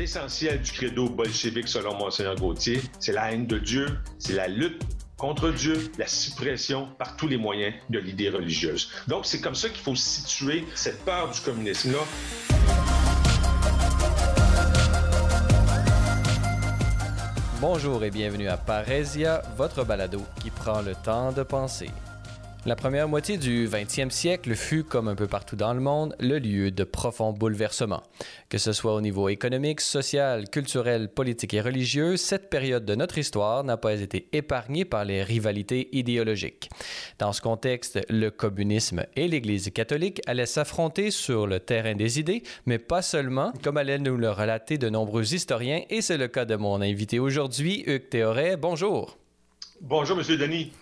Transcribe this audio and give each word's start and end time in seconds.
L'essentiel 0.00 0.62
du 0.62 0.72
credo 0.72 1.10
bolchevique, 1.10 1.68
selon 1.68 1.94
Monseigneur 1.94 2.34
Gauthier, 2.34 2.80
c'est 2.98 3.12
la 3.12 3.30
haine 3.30 3.46
de 3.46 3.58
Dieu, 3.58 3.86
c'est 4.18 4.32
la 4.32 4.48
lutte 4.48 4.80
contre 5.18 5.50
Dieu, 5.50 5.92
la 5.98 6.06
suppression 6.06 6.88
par 6.98 7.18
tous 7.18 7.28
les 7.28 7.36
moyens 7.36 7.74
de 7.90 7.98
l'idée 7.98 8.30
religieuse. 8.30 8.90
Donc, 9.08 9.26
c'est 9.26 9.42
comme 9.42 9.54
ça 9.54 9.68
qu'il 9.68 9.82
faut 9.82 9.94
situer 9.94 10.64
cette 10.74 11.04
peur 11.04 11.30
du 11.30 11.38
communisme-là. 11.40 11.98
Bonjour 17.60 18.02
et 18.02 18.10
bienvenue 18.10 18.48
à 18.48 18.56
Parésia, 18.56 19.42
votre 19.58 19.84
balado 19.84 20.22
qui 20.42 20.48
prend 20.48 20.80
le 20.80 20.94
temps 20.94 21.30
de 21.30 21.42
penser. 21.42 21.90
La 22.66 22.76
première 22.76 23.08
moitié 23.08 23.38
du 23.38 23.66
20e 23.66 24.10
siècle 24.10 24.54
fut, 24.54 24.84
comme 24.84 25.08
un 25.08 25.14
peu 25.14 25.26
partout 25.26 25.56
dans 25.56 25.72
le 25.72 25.80
monde, 25.80 26.14
le 26.20 26.38
lieu 26.38 26.70
de 26.70 26.84
profonds 26.84 27.32
bouleversements. 27.32 28.02
Que 28.50 28.58
ce 28.58 28.74
soit 28.74 28.94
au 28.94 29.00
niveau 29.00 29.30
économique, 29.30 29.80
social, 29.80 30.46
culturel, 30.50 31.08
politique 31.08 31.54
et 31.54 31.62
religieux, 31.62 32.18
cette 32.18 32.50
période 32.50 32.84
de 32.84 32.94
notre 32.94 33.16
histoire 33.16 33.64
n'a 33.64 33.78
pas 33.78 33.98
été 33.98 34.28
épargnée 34.34 34.84
par 34.84 35.06
les 35.06 35.22
rivalités 35.22 35.88
idéologiques. 35.96 36.68
Dans 37.18 37.32
ce 37.32 37.40
contexte, 37.40 37.98
le 38.10 38.30
communisme 38.30 39.06
et 39.16 39.26
l'Église 39.26 39.70
catholique 39.70 40.20
allaient 40.26 40.44
s'affronter 40.44 41.10
sur 41.10 41.46
le 41.46 41.60
terrain 41.60 41.94
des 41.94 42.20
idées, 42.20 42.42
mais 42.66 42.78
pas 42.78 43.00
seulement, 43.00 43.54
comme 43.64 43.78
allaient 43.78 43.98
nous 43.98 44.18
le 44.18 44.30
relater 44.30 44.76
de 44.76 44.90
nombreux 44.90 45.32
historiens, 45.32 45.80
et 45.88 46.02
c'est 46.02 46.18
le 46.18 46.28
cas 46.28 46.44
de 46.44 46.56
mon 46.56 46.82
invité 46.82 47.20
aujourd'hui, 47.20 47.84
Hugues 47.86 48.10
Théoret. 48.10 48.58
Bonjour. 48.58 49.16
Bonjour, 49.80 50.14
Monsieur 50.14 50.36
Denis. 50.36 50.72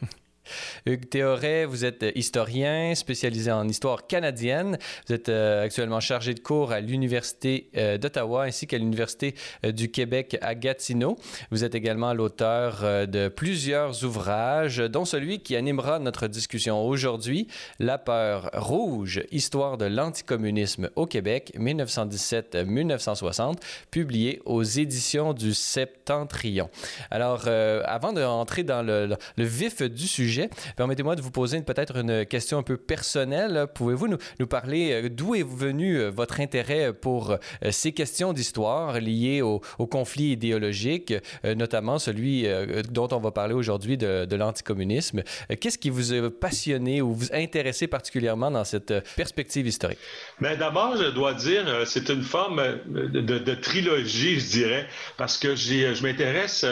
Hugues 0.86 1.08
Théoret, 1.08 1.64
vous 1.64 1.84
êtes 1.84 2.04
historien 2.14 2.94
spécialisé 2.94 3.50
en 3.50 3.68
histoire 3.68 4.06
canadienne. 4.06 4.78
Vous 5.06 5.14
êtes 5.14 5.28
euh, 5.28 5.64
actuellement 5.64 6.00
chargé 6.00 6.34
de 6.34 6.40
cours 6.40 6.72
à 6.72 6.80
l'Université 6.80 7.70
euh, 7.76 7.98
d'Ottawa 7.98 8.44
ainsi 8.44 8.66
qu'à 8.66 8.78
l'Université 8.78 9.34
euh, 9.64 9.72
du 9.72 9.90
Québec 9.90 10.38
à 10.40 10.54
Gatineau. 10.54 11.18
Vous 11.50 11.64
êtes 11.64 11.74
également 11.74 12.14
l'auteur 12.14 13.06
de 13.06 13.28
plusieurs 13.28 14.04
ouvrages, 14.04 14.78
dont 14.78 15.04
celui 15.04 15.40
qui 15.40 15.56
animera 15.56 15.98
notre 15.98 16.28
discussion 16.28 16.86
aujourd'hui, 16.86 17.48
La 17.78 17.98
peur 17.98 18.50
rouge, 18.54 19.22
histoire 19.30 19.78
de 19.78 19.86
l'anticommunisme 19.86 20.90
au 20.96 21.06
Québec, 21.06 21.52
1917-1960, 21.58 23.56
publié 23.90 24.40
aux 24.44 24.62
éditions 24.62 25.32
du 25.32 25.54
Septentrion. 25.54 26.70
Alors, 27.10 27.48
avant 27.48 28.12
d'entrer 28.12 28.62
dans 28.62 28.82
le 28.82 29.16
vif 29.36 29.82
du 29.82 30.06
sujet, 30.06 30.37
Permettez-moi 30.76 31.16
de 31.16 31.22
vous 31.22 31.30
poser 31.30 31.60
peut-être 31.62 31.96
une 31.96 32.26
question 32.26 32.58
un 32.58 32.62
peu 32.62 32.76
personnelle. 32.76 33.66
Pouvez-vous 33.74 34.08
nous, 34.08 34.46
parler 34.46 34.92
euh, 34.92 35.08
d'où 35.08 35.34
est 35.34 35.46
venu 35.46 35.98
euh, 35.98 36.10
votre 36.10 36.40
intérêt 36.40 36.92
pour 36.92 37.32
euh, 37.32 37.36
ces 37.70 37.92
questions 37.92 38.32
d'histoire 38.32 39.00
liées 39.00 39.42
au, 39.42 39.60
conflit 39.90 40.32
idéologique, 40.32 41.14
notamment 41.44 41.98
celui 41.98 42.46
dont 42.90 43.08
on 43.10 43.18
va 43.18 43.30
parler 43.30 43.54
aujourd'hui 43.54 43.96
de, 43.96 44.36
l'anticommunisme? 44.36 45.22
Qu'est-ce 45.60 45.78
qui 45.78 45.88
vous 45.88 46.12
a 46.12 46.30
passionné 46.30 47.00
ou 47.00 47.14
vous 47.14 47.32
intéressé 47.32 47.86
particulièrement 47.86 48.50
dans 48.50 48.64
cette 48.64 48.92
perspective 49.16 49.66
historique? 49.66 49.98
Mais 50.40 50.50
ben, 50.50 50.58
d'abord, 50.58 50.96
je 50.96 51.10
dois 51.10 51.32
dire, 51.32 51.64
c'est 51.86 52.10
une 52.10 52.22
forme 52.22 52.62
de, 52.86 53.54
trilogie, 53.54 54.38
je 54.40 54.50
dirais, 54.50 54.86
parce 55.16 55.38
que 55.38 55.56
je 55.56 56.02
m'intéresse 56.02 56.66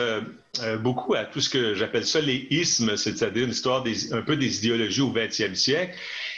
euh, 0.62 0.77
beaucoup 0.77 1.15
à 1.15 1.25
tout 1.25 1.41
ce 1.41 1.51
que 1.51 1.75
j'appelle 1.75 2.07
ça 2.07 2.21
les 2.21 2.47
ismes, 2.51 2.97
c'est-à-dire 2.97 3.45
une 3.45 3.51
histoire 3.51 3.83
des, 3.83 4.12
un 4.12 4.23
peu 4.23 4.37
des 4.37 4.59
idéologies 4.59 5.03
au 5.03 5.12
20e 5.12 5.55
siècle. 5.55 5.97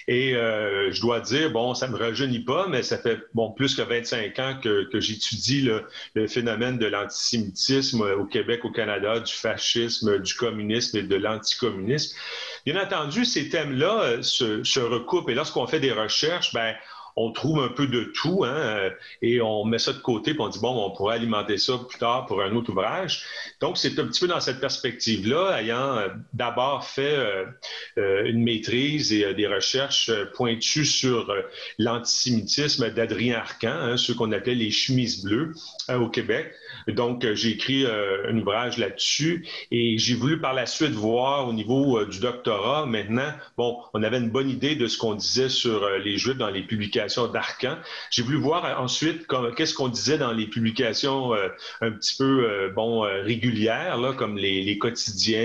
Et 0.09 0.35
euh, 0.35 0.91
je 0.91 1.01
dois 1.03 1.21
dire, 1.21 1.51
bon, 1.51 1.75
ça 1.75 1.87
me 1.87 1.97
rajeunit 1.97 2.41
pas, 2.41 2.67
mais 2.67 2.83
ça 2.83 2.97
fait 2.97 3.19
bon 3.35 3.53
plus 3.53 3.75
que 3.75 3.83
25 3.83 4.39
ans 4.39 4.59
que, 4.63 4.89
que 4.91 5.01
j'étudie 5.01 5.61
le, 5.61 5.85
le, 6.15 6.27
phénomène 6.27 6.79
de 6.79 6.87
l'antisémitisme 6.87 8.01
au 8.19 8.25
Québec, 8.25 8.65
au 8.65 8.71
Canada, 8.71 9.21
du 9.21 9.33
fascisme, 9.33 10.19
du 10.19 10.35
communisme 10.35 10.97
et 10.97 11.03
de 11.03 11.17
l'anticommunisme. 11.17 12.17
Bien 12.65 12.83
entendu, 12.83 13.27
ces 13.27 13.51
thèmes-là 13.51 14.01
euh, 14.03 14.23
se, 14.23 14.65
se 14.65 14.81
recoupent. 14.81 15.29
Et 15.29 15.35
lorsqu'on 15.35 15.67
fait 15.67 15.81
des 15.81 15.93
recherches, 15.93 16.55
ben 16.55 16.75
on 17.19 17.33
trouve 17.33 17.61
un 17.61 17.69
peu 17.69 17.89
de 17.89 18.05
tout 18.05 18.45
hein, 18.45 18.55
euh, 18.55 18.91
et 19.23 19.41
on 19.41 19.65
met 19.65 19.79
ça 19.79 19.93
de 19.93 19.99
côté 19.99 20.33
puis 20.33 20.41
on 20.41 20.49
dit 20.49 20.61
bon, 20.61 20.87
on 20.87 20.91
pourrait 20.91 21.17
alimenter 21.17 21.59
ça 21.59 21.79
plus 21.89 21.99
tard 21.99 22.27
pour 22.27 22.43
un 22.43 22.55
autre 22.55 22.71
ouvrage. 22.71 23.25
Donc 23.61 23.77
c'est 23.77 23.99
un 23.99 24.07
petit 24.07 24.21
peu 24.21 24.29
dans 24.29 24.41
cette 24.41 24.61
perspective-là, 24.61 25.61
ayant 25.61 25.97
euh, 25.97 26.09
d'abord 26.33 26.85
fait 26.85 27.17
euh, 27.17 28.25
une 28.25 28.45
maîtrise 28.45 29.13
et 29.13 29.35
des 29.35 29.49
recherches 29.49 30.13
pointues 30.35 30.85
sur 30.85 31.35
l'antisémitisme 31.79 32.91
d'Adrien 32.91 33.39
Arcan, 33.39 33.69
hein, 33.69 33.97
ceux 33.97 34.15
qu'on 34.15 34.31
appelait 34.31 34.55
les 34.55 34.71
chemises 34.71 35.25
bleues 35.25 35.53
au 35.89 36.09
Québec. 36.09 36.53
Donc, 36.87 37.27
j'ai 37.35 37.51
écrit 37.51 37.87
un 37.87 38.37
ouvrage 38.37 38.79
là-dessus 38.79 39.47
et 39.71 39.99
j'ai 39.99 40.15
voulu 40.15 40.41
par 40.41 40.55
la 40.55 40.67
suite 40.67 40.93
voir 40.93 41.49
au 41.49 41.53
niveau 41.53 42.05
du 42.05 42.21
doctorat. 42.21 42.87
Maintenant, 42.87 43.33
bon, 43.57 43.79
on 43.95 44.03
avait 44.03 44.19
une 44.19 44.31
bonne 44.31 44.51
idée 44.51 44.77
de 44.77 44.87
ce 44.87 44.99
qu'on 44.99 45.15
disait 45.15 45.49
sur 45.49 45.89
les 45.99 46.17
Juifs 46.17 46.37
dans 46.37 46.51
les 46.51 46.63
publications 46.63 47.08
d'Arcan. 47.33 47.77
J'ai 48.11 48.23
voulu 48.23 48.37
voir 48.37 48.81
ensuite 48.81 49.27
qu'est-ce 49.57 49.75
qu'on 49.75 49.89
disait 49.89 50.19
dans 50.19 50.33
les 50.33 50.47
publications 50.47 51.33
un 51.81 51.91
petit 51.91 52.17
peu, 52.17 52.71
bon, 52.75 53.01
régulières, 53.01 53.99
comme 54.17 54.37
les, 54.37 54.79
quotidiens, 54.79 55.41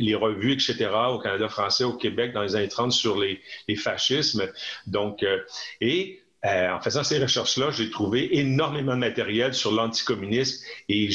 les 0.00 0.14
revues, 0.14 0.52
etc., 0.52 0.88
au 1.10 1.18
Canada 1.18 1.48
français, 1.48 1.84
au 1.84 1.94
Québec, 1.94 2.32
dans 2.32 2.42
les 2.42 2.56
années 2.56 2.68
30 2.68 2.92
sur 2.92 3.18
les, 3.18 3.40
fascismes. 3.76 4.46
Donc, 4.86 5.24
et 5.80 6.22
euh, 6.44 6.72
en 6.72 6.80
faisant 6.80 7.04
ces 7.04 7.20
recherches-là, 7.20 7.70
j'ai 7.70 7.88
trouvé 7.88 8.36
énormément 8.38 8.94
de 8.94 8.98
matériel 8.98 9.54
sur 9.54 9.70
l'anticommunisme 9.70 10.64
et 10.88 11.08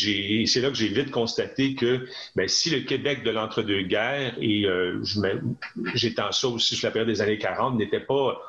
c'est 0.47 0.61
là 0.61 0.69
que 0.69 0.75
j'ai 0.75 0.87
vite 0.87 1.11
constaté 1.11 1.75
que 1.75 2.07
ben, 2.37 2.47
si 2.47 2.69
le 2.69 2.79
Québec 2.79 3.23
de 3.23 3.31
l'entre-deux-guerres, 3.31 4.35
et 4.39 4.65
euh, 4.65 5.03
j'étends 5.95 6.31
ça 6.31 6.47
aussi 6.47 6.77
sur 6.77 6.87
la 6.87 6.91
période 6.91 7.09
des 7.09 7.21
années 7.21 7.37
40, 7.37 7.75
n'était 7.75 7.99
pas 7.99 8.41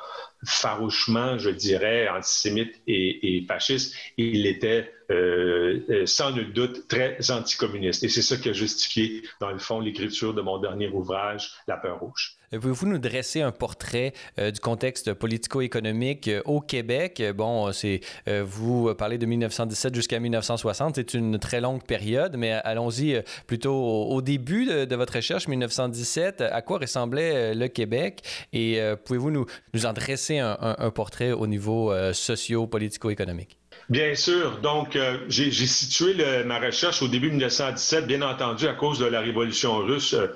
farouchement, 0.44 1.38
je 1.38 1.50
dirais, 1.50 2.09
antisémite 2.09 2.81
et, 2.87 3.37
et 3.37 3.44
fasciste, 3.47 3.94
il 4.16 4.47
était 4.47 4.93
euh, 5.10 5.80
euh, 5.88 6.04
sans 6.04 6.32
nul 6.32 6.52
doute 6.52 6.86
très 6.86 7.16
anticommuniste. 7.30 8.04
Et 8.04 8.10
c'est 8.10 8.20
ça 8.20 8.36
qui 8.36 8.50
a 8.50 8.52
justifié, 8.52 9.22
dans 9.41 9.50
le 9.50 9.58
fond, 9.58 9.80
l'écriture 9.80 10.34
de 10.34 10.42
mon 10.42 10.58
dernier 10.58 10.88
ouvrage, 10.88 11.52
La 11.66 11.78
peur 11.78 12.00
rouge. 12.00 12.36
Pouvez-vous 12.52 12.86
nous 12.86 12.98
dresser 12.98 13.41
un 13.41 13.50
portrait 13.50 14.12
euh, 14.38 14.50
du 14.50 14.60
contexte 14.60 15.14
politico-économique 15.14 16.30
au 16.44 16.60
Québec? 16.60 17.22
Bon, 17.34 17.72
c'est 17.72 18.00
vous 18.26 18.94
parlez 18.94 19.16
de 19.19 19.24
1917 19.26 19.94
jusqu'à 19.94 20.20
1960, 20.20 20.96
c'est 20.96 21.14
une 21.14 21.38
très 21.38 21.60
longue 21.60 21.82
période, 21.84 22.36
mais 22.36 22.52
allons-y 22.52 23.22
plutôt 23.46 23.75
au, 23.75 24.20
début 24.22 24.66
de, 24.66 24.94
votre 24.94 25.14
recherche, 25.14 25.48
1917. 25.48 26.42
À 26.42 26.62
quoi 26.62 26.78
ressemblait 26.78 27.54
le 27.54 27.69
Québec? 27.69 28.22
Et 28.52 28.80
pouvez-vous 29.04 29.30
nous, 29.30 29.46
nous 29.75 29.86
en 29.86 29.92
dresser 29.92 30.38
un, 30.38 30.56
un 30.60 30.90
portrait 30.90 31.32
au 31.32 31.46
niveau 31.46 31.92
socio-politico-économique? 32.12 33.58
Bien 33.88 34.15
sûr. 34.15 34.59
Donc, 34.59 34.97
euh, 34.97 35.16
j'ai 35.28 35.50
situé 35.50 36.15
ma 36.44 36.59
recherche 36.59 37.00
au 37.00 37.09
début 37.09 37.31
1917, 37.31 38.06
bien 38.06 38.21
entendu, 38.21 38.69
à 38.69 38.75
cause 38.75 38.99
de 38.99 39.06
la 39.06 39.21
révolution 39.21 39.78
russe 39.78 40.12
euh, 40.12 40.26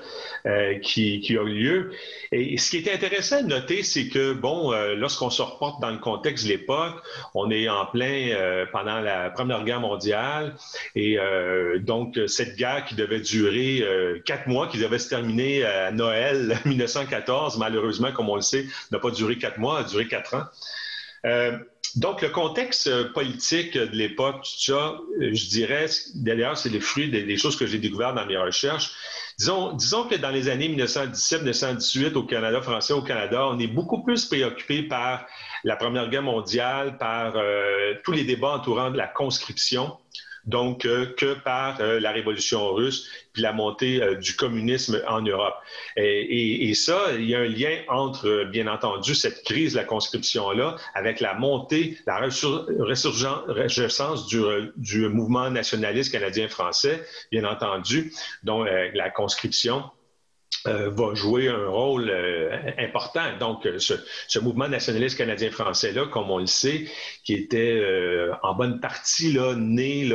euh, 0.47 0.79
qui, 0.79 1.21
qui, 1.21 1.37
a 1.37 1.43
eu 1.43 1.53
lieu. 1.53 1.91
Et 2.33 2.57
ce 2.57 2.71
qui 2.71 2.79
est 2.79 2.91
intéressant 2.91 3.43
de 3.43 3.49
noter, 3.49 3.83
c'est 3.83 4.09
que, 4.09 4.33
bon, 4.33 4.73
lorsqu'on 4.97 5.29
se 5.29 5.43
reporte 5.43 5.83
dans 5.83 5.91
le 5.91 5.99
contexte 5.99 6.47
de 6.47 6.49
l'époque, 6.49 6.95
on 7.35 7.51
est 7.51 7.69
en 7.69 7.85
plein 7.85 8.67
pendant 8.73 9.01
la 9.01 9.29
Première 9.29 9.65
Guerre 9.65 9.81
mondiale. 9.81 10.55
Et 10.95 11.19
donc, 11.81 12.19
cette 12.27 12.57
guerre 12.57 12.87
qui 12.87 12.95
devait 12.95 13.21
durer 13.21 13.85
quatre 14.25 14.47
mois, 14.47 14.67
qui 14.67 14.79
devait 14.79 14.99
se 14.99 15.11
terminer 15.11 15.63
à 15.65 15.93
Noël 15.93 16.59
1914, 16.65 17.59
malheureusement, 17.59 18.13
comme 18.13 18.31
on 18.31 18.37
le 18.37 18.43
sait, 18.43 18.65
n'a 18.91 18.99
pas 18.99 19.11
duré 19.11 19.37
quatre 19.37 19.59
mois, 19.59 19.81
a 19.81 19.85
duré 19.85 20.09
quatre 20.09 20.35
ans. 20.35 20.45
Donc, 21.97 22.23
le 22.23 22.31
contexte 22.31 22.87
euh, 22.87 23.13
politique 23.13 23.77
de 23.77 23.95
l'époque, 23.97 24.47
ça, 24.47 24.73
euh, 25.21 25.31
je 25.35 25.49
dirais, 25.49 25.87
d'ailleurs, 26.15 26.57
c'est 26.57 26.71
le 26.71 26.81
fruit 26.81 27.11
des, 27.11 27.37
choses 27.37 27.57
que 27.57 27.67
j'ai 27.67 27.79
découvertes 27.79 28.15
dans 28.15 28.27
mes 28.27 28.37
recherches. 28.37 28.93
Disons, 29.39 29.73
disons 29.73 30.05
que 30.05 30.15
dans 30.15 30.31
les 30.31 30.49
années 30.49 30.69
1917-1918 30.69 32.15
au 32.15 32.25
Canada 32.25 32.63
français, 32.63 32.93
au 32.93 33.03
Canada, 33.03 33.47
on 33.47 33.59
est 33.59 33.67
beaucoup 33.67 34.03
plus 34.03 34.25
préoccupé 34.25 34.83
par 34.83 35.27
la 35.65 35.77
Première 35.77 36.09
Guerre 36.09 36.23
mondiale, 36.23 36.97
par 36.99 37.35
euh, 37.37 37.95
tous 38.05 38.13
les 38.13 38.25
débats 38.25 38.55
entourant 38.55 38.91
de 38.91 38.97
la 38.97 39.07
conscription 39.07 39.97
donc 40.47 40.85
euh, 40.85 41.07
que 41.17 41.35
par 41.35 41.81
euh, 41.81 42.01
la 42.01 42.11
révolution 42.11 42.73
russe 42.73 43.09
puis 43.33 43.43
la 43.43 43.53
montée 43.53 44.03
euh, 44.03 44.17
du 44.17 44.35
communisme 44.35 45.01
en 45.09 45.23
Europe. 45.23 45.55
Et, 45.97 46.75
ça, 46.75 47.13
il 47.15 47.29
y 47.29 47.35
a 47.35 47.41
un 47.41 47.49
lien 47.49 47.79
entre, 47.89 48.45
bien 48.51 48.67
entendu, 48.67 49.15
cette 49.15 49.45
crise 49.45 49.75
la 49.75 49.85
conscription-là 49.85 50.77
avec 50.95 51.21
la 51.21 51.35
montée, 51.35 51.99
la 52.07 52.19
ressurgence 52.19 54.27
du, 54.27 54.43
du 54.77 55.09
mouvement 55.09 55.51
nationaliste 55.51 56.13
canadien-français, 56.13 57.05
bien 57.31 57.45
entendu, 57.45 58.13
dont 58.43 58.65
la 58.65 59.11
conscription 59.11 59.85
euh, 60.69 60.91
va 60.91 61.15
jouer 61.15 61.49
un 61.49 61.67
rôle 61.67 62.09
euh, 62.09 62.71
important. 62.79 63.25
Donc, 63.41 63.67
euh, 63.67 63.79
ce, 63.79 64.39
mouvement 64.39 64.69
nationaliste 64.69 65.19
canadien-français-là, 65.19 66.07
comme 66.07 66.31
on 66.31 66.39
le 66.39 66.47
sait, 66.47 66.87
qui 67.25 67.35
était 67.35 67.83
en 68.43 68.55
bonne 68.55 68.81
partie 68.81 69.39
né 69.57 70.11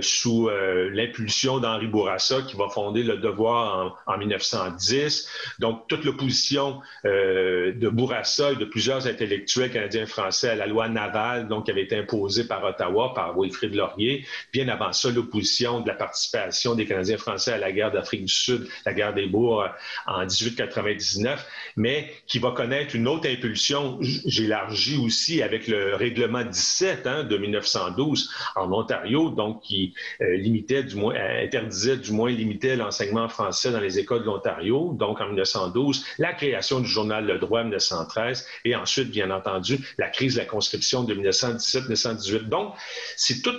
sous 0.00 0.48
l'impulsion 0.48 1.58
d'Henri 1.58 1.86
Bourassa, 1.86 2.42
qui 2.42 2.56
va 2.56 2.68
fonder 2.68 3.02
le 3.02 3.18
Devoir 3.18 4.02
en, 4.06 4.18
1910. 4.18 5.28
Donc, 5.60 5.86
toute 5.88 6.04
l'opposition 6.04 6.80
de 7.04 7.88
Bourassa 7.88 8.52
et 8.52 8.56
de 8.56 8.64
plusieurs 8.64 9.06
intellectuels 9.06 9.70
canadiens-français 9.70 10.50
à 10.50 10.54
la 10.56 10.66
loi 10.66 10.88
navale, 10.88 11.46
donc, 11.46 11.66
qui 11.66 11.70
avait 11.70 11.82
été 11.82 11.96
imposée 11.96 12.44
par 12.44 12.64
Ottawa, 12.64 13.14
par 13.14 13.38
Wilfrid 13.38 13.74
Laurier. 13.74 14.26
Bien 14.52 14.68
avant 14.68 14.92
ça, 14.92 15.10
l'opposition 15.10 15.80
de 15.80 15.88
la 15.88 15.94
participation 15.94 16.74
des 16.74 16.86
Canadiens-français 16.86 17.52
à 17.52 17.58
la 17.58 17.70
guerre 17.70 17.92
d'Afrique 17.92 18.24
du 18.24 18.32
Sud, 18.32 18.68
la 18.84 18.92
guerre 18.92 19.14
des 19.14 19.26
Bourgs 19.26 19.71
en 20.06 20.20
1899, 20.20 21.46
mais 21.76 22.12
qui 22.26 22.38
va 22.38 22.52
connaître 22.52 22.96
une 22.96 23.08
autre 23.08 23.28
impulsion, 23.28 23.98
j'élargis 24.00 24.98
aussi 24.98 25.42
avec 25.42 25.68
le 25.68 25.94
règlement 25.94 26.44
17 26.44 27.06
hein, 27.06 27.24
de 27.24 27.36
1912 27.36 28.30
en 28.56 28.72
Ontario, 28.72 29.30
donc 29.30 29.62
qui 29.62 29.94
euh, 30.20 30.36
limitait 30.36 30.84
euh, 30.94 31.44
interdisait 31.44 31.96
du 31.96 32.12
moins, 32.12 32.30
limitait 32.30 32.76
l'enseignement 32.76 33.28
français 33.28 33.70
dans 33.70 33.80
les 33.80 33.98
écoles 33.98 34.20
de 34.20 34.26
l'Ontario, 34.26 34.94
donc 34.98 35.20
en 35.20 35.26
1912, 35.26 36.04
la 36.18 36.32
création 36.32 36.80
du 36.80 36.88
journal 36.88 37.26
Le 37.26 37.38
Droit 37.38 37.60
en 37.60 37.64
1913 37.64 38.46
et 38.64 38.76
ensuite, 38.76 39.10
bien 39.10 39.30
entendu, 39.30 39.78
la 39.98 40.08
crise 40.08 40.34
de 40.34 40.40
la 40.40 40.46
conscription 40.46 41.04
de 41.04 41.14
1917-1918. 41.14 42.48
Donc, 42.48 42.74
c'est 43.16 43.42
tout, 43.42 43.52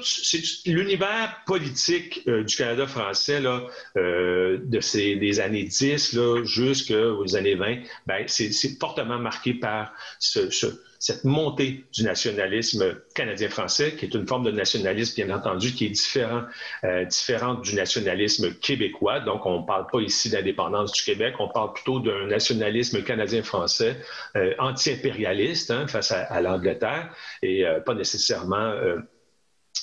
l'univers 0.65 1.41
politique 1.45 2.21
euh, 2.27 2.43
du 2.43 2.55
Canada 2.55 2.87
français 2.87 3.39
là, 3.39 3.61
de 3.95 4.79
ces 4.81 5.15
des 5.15 5.39
années 5.39 5.63
10 5.63 6.02
jusqu'aux 6.43 7.35
années 7.35 7.55
20, 7.55 7.77
ben, 8.07 8.23
c'est 8.27 8.79
fortement 8.79 9.19
marqué 9.19 9.53
par 9.53 9.93
cette 10.19 11.25
montée 11.25 11.83
du 11.93 12.03
nationalisme 12.03 12.95
canadien-français, 13.13 13.95
qui 13.95 14.05
est 14.05 14.13
une 14.13 14.25
forme 14.25 14.45
de 14.45 14.51
nationalisme, 14.51 15.23
bien 15.23 15.35
entendu, 15.35 15.73
qui 15.73 15.87
est 15.87 15.89
différent, 15.89 16.43
euh, 16.85 17.03
différente 17.05 17.61
du 17.61 17.75
nationalisme 17.75 18.53
québécois. 18.53 19.19
Donc, 19.19 19.45
on 19.45 19.61
ne 19.61 19.65
parle 19.65 19.87
pas 19.91 19.99
ici 19.99 20.29
d'indépendance 20.29 20.93
du 20.93 21.03
Québec, 21.03 21.35
on 21.39 21.49
parle 21.49 21.73
plutôt 21.73 21.99
d'un 21.99 22.27
nationalisme 22.27 23.03
canadien-français 23.03 23.97
euh, 24.37 24.53
anti-impérialiste 24.59 25.71
hein, 25.71 25.87
face 25.87 26.11
à, 26.11 26.41
l'Angleterre 26.41 27.13
et 27.41 27.65
euh, 27.65 27.79
pas 27.81 27.95
nécessairement 27.95 28.73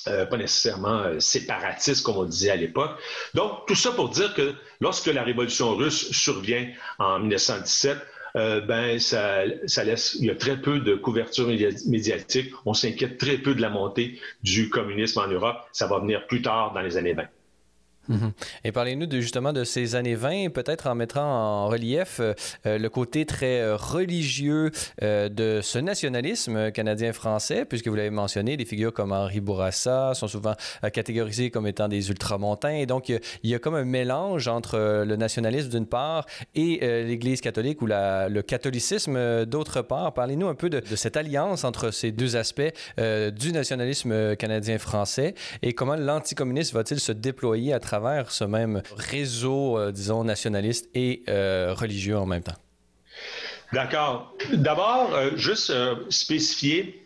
euh, 0.07 0.25
pas 0.25 0.37
nécessairement 0.37 1.01
euh, 1.01 1.19
séparatiste 1.19 2.03
comme 2.03 2.17
on 2.17 2.25
disait 2.25 2.49
à 2.49 2.55
l'époque. 2.55 2.91
Donc, 3.35 3.67
tout 3.67 3.75
ça 3.75 3.91
pour 3.91 4.09
dire 4.09 4.33
que 4.33 4.53
lorsque 4.79 5.07
la 5.07 5.23
révolution 5.23 5.75
russe 5.75 6.11
survient 6.11 6.67
en 6.97 7.19
1917, 7.19 7.97
euh, 8.35 8.61
ben, 8.61 8.99
ça, 8.99 9.43
ça, 9.67 9.83
laisse, 9.83 10.15
il 10.19 10.25
y 10.25 10.29
a 10.31 10.35
très 10.35 10.57
peu 10.59 10.79
de 10.79 10.95
couverture 10.95 11.47
médiatique. 11.47 12.51
On 12.65 12.73
s'inquiète 12.73 13.17
très 13.17 13.37
peu 13.37 13.53
de 13.53 13.61
la 13.61 13.69
montée 13.69 14.19
du 14.41 14.69
communisme 14.69 15.19
en 15.19 15.27
Europe. 15.27 15.57
Ça 15.71 15.87
va 15.87 15.99
venir 15.99 16.25
plus 16.27 16.41
tard 16.41 16.73
dans 16.73 16.81
les 16.81 16.97
années 16.97 17.13
20. 17.13 17.23
Mhm. 18.11 18.31
Et 18.63 18.71
parlez-nous 18.71 19.05
de, 19.05 19.19
justement 19.19 19.53
de 19.53 19.63
ces 19.63 19.95
années 19.95 20.15
20, 20.15 20.49
peut-être 20.49 20.87
en 20.87 20.95
mettant 20.95 21.25
en 21.25 21.67
relief 21.67 22.19
euh, 22.19 22.33
euh, 22.65 22.77
le 22.77 22.89
côté 22.89 23.25
très 23.25 23.61
euh, 23.61 23.75
religieux 23.75 24.71
de 25.01 25.59
ce 25.61 25.79
nationalisme 25.79 26.71
canadien-français, 26.71 27.65
puisque 27.65 27.87
vous 27.87 27.95
l'avez 27.95 28.09
mentionné, 28.09 28.57
des 28.57 28.65
figures 28.65 28.93
comme 28.93 29.11
Henri 29.11 29.39
Bourassa 29.39 30.13
sont 30.13 30.27
souvent 30.27 30.55
catégorisées 30.93 31.49
comme 31.49 31.67
étant 31.67 31.87
des 31.87 32.09
ultramontains. 32.09 32.75
Et 32.75 32.85
donc, 32.85 33.09
il 33.09 33.19
y, 33.43 33.55
a 33.55 33.59
comme 33.59 33.75
un 33.75 33.85
mélange 33.85 34.47
entre 34.47 35.03
le 35.05 35.15
nationalisme 35.15 35.69
d'une 35.69 35.85
part 35.85 36.25
et 36.55 36.79
l'Église 37.03 37.41
catholique 37.41 37.81
ou 37.81 37.87
le 37.87 38.41
catholicisme 38.41 39.45
d'autre 39.45 39.81
part. 39.81 40.13
Parlez-nous 40.13 40.47
un 40.47 40.55
peu 40.55 40.69
de, 40.69 40.79
de, 40.79 40.95
cette 40.95 41.17
alliance 41.17 41.63
entre 41.63 41.91
ces 41.91 42.11
deux 42.11 42.35
aspects 42.35 42.73
du 42.97 43.51
nationalisme 43.51 44.35
canadien-français 44.35 45.35
et 45.61 45.73
comment 45.73 45.95
l'anticommunisme 45.95 46.77
va-t-il 46.77 46.99
se 46.99 47.11
déployer 47.11 47.73
à 47.73 47.79
travers 47.79 48.00
travers 48.01 48.31
ce 48.31 48.43
même 48.43 48.81
réseau, 48.97 49.77
euh, 49.77 49.91
disons, 49.91 50.23
nationaliste 50.23 50.89
et 50.95 51.23
euh, 51.29 51.73
religieux 51.73 52.17
en 52.17 52.25
même 52.25 52.43
temps? 52.43 52.57
D'accord. 53.73 54.35
D'abord, 54.51 55.13
euh, 55.13 55.31
juste 55.35 55.71
spécifier 56.09 56.97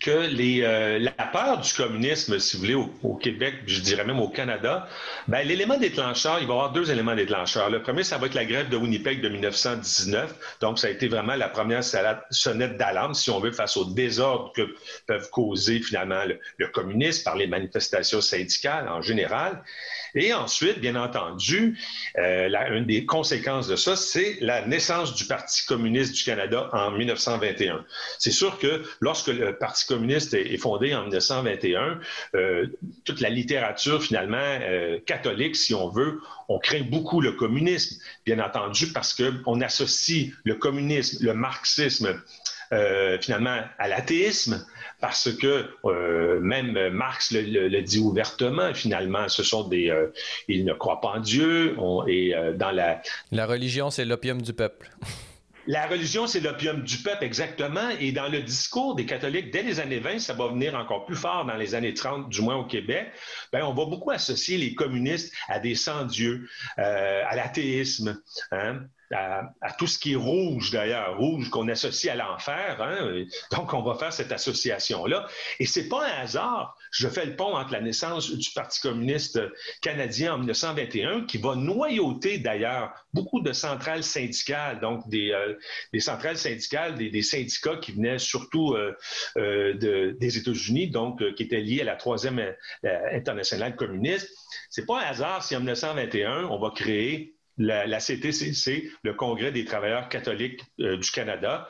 que 0.00 1.00
la 1.00 1.26
peur 1.32 1.60
du 1.60 1.72
communisme, 1.72 2.38
si 2.38 2.56
vous 2.56 2.62
voulez, 2.62 2.74
au, 3.02 3.16
Québec, 3.16 3.54
je 3.66 3.80
dirais 3.80 4.04
même 4.04 4.20
au 4.20 4.28
Canada, 4.28 4.86
ben, 5.26 5.46
l'élément 5.46 5.76
déclencheur, 5.76 6.38
il 6.40 6.46
va 6.46 6.54
y 6.54 6.56
avoir 6.56 6.72
deux 6.72 6.90
éléments 6.92 7.16
déclencheurs. 7.16 7.68
Le 7.68 7.82
premier, 7.82 8.04
ça 8.04 8.16
va 8.16 8.26
être 8.26 8.34
la 8.34 8.44
grève 8.44 8.68
de 8.68 8.76
Winnipeg 8.76 9.20
de 9.20 9.28
1919. 9.28 10.58
Donc, 10.60 10.78
ça 10.78 10.86
a 10.86 10.90
été 10.90 11.08
vraiment 11.08 11.34
la 11.34 11.48
première 11.48 11.82
sonnette 11.82 12.76
d'alarme, 12.76 13.14
si 13.14 13.30
on 13.30 13.40
veut, 13.40 13.50
face 13.50 13.76
au 13.76 13.86
désordre 13.86 14.52
que 14.52 14.72
peuvent 15.06 15.30
causer 15.30 15.80
finalement 15.80 16.24
le, 16.24 16.38
le 16.58 16.68
communisme 16.68 17.24
par 17.24 17.34
les 17.34 17.48
manifestations 17.48 18.20
syndicales 18.20 18.88
en 18.88 19.02
général. 19.02 19.64
Et 20.18 20.34
ensuite, 20.34 20.80
bien 20.80 20.96
entendu, 20.96 21.78
euh, 22.18 22.48
une 22.72 22.86
des 22.86 23.06
conséquences 23.06 23.68
de 23.68 23.76
ça, 23.76 23.94
c'est 23.94 24.36
la 24.40 24.66
naissance 24.66 25.14
du 25.14 25.26
Parti 25.26 25.64
communiste 25.64 26.12
du 26.12 26.24
Canada 26.24 26.68
en 26.72 26.90
1921. 26.90 27.84
C'est 28.18 28.32
sûr 28.32 28.58
que 28.58 28.82
lorsque 29.00 29.28
le 29.28 29.56
Parti 29.56 29.86
communiste 29.86 30.34
est, 30.34 30.56
fondé 30.56 30.92
en 30.92 31.02
1921, 31.02 32.00
euh, 32.34 32.66
toute 33.04 33.20
la 33.20 33.30
littérature 33.30 34.02
finalement 34.02 34.38
euh, 34.38 34.98
catholique, 35.06 35.54
si 35.54 35.72
on 35.72 35.88
veut, 35.88 36.20
on 36.48 36.58
craint 36.58 36.82
beaucoup 36.82 37.20
le 37.20 37.30
communisme, 37.30 38.02
bien 38.26 38.40
entendu, 38.40 38.88
parce 38.88 39.14
qu'on 39.14 39.60
associe 39.60 40.32
le 40.42 40.56
communisme, 40.56 41.24
le 41.24 41.32
marxisme, 41.32 42.20
finalement 43.20 43.62
à 43.78 43.88
l'athéisme, 43.88 44.66
parce 45.00 45.30
que 45.32 45.66
euh, 45.84 46.40
même 46.40 46.90
Marx 46.90 47.30
le, 47.32 47.80
dit 47.80 47.98
ouvertement, 47.98 48.74
finalement, 48.74 49.28
ce 49.28 49.42
sont 49.42 49.68
des... 49.68 49.90
Euh, 49.90 50.08
ils 50.48 50.64
ne 50.64 50.72
croient 50.72 51.00
pas 51.00 51.14
en 51.16 51.20
Dieu, 51.20 51.76
et 52.08 52.34
euh, 52.34 52.52
dans 52.52 52.70
la... 52.70 53.00
La 53.30 53.46
religion, 53.46 53.90
c'est 53.90 54.04
l'opium 54.04 54.42
du 54.42 54.52
peuple. 54.52 54.90
La 55.66 55.86
religion, 55.86 56.26
c'est 56.26 56.40
l'opium 56.40 56.82
du 56.82 56.96
peuple, 56.98 57.24
exactement. 57.24 57.90
Et 58.00 58.10
dans 58.10 58.28
le 58.28 58.40
discours 58.40 58.94
des 58.96 59.04
catholiques, 59.04 59.50
dès 59.52 59.62
les 59.62 59.80
années 59.80 59.98
20, 59.98 60.18
ça 60.18 60.32
va 60.32 60.48
venir 60.48 60.74
encore 60.74 61.04
plus 61.04 61.16
fort 61.16 61.44
dans 61.44 61.56
les 61.56 61.74
années 61.74 61.92
30, 61.92 62.30
du 62.30 62.40
moins 62.40 62.56
au 62.56 62.64
Québec, 62.64 63.12
ben, 63.52 63.62
on 63.64 63.74
va 63.74 63.84
beaucoup 63.84 64.10
associer 64.10 64.56
les 64.56 64.74
communistes 64.74 65.34
à 65.46 65.58
des 65.58 65.74
sans-dieux, 65.74 66.48
à 66.78 67.36
l'athéisme. 67.36 68.18
Hein? 68.50 68.80
À, 69.14 69.72
tout 69.78 69.86
ce 69.86 69.98
qui 69.98 70.12
est 70.12 70.16
rouge 70.16 70.70
d'ailleurs, 70.70 71.16
rouge 71.18 71.48
qu'on 71.50 71.68
associe 71.68 72.12
à 72.12 72.16
l'enfer. 72.16 72.80
Hein? 72.80 73.24
Donc, 73.56 73.72
on 73.72 73.82
va 73.82 73.94
faire 73.94 74.12
cette 74.12 74.32
association-là. 74.32 75.26
Et 75.58 75.66
c'est 75.66 75.88
pas 75.88 76.06
un 76.06 76.22
hasard. 76.22 76.76
Je 76.90 77.08
fais 77.08 77.26
le 77.26 77.36
pont 77.36 77.56
entre 77.56 77.72
la 77.72 77.80
naissance 77.80 78.30
du 78.30 78.50
Parti 78.54 78.80
communiste 78.80 79.40
canadien 79.80 80.34
en 80.34 80.38
1921, 80.38 81.26
qui 81.26 81.38
va 81.38 81.54
noyauter 81.54 82.38
d'ailleurs 82.38 82.92
beaucoup 83.12 83.40
de 83.40 83.52
centrales 83.52 84.02
syndicales, 84.02 84.80
donc 84.80 85.08
des, 85.08 85.30
euh, 85.30 85.54
des 85.92 86.00
centrales 86.00 86.36
syndicales, 86.36 86.94
des, 86.96 87.10
des, 87.10 87.22
syndicats 87.22 87.76
qui 87.76 87.92
venaient 87.92 88.18
surtout 88.18 88.74
euh, 88.74 88.94
euh, 89.36 89.74
de, 89.74 90.16
des 90.18 90.38
États-Unis, 90.38 90.90
donc 90.90 91.22
qui 91.34 91.42
étaient 91.42 91.60
liés 91.60 91.82
à 91.82 91.84
la 91.84 91.96
troisième 91.96 92.54
internationale 93.12 93.76
communiste. 93.76 94.30
C'est 94.70 94.86
pas 94.86 95.00
un 95.00 95.06
hasard 95.06 95.42
si 95.42 95.56
en 95.56 95.60
1921, 95.60 96.44
on 96.44 96.58
va 96.58 96.70
créer 96.70 97.37
la, 97.58 97.98
CTCC, 97.98 98.90
le 99.02 99.14
Congrès 99.14 99.52
des 99.52 99.64
travailleurs 99.64 100.08
catholiques 100.08 100.62
euh, 100.80 100.96
du 100.96 101.10
Canada, 101.10 101.68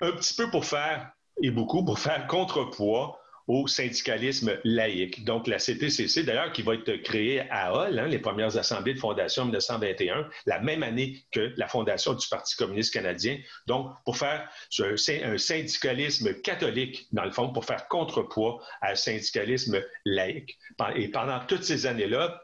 un 0.00 0.12
petit 0.12 0.34
peu 0.34 0.50
pour 0.50 0.64
faire, 0.64 1.10
et 1.42 1.50
beaucoup 1.50 1.84
pour 1.84 1.98
faire 1.98 2.26
contrepoids 2.26 3.18
au 3.46 3.66
syndicalisme 3.66 4.58
laïque. 4.64 5.24
Donc, 5.24 5.46
la 5.46 5.58
CTCC, 5.58 6.22
d'ailleurs, 6.22 6.52
qui 6.52 6.62
va 6.62 6.74
être 6.74 6.96
créée 7.02 7.40
à 7.50 7.74
Hall, 7.74 7.98
hein, 7.98 8.06
les 8.06 8.18
premières 8.18 8.56
assemblées 8.56 8.94
de 8.94 8.98
fondation 8.98 9.42
en 9.42 9.46
1921, 9.46 10.28
la 10.46 10.60
même 10.60 10.82
année 10.82 11.22
que 11.30 11.52
la 11.56 11.68
fondation 11.68 12.14
du 12.14 12.26
Parti 12.26 12.56
communiste 12.56 12.94
canadien. 12.94 13.38
Donc, 13.66 13.92
pour 14.04 14.16
faire 14.16 14.48
un 14.80 15.38
syndicalisme 15.38 16.40
catholique, 16.40 17.06
dans 17.12 17.24
le 17.24 17.32
fond, 17.32 17.52
pour 17.52 17.66
faire 17.66 17.86
contrepoids 17.88 18.62
à 18.80 18.94
syndicalisme 18.94 19.82
laïque. 20.06 20.58
Et 20.96 21.08
pendant 21.08 21.40
toutes 21.40 21.64
ces 21.64 21.84
années-là, 21.84 22.40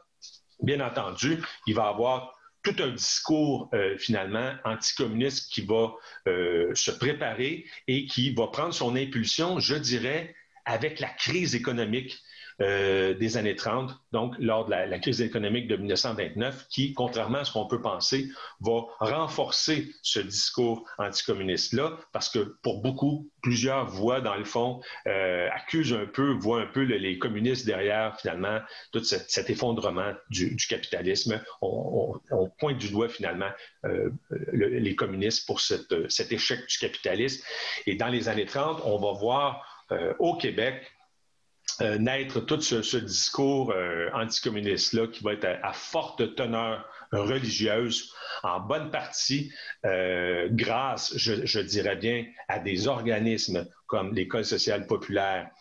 bien 0.61 0.81
entendu, 0.81 1.39
il 1.65 1.73
va 1.73 1.85
y 1.85 1.89
avoir 1.89 2.35
tout 2.63 2.75
un 2.79 2.89
discours 2.89 3.69
euh, 3.73 3.97
finalement 3.97 4.53
anticommuniste 4.63 5.51
qui 5.51 5.61
va 5.61 5.93
euh, 6.27 6.71
se 6.75 6.91
préparer 6.91 7.65
et 7.87 8.05
qui 8.05 8.33
va 8.33 8.47
prendre 8.47 8.73
son 8.73 8.95
impulsion, 8.95 9.59
je 9.59 9.75
dirais, 9.75 10.35
avec 10.65 10.99
la 10.99 11.09
crise 11.09 11.55
économique 11.55 12.21
euh, 12.59 13.13
des 13.13 13.37
années 13.37 13.55
30, 13.55 13.91
donc 14.11 14.35
lors 14.39 14.65
de 14.65 14.71
la, 14.71 14.99
crise 14.99 15.21
économique 15.21 15.67
de 15.67 15.77
1929, 15.77 16.67
qui, 16.69 16.93
contrairement 16.93 17.39
à 17.39 17.45
ce 17.45 17.51
qu'on 17.51 17.65
peut 17.65 17.81
penser, 17.81 18.29
va 18.59 18.81
renforcer 18.99 19.91
ce 20.01 20.19
discours 20.19 20.85
anticommuniste-là, 20.97 21.97
parce 22.11 22.29
que 22.29 22.57
pour 22.61 22.81
beaucoup, 22.81 23.29
plusieurs 23.41 23.87
voient, 23.87 24.21
dans 24.21 24.35
le 24.35 24.43
fond, 24.43 24.81
euh, 25.07 25.47
accusent 25.51 25.93
un 25.93 26.05
peu, 26.05 26.33
voient 26.33 26.61
un 26.61 26.67
peu 26.67 26.81
les 26.81 27.17
communistes 27.17 27.65
derrière, 27.65 28.19
finalement, 28.19 28.59
tout 28.91 29.03
cet, 29.03 29.49
effondrement 29.49 30.13
du, 30.29 30.55
capitalisme. 30.69 31.41
On, 31.61 32.19
pointe 32.59 32.77
du 32.77 32.89
doigt, 32.89 33.09
finalement, 33.09 33.49
euh, 33.85 34.09
les 34.53 34.95
communistes 34.95 35.47
pour 35.47 35.61
cet 35.61 36.31
échec 36.31 36.59
du 36.67 36.77
capitalisme. 36.77 37.43
Et 37.87 37.95
dans 37.95 38.07
les 38.07 38.29
années 38.29 38.45
30, 38.45 38.81
on 38.85 38.97
va 38.97 39.13
voir 39.13 39.65
au 40.19 40.37
Québec 40.37 40.83
euh, 41.81 41.97
naître 41.97 42.39
tout 42.39 42.61
ce, 42.61 42.97
discours 42.97 43.71
euh, 43.71 44.09
anticommuniste-là 44.13 45.07
qui 45.07 45.23
va 45.23 45.33
être 45.33 45.47
à, 45.63 45.73
forte 45.73 46.35
teneur 46.35 46.85
religieuse, 47.11 48.13
en 48.43 48.59
bonne 48.59 48.89
partie 48.89 49.51
euh, 49.85 50.47
grâce, 50.51 51.17
je, 51.17 51.59
dirais 51.59 51.95
bien, 51.95 52.25
à 52.47 52.59
des 52.59 52.87
organismes 52.87 53.67
comme 53.91 54.15
l'École 54.15 54.45
sociale 54.45 54.87
populaire 54.87 55.51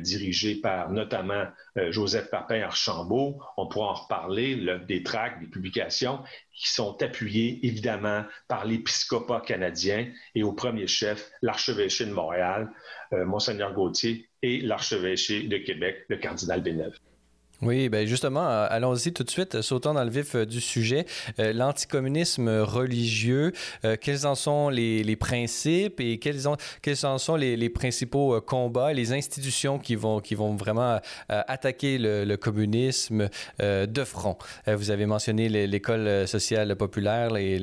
dirigée 0.00 0.56
par 0.56 0.90
notamment 0.90 1.44
Joseph 1.90 2.28
Papin 2.30 2.60
Archambault. 2.62 3.40
On 3.56 3.68
pourra 3.68 3.92
en 3.92 3.94
reparler, 3.94 4.56
des 4.88 5.04
tracts, 5.04 5.40
des 5.40 5.46
publications 5.46 6.18
qui 6.52 6.68
sont 6.68 7.00
appuyées 7.00 7.64
évidemment 7.64 8.24
par 8.48 8.64
l'épiscopat 8.64 9.40
canadien 9.40 10.10
et 10.34 10.42
au 10.42 10.52
premier 10.52 10.88
chef, 10.88 11.30
l'archevêché 11.42 12.06
de 12.06 12.12
Montréal, 12.12 12.72
Monseigneur 13.12 13.72
Gauthier, 13.72 14.28
et 14.42 14.60
l'archevêché 14.60 15.44
de 15.44 15.58
Québec, 15.58 16.04
le 16.08 16.16
cardinal 16.16 16.62
Villeneuve. 16.62 16.98
Oui, 17.62 17.88
ben 17.88 18.06
justement, 18.06 18.46
euh, 18.46 18.66
allons-y 18.68 19.14
tout 19.14 19.24
de 19.24 19.30
suite, 19.30 19.62
sautant 19.62 19.94
dans 19.94 20.04
le 20.04 20.10
vif 20.10 20.34
euh, 20.34 20.44
du 20.44 20.60
sujet. 20.60 21.06
Euh, 21.38 21.54
l'anticommunisme 21.54 22.50
religieux, 22.60 23.52
quels 24.02 24.26
en 24.26 24.34
sont 24.34 24.68
les, 24.68 25.16
principes 25.16 26.00
et 26.00 26.18
quels, 26.18 26.46
en 26.46 27.18
sont 27.18 27.36
les, 27.36 27.68
principaux 27.70 28.40
combats, 28.42 28.92
les 28.92 29.12
institutions 29.12 29.78
qui 29.78 29.94
vont, 29.94 30.20
qui 30.20 30.34
vont 30.34 30.54
vraiment 30.54 31.00
attaquer 31.28 31.98
le, 31.98 32.36
communisme 32.36 33.28
de 33.58 34.04
front? 34.04 34.36
vous 34.66 34.90
avez 34.90 35.06
mentionné 35.06 35.48
l'école 35.48 36.28
sociale 36.28 36.76
populaire 36.76 37.36
et 37.36 37.58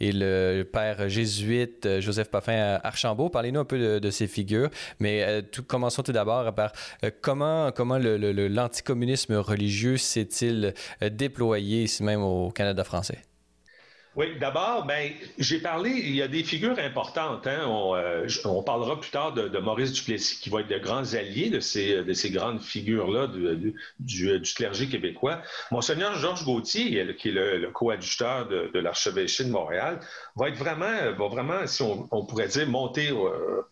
le, 0.00 0.62
père 0.64 1.08
jésuite 1.08 1.88
Joseph 2.00 2.30
Paffin 2.30 2.80
Archambault. 2.82 3.28
Parlez-nous 3.28 3.60
un 3.60 3.64
peu 3.64 4.00
de, 4.00 4.10
ces 4.10 4.26
figures, 4.26 4.70
mais 4.98 5.42
tout, 5.52 5.62
commençons 5.62 6.02
tout 6.02 6.12
d'abord 6.12 6.52
par 6.54 6.72
comment, 7.20 7.70
comment 7.72 7.98
l'anticommunisme 7.98 9.35
religieux 9.40 9.96
s'est-il 9.96 10.74
euh, 11.02 11.08
déployé 11.08 11.84
ici 11.84 12.02
même 12.02 12.22
au 12.22 12.50
Canada 12.50 12.84
français? 12.84 13.22
Oui, 14.16 14.38
d'abord, 14.40 14.86
ben, 14.86 15.12
j'ai 15.36 15.58
parlé, 15.58 15.90
il 15.90 16.16
y 16.16 16.22
a 16.22 16.28
des 16.28 16.42
figures 16.42 16.78
importantes. 16.78 17.46
Hein. 17.46 17.68
Euh, 17.68 18.26
on, 18.46 18.62
parlera 18.62 18.98
plus 18.98 19.10
tard 19.10 19.34
de, 19.34 19.58
Maurice 19.58 19.92
Duplessis, 19.92 20.40
qui 20.40 20.48
va 20.48 20.60
être 20.60 20.68
de 20.68 20.78
grands 20.78 21.12
alliés 21.12 21.50
de 21.50 21.60
ces, 21.60 22.02
de 22.02 22.12
ces 22.14 22.30
grandes 22.30 22.62
figures-là 22.62 23.26
du, 23.26 23.74
du, 24.00 24.40
clergé 24.56 24.88
québécois. 24.88 25.42
Monseigneur 25.70 26.14
Georges 26.14 26.46
Gauthier, 26.46 27.14
qui 27.16 27.28
est 27.28 27.32
le, 27.32 27.70
coadjuteur 27.72 28.48
de, 28.48 28.70
de 28.72 28.78
l'archevêché 28.80 29.44
de 29.44 29.50
Montréal, 29.50 30.00
va 30.34 30.48
être 30.48 30.56
vraiment, 30.56 31.12
va 31.18 31.28
vraiment 31.28 31.66
si 31.66 31.82
on, 31.82 32.24
pourrait 32.24 32.48
dire, 32.48 32.66
monter, 32.66 33.10
euh, 33.10 33.66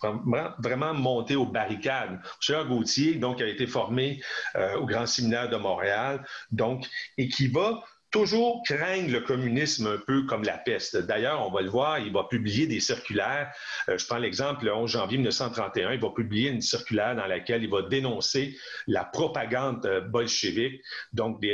vraiment 0.59 0.93
monter 0.93 1.37
aux 1.37 1.47
barricades. 1.47 2.21
Monseigneur 2.37 2.69
Gauthier, 2.69 3.15
donc, 3.15 3.41
a 3.41 3.47
été 3.47 3.67
formé 3.67 4.21
euh, 4.57 4.77
au 4.77 4.85
Grand 4.85 5.07
Séminaire 5.07 5.49
de 5.49 5.57
Montréal, 5.57 6.23
donc, 6.53 6.87
et 7.17 7.29
qui 7.29 7.49
va 7.49 7.83
toujours 8.15 8.63
craignent 8.63 9.11
le 9.11 9.23
communisme 9.23 9.89
un 9.89 9.99
peu 9.99 10.23
comme 10.23 10.45
la 10.45 10.57
peste. 10.57 10.97
D'ailleurs, 10.97 11.45
on 11.45 11.51
va 11.51 11.63
le 11.63 11.69
voir, 11.69 11.99
il 11.99 12.13
va 12.13 12.23
publier 12.23 12.69
des 12.69 12.79
circulaires. 12.79 13.51
Euh, 13.89 13.99
je 13.99 14.07
prends 14.07 14.19
l'exemple, 14.19 14.67
le 14.67 14.73
11 14.73 14.89
janvier 14.89 15.19
1931, 15.19 15.95
il 15.95 16.01
va 16.01 16.11
publier 16.11 16.51
une 16.51 16.61
circulaire 16.61 17.17
dans 17.17 17.27
laquelle 17.27 17.65
il 17.65 17.71
va 17.71 17.83
dénoncer 17.83 18.57
la 18.87 19.05
propagande 19.05 19.85
euh, 19.87 20.01
bolchevique, 20.01 20.81
donc 21.13 21.45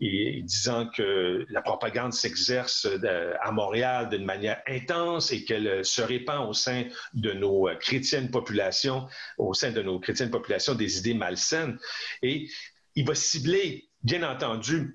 disant 0.00 0.88
que 0.88 1.46
la 1.50 1.62
propagande 1.62 2.12
s'exerce 2.12 2.86
euh, 2.86 3.34
à 3.40 3.52
Montréal 3.52 4.08
d'une 4.08 4.24
manière 4.24 4.60
intense 4.66 5.30
et 5.30 5.44
qu'elle 5.44 5.84
se 5.84 6.02
répand 6.02 6.48
au 6.48 6.52
sein 6.52 6.82
de 7.14 7.30
nos 7.30 7.68
chrétiennes 7.78 8.32
populations, 8.32 9.06
au 9.38 9.54
sein 9.54 9.70
de 9.70 9.82
nos 9.82 10.00
chrétiennes 10.00 10.32
populations 10.32 10.74
des 10.74 10.98
idées 10.98 11.14
malsaines. 11.14 11.78
Et 12.22 12.48
il 12.96 13.06
va 13.06 13.14
cibler, 13.14 13.88
bien 14.02 14.28
entendu, 14.28 14.94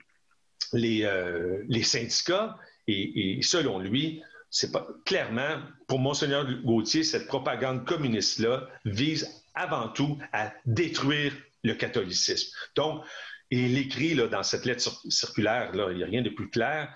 les, 0.73 1.03
euh, 1.03 1.63
les 1.67 1.83
syndicats 1.83 2.57
et, 2.87 3.39
selon 3.43 3.79
lui, 3.79 4.21
c'est 4.49 4.71
pas 4.71 4.87
clairement 5.05 5.61
pour 5.87 5.99
monseigneur 5.99 6.45
Gauthier 6.63 7.03
cette 7.03 7.27
propagande 7.27 7.85
communiste 7.85 8.39
là 8.39 8.67
vise 8.85 9.43
avant 9.55 9.89
tout 9.89 10.17
à 10.31 10.53
détruire 10.65 11.33
le 11.63 11.73
catholicisme. 11.73 12.55
Donc, 12.75 13.03
il 13.49 13.77
écrit 13.77 14.15
là, 14.15 14.27
dans 14.27 14.43
cette 14.43 14.65
lettre 14.65 14.81
circulaire 15.09 15.73
là, 15.73 15.91
il 15.91 15.97
n'y 15.97 16.03
a 16.03 16.07
rien 16.07 16.21
de 16.21 16.29
plus 16.29 16.49
clair, 16.49 16.93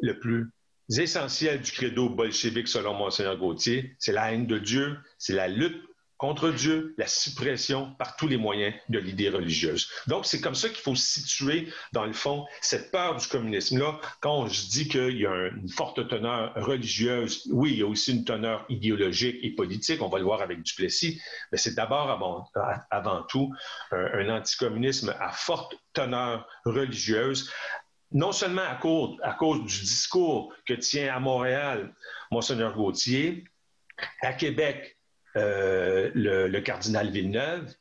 le 0.00 0.18
plus 0.18 0.50
essentiel 0.96 1.60
du 1.60 1.72
credo 1.72 2.08
bolchevique 2.08 2.68
selon 2.68 2.94
monseigneur 2.94 3.36
Gauthier, 3.36 3.96
c'est 3.98 4.12
la 4.12 4.32
haine 4.32 4.46
de 4.46 4.58
Dieu, 4.58 4.96
c'est 5.18 5.34
la 5.34 5.48
lutte 5.48 5.82
contre 6.18 6.50
Dieu, 6.50 6.94
la 6.96 7.06
suppression 7.06 7.94
par 7.98 8.16
tous 8.16 8.26
les 8.26 8.36
moyens 8.36 8.74
de 8.88 8.98
l'idée 8.98 9.28
religieuse. 9.28 9.90
Donc, 10.06 10.26
c'est 10.26 10.40
comme 10.40 10.54
ça 10.54 10.68
qu'il 10.68 10.78
faut 10.78 10.94
situer, 10.94 11.68
dans 11.92 12.06
le 12.06 12.12
fond, 12.12 12.46
cette 12.60 12.90
peur 12.90 13.16
du 13.16 13.26
communisme-là. 13.26 14.00
Quand 14.20 14.46
je 14.48 14.66
dis 14.66 14.88
qu'il 14.88 15.18
y 15.18 15.26
a 15.26 15.48
une 15.48 15.68
forte 15.68 16.08
teneur 16.08 16.54
religieuse, 16.54 17.46
oui, 17.50 17.72
il 17.72 17.78
y 17.78 17.82
a 17.82 17.86
aussi 17.86 18.12
une 18.12 18.24
teneur 18.24 18.64
idéologique 18.68 19.36
et 19.42 19.50
politique, 19.50 20.00
on 20.00 20.08
va 20.08 20.18
le 20.18 20.24
voir 20.24 20.40
avec 20.40 20.62
Duplessis, 20.62 21.20
mais 21.52 21.58
c'est 21.58 21.74
d'abord, 21.74 22.10
avant, 22.90 23.22
tout, 23.24 23.52
un, 23.92 24.28
un 24.28 24.38
anticommunisme 24.38 25.14
à 25.20 25.30
forte 25.32 25.76
teneur 25.92 26.48
religieuse, 26.64 27.50
non 28.12 28.32
seulement 28.32 28.62
à 28.62 28.76
cause, 28.76 29.16
à 29.22 29.32
cause 29.32 29.60
du 29.64 29.80
discours 29.80 30.54
que 30.66 30.74
tient 30.74 31.14
à 31.14 31.20
Montréal 31.20 31.92
Monseigneur 32.30 32.74
Gauthier, 32.74 33.44
à 34.22 34.32
Québec, 34.32 34.95
euh, 35.36 36.10
le, 36.14 36.60
cardinal 36.60 37.10
Villeneuve, 37.10 37.74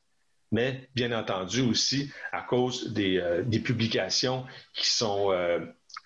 mais 0.52 0.90
bien 0.94 1.18
entendu 1.18 1.62
aussi 1.62 2.12
à 2.34 2.42
cause 2.42 2.92
des, 2.92 3.18
euh, 3.18 3.44
publications 3.64 4.46
qui, 4.74 4.88
sont, 4.88 5.32
euh, 5.32 5.66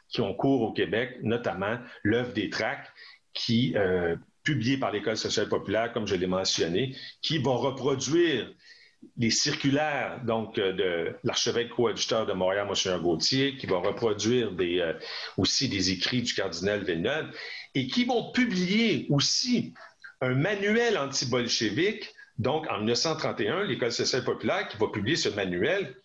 qui 0.10 0.22
ont 0.22 0.36
cours 0.36 0.62
au 0.62 0.74
Québec, 0.74 1.18
notamment 1.24 1.79
l'œuvre 2.03 2.34
des 2.34 2.50
tracts, 2.50 2.91
qui, 3.34 3.75
publiée 4.44 4.77
par 4.77 4.91
l'École 4.91 5.15
sociale 5.15 5.48
populaire, 5.48 5.94
comme 5.94 6.08
je 6.08 6.15
l'ai 6.15 6.27
mentionné, 6.27 6.96
qui 7.22 7.38
vont 7.38 7.58
reproduire 7.58 8.51
les 9.18 9.29
circulaires 9.29 10.20
donc 10.25 10.56
de 10.56 11.15
l'archevêque 11.24 11.70
coadjuteur 11.70 12.25
de 12.25 12.34
Montréal, 12.34 12.68
Monseigneur 12.68 13.01
Gauthier, 13.01 13.56
qui 13.56 13.65
vont 13.65 13.82
reproduire 13.82 14.51
des, 14.51 14.94
aussi 15.38 15.70
des 15.70 15.91
écrits 15.91 16.24
du 16.24 16.34
cardinal 16.34 16.84
Villeneuve 16.84 17.32
et 17.75 17.88
qui 17.88 18.03
vont 18.03 18.32
publier 18.32 19.06
aussi 19.10 19.74
un 20.21 20.35
manuel 20.35 20.97
anti-bolchevique, 20.97 22.13
donc 22.38 22.67
en 22.69 22.79
1931, 22.79 23.63
l'École 23.63 23.91
sociale 23.91 24.23
populaire 24.23 24.67
qui 24.67 24.77
va 24.77 24.88
publier 24.88 25.15
ce 25.15 25.29
manuel 25.29 25.95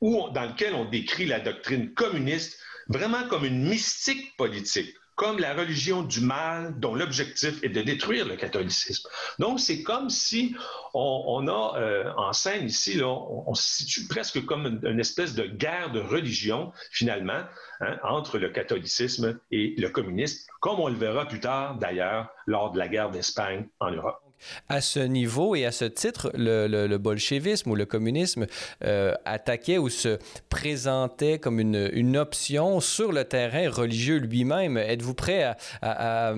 où, 0.00 0.28
dans 0.30 0.44
lequel 0.44 0.74
on 0.74 0.84
décrit 0.84 1.26
la 1.26 1.40
doctrine 1.40 1.92
communiste 1.94 2.60
vraiment 2.88 3.26
comme 3.28 3.44
une 3.44 3.68
mystique 3.68 4.36
politique 4.36 4.94
comme 5.16 5.38
la 5.38 5.54
religion 5.54 6.02
du 6.02 6.20
mal 6.20 6.78
dont 6.78 6.94
l'objectif 6.94 7.62
est 7.64 7.70
de 7.70 7.80
détruire 7.80 8.26
le 8.26 8.36
catholicisme. 8.36 9.08
Donc, 9.38 9.60
c'est 9.60 9.82
comme 9.82 10.10
si 10.10 10.54
on, 10.92 11.48
a 11.48 11.78
euh, 11.78 12.12
en 12.16 12.34
scène 12.34 12.66
ici, 12.66 12.94
là, 12.94 13.08
on, 13.08 13.54
se 13.54 13.76
situe 13.78 14.06
presque 14.06 14.44
comme 14.44 14.80
une, 14.84 15.00
espèce 15.00 15.34
de 15.34 15.46
guerre 15.46 15.90
de 15.90 16.00
religion, 16.00 16.70
finalement, 16.90 17.42
hein, 17.80 17.98
entre 18.04 18.38
le 18.38 18.50
catholicisme 18.50 19.40
et 19.50 19.74
le 19.78 19.88
communisme, 19.88 20.46
comme 20.60 20.80
on 20.80 20.88
le 20.88 20.96
verra 20.96 21.26
plus 21.26 21.40
tard, 21.40 21.78
d'ailleurs, 21.78 22.28
lors 22.46 22.70
de 22.72 22.78
la 22.78 22.88
guerre 22.88 23.10
d'Espagne 23.10 23.66
en 23.80 23.90
Europe. 23.90 24.25
À 24.68 24.80
ce 24.80 25.00
niveau 25.00 25.54
et 25.54 25.64
à 25.64 25.72
ce 25.72 25.84
titre, 25.84 26.30
le, 26.34 26.96
bolchevisme 26.96 27.70
ou 27.70 27.74
le 27.74 27.86
communisme 27.86 28.46
euh, 28.84 29.14
attaquait 29.24 29.78
ou 29.78 29.88
se 29.88 30.18
présentait 30.48 31.38
comme 31.38 31.60
une, 31.60 32.16
option 32.16 32.80
sur 32.80 33.12
le 33.12 33.24
terrain 33.24 33.68
religieux 33.68 34.16
lui-même. 34.16 34.78
Êtes-vous 34.78 35.14
prêt 35.14 35.54
à... 35.82 36.34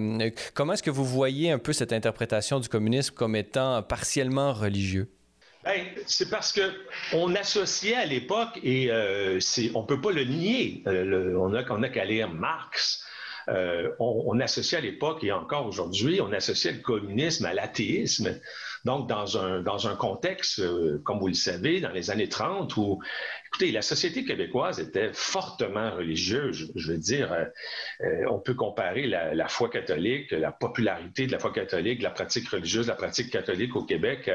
comment 0.55 0.73
est-ce 0.73 0.83
que 0.83 0.91
vous 0.91 1.05
voyez 1.05 1.53
un 1.53 1.59
peu 1.59 1.73
cette 1.73 1.93
interprétation 1.93 2.59
du 2.59 2.69
communisme 2.69 3.15
comme 3.15 3.37
étant 3.37 3.83
partiellement 3.83 4.53
religieux? 4.53 5.09
Ben, 5.65 5.85
c'est 6.07 6.31
parce 6.31 6.53
que 6.53 6.63
on 7.13 7.35
associait 7.35 7.95
à 7.95 8.07
l'époque, 8.07 8.59
et 8.63 8.91
euh, 8.91 9.39
on 9.75 9.83
ne 9.83 9.87
peut 9.87 10.01
pas 10.01 10.13
le 10.13 10.25
nier, 10.25 10.83
euh, 10.87 11.35
on 11.37 11.79
n'a 11.79 11.89
qu'à 11.91 12.05
lire 12.05 12.31
Marx, 12.31 13.05
euh, 13.49 13.91
on, 13.99 14.39
associait 14.41 14.79
à 14.79 14.81
l'époque 14.81 15.25
et 15.25 15.33
encore 15.33 15.67
aujourd'hui, 15.67 16.21
on 16.21 16.33
associait 16.33 16.73
le 16.73 16.81
communisme 16.81 17.47
à 17.47 17.55
l'athéisme. 17.55 18.39
Donc, 18.85 19.09
dans 19.09 19.39
un, 19.39 19.63
dans 19.63 19.89
un 19.89 19.97
contexte, 19.97 20.61
euh, 20.61 21.01
comme 21.05 21.19
vous 21.19 21.29
le 21.29 21.35
savez, 21.35 21.81
dans 21.81 21.91
les 21.91 22.11
années 22.11 22.29
30, 22.29 22.77
où, 22.77 23.01
écoutez, 23.49 23.73
la 23.73 23.83
société 23.83 24.25
québécoise 24.25 24.79
était 24.81 25.11
fortement 25.13 25.91
religieuse. 25.91 26.71
Je, 26.75 26.93
veux 26.93 26.99
dire, 26.99 27.33
euh, 27.33 27.45
euh, 28.03 28.27
on 28.31 28.39
peut 28.39 28.55
comparer 28.55 29.07
la, 29.07 29.49
foi 29.49 29.71
catholique, 29.71 30.31
la 30.31 30.53
popularité 30.53 31.27
de 31.27 31.33
la 31.33 31.39
foi 31.39 31.53
catholique, 31.53 32.03
la 32.03 32.11
pratique 32.11 32.49
religieuse, 32.49 32.89
la 32.89 32.95
pratique 32.95 33.31
catholique 33.31 33.75
au 33.77 33.85
Québec 33.85 34.31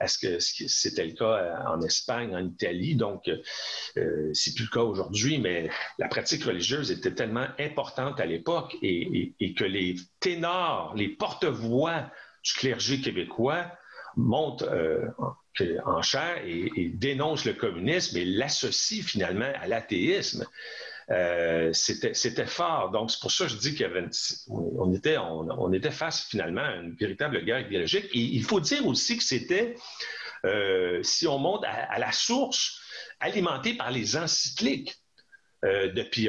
à, 0.00 0.08
ce 0.08 0.18
que 0.18 0.38
c'était 0.38 1.06
le 1.06 1.12
cas 1.12 1.64
en 1.66 1.80
Espagne, 1.82 2.34
en 2.34 2.44
Italie. 2.44 2.94
Donc, 2.94 3.30
c'est 4.32 4.54
plus 4.54 4.64
le 4.64 4.70
cas 4.70 4.82
aujourd'hui, 4.82 5.38
mais 5.38 5.68
la 5.98 6.08
pratique 6.08 6.44
religieuse 6.44 6.90
était 6.90 7.14
tellement 7.14 7.46
importante 7.58 8.20
à 8.20 8.26
l'époque 8.26 8.76
et 8.82 9.54
que 9.54 9.64
les 9.64 9.96
ténors, 10.20 10.94
les 10.96 11.08
porte-voix 11.08 12.10
du 12.44 12.52
clergé 12.54 13.00
québécois 13.00 13.66
monte 14.16 14.62
euh, 14.62 15.08
en 15.84 16.02
chair 16.02 16.42
et, 16.44 16.90
dénonce 16.94 17.44
le 17.44 17.54
communisme 17.54 18.16
et 18.16 18.24
l'associe 18.24 19.04
finalement 19.04 19.52
à 19.60 19.66
l'athéisme. 19.66 20.46
Euh, 21.10 21.72
c'était 21.72 22.46
fort. 22.46 22.90
Donc, 22.90 23.10
c'est 23.10 23.20
pour 23.20 23.30
ça 23.30 23.44
que 23.44 23.50
je 23.50 23.56
dis 23.56 23.76
qu'on 23.76 24.94
était, 24.94 25.90
face 25.90 26.26
finalement 26.26 26.62
à 26.62 26.76
une 26.76 26.94
véritable 26.94 27.44
guerre 27.44 27.60
idéologique. 27.60 28.06
Et 28.12 28.20
il 28.20 28.44
faut 28.44 28.60
dire 28.60 28.86
aussi 28.86 29.18
que 29.18 29.24
c'était, 29.24 29.74
euh, 30.46 31.02
si 31.02 31.26
on 31.26 31.38
monte 31.38 31.64
à, 31.64 31.98
la 31.98 32.12
source, 32.12 32.80
alimenté 33.20 33.74
par 33.74 33.90
les 33.90 34.16
encycliques 34.16 34.96
de 35.62 36.02
Pie 36.02 36.28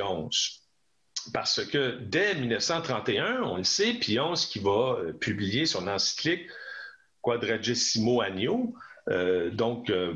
Parce 1.34 1.66
que 1.66 1.98
dès 2.02 2.36
1931, 2.36 3.44
on 3.44 3.58
le 3.58 3.64
sait, 3.64 3.94
Pie 3.94 4.20
qui 4.50 4.60
va 4.60 4.98
publier 5.20 5.66
son 5.66 5.88
encyclique 5.88 6.48
Quadragesimo 7.24 8.22
Agno. 8.22 8.76
Euh, 9.10 9.50
donc, 9.50 9.90
euh, 9.90 10.14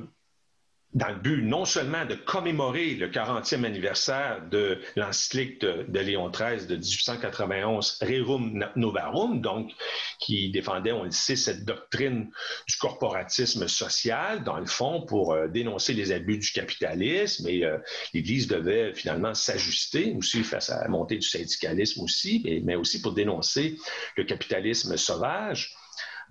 dans 0.94 1.10
le 1.10 1.16
but 1.16 1.42
non 1.44 1.66
seulement 1.66 2.06
de 2.06 2.16
commémorer 2.16 2.96
le 2.96 3.10
40e 3.10 3.66
anniversaire 3.66 4.42
de 4.50 4.80
l'encyclique 4.96 5.62
de, 5.62 6.00
Léon 6.00 6.30
XIII 6.30 6.66
de 6.66 6.76
1891, 6.76 8.00
Rerum 8.02 8.66
Novarum, 8.76 9.42
donc 9.42 9.72
qui 10.20 10.50
défendait, 10.50 10.94
on 10.94 11.04
le 11.04 11.12
sait, 11.12 11.36
cette 11.36 11.66
doctrine 11.66 12.32
du 12.68 12.78
corporatisme 12.78 13.68
social, 13.68 14.44
dans 14.44 14.60
le 14.60 14.66
fond, 14.66 15.02
pour 15.02 15.34
euh, 15.34 15.48
dénoncer 15.48 15.94
les 15.94 16.12
abus 16.12 16.40
du 16.40 16.52
capitalisme. 16.52 17.48
Et 17.48 17.64
l'Église 18.14 18.48
devait 18.48 18.94
finalement 18.94 19.34
s'ajuster 19.34 20.14
aussi 20.18 20.44
face 20.44 20.70
à 20.70 20.82
la 20.82 20.88
montée 20.88 21.18
du 21.18 21.28
syndicalisme 21.28 22.02
aussi, 22.02 22.62
mais 22.64 22.76
aussi 22.76 23.02
pour 23.02 23.14
dénoncer 23.14 23.78
le 24.16 24.24
capitalisme 24.24 24.98
sauvage. 24.98 25.76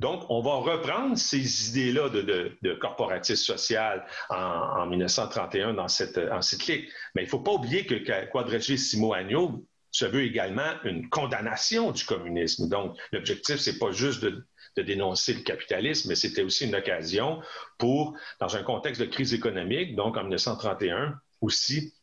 Donc, 0.00 0.24
on 0.28 0.40
va 0.40 0.54
reprendre 0.56 1.16
ces 1.16 1.70
idées-là 1.70 2.08
de, 2.10 2.74
corporatisme 2.80 3.44
social 3.44 4.06
en, 4.28 4.86
1931 4.86 5.74
dans 5.74 5.88
cette 5.88 6.18
encyclique. 6.18 6.88
Mais 7.14 7.22
il 7.22 7.26
ne 7.26 7.30
faut 7.30 7.40
pas 7.40 7.52
oublier 7.52 7.86
que 7.86 7.94
Quadragesimo 8.30 9.14
Agno 9.14 9.64
se 9.90 10.04
veut 10.04 10.24
également 10.24 10.72
une 10.84 11.08
condamnation 11.08 11.90
du 11.90 12.04
communisme. 12.04 12.68
Donc, 12.68 12.96
l'objectif, 13.12 13.56
c'est 13.56 13.78
pas 13.78 13.92
juste 13.92 14.22
de 14.22 14.82
dénoncer 14.82 15.32
le 15.32 15.40
capitalisme, 15.40 16.10
mais 16.10 16.14
c'était 16.14 16.42
aussi 16.42 16.66
une 16.66 16.74
occasion 16.74 17.40
pour, 17.78 18.14
dans 18.40 18.56
un 18.56 18.62
contexte 18.62 19.00
de 19.00 19.06
crise 19.06 19.32
économique, 19.32 19.96
donc 19.96 20.18
en 20.18 20.22
1931, 20.22 21.18
aussi 21.40 21.94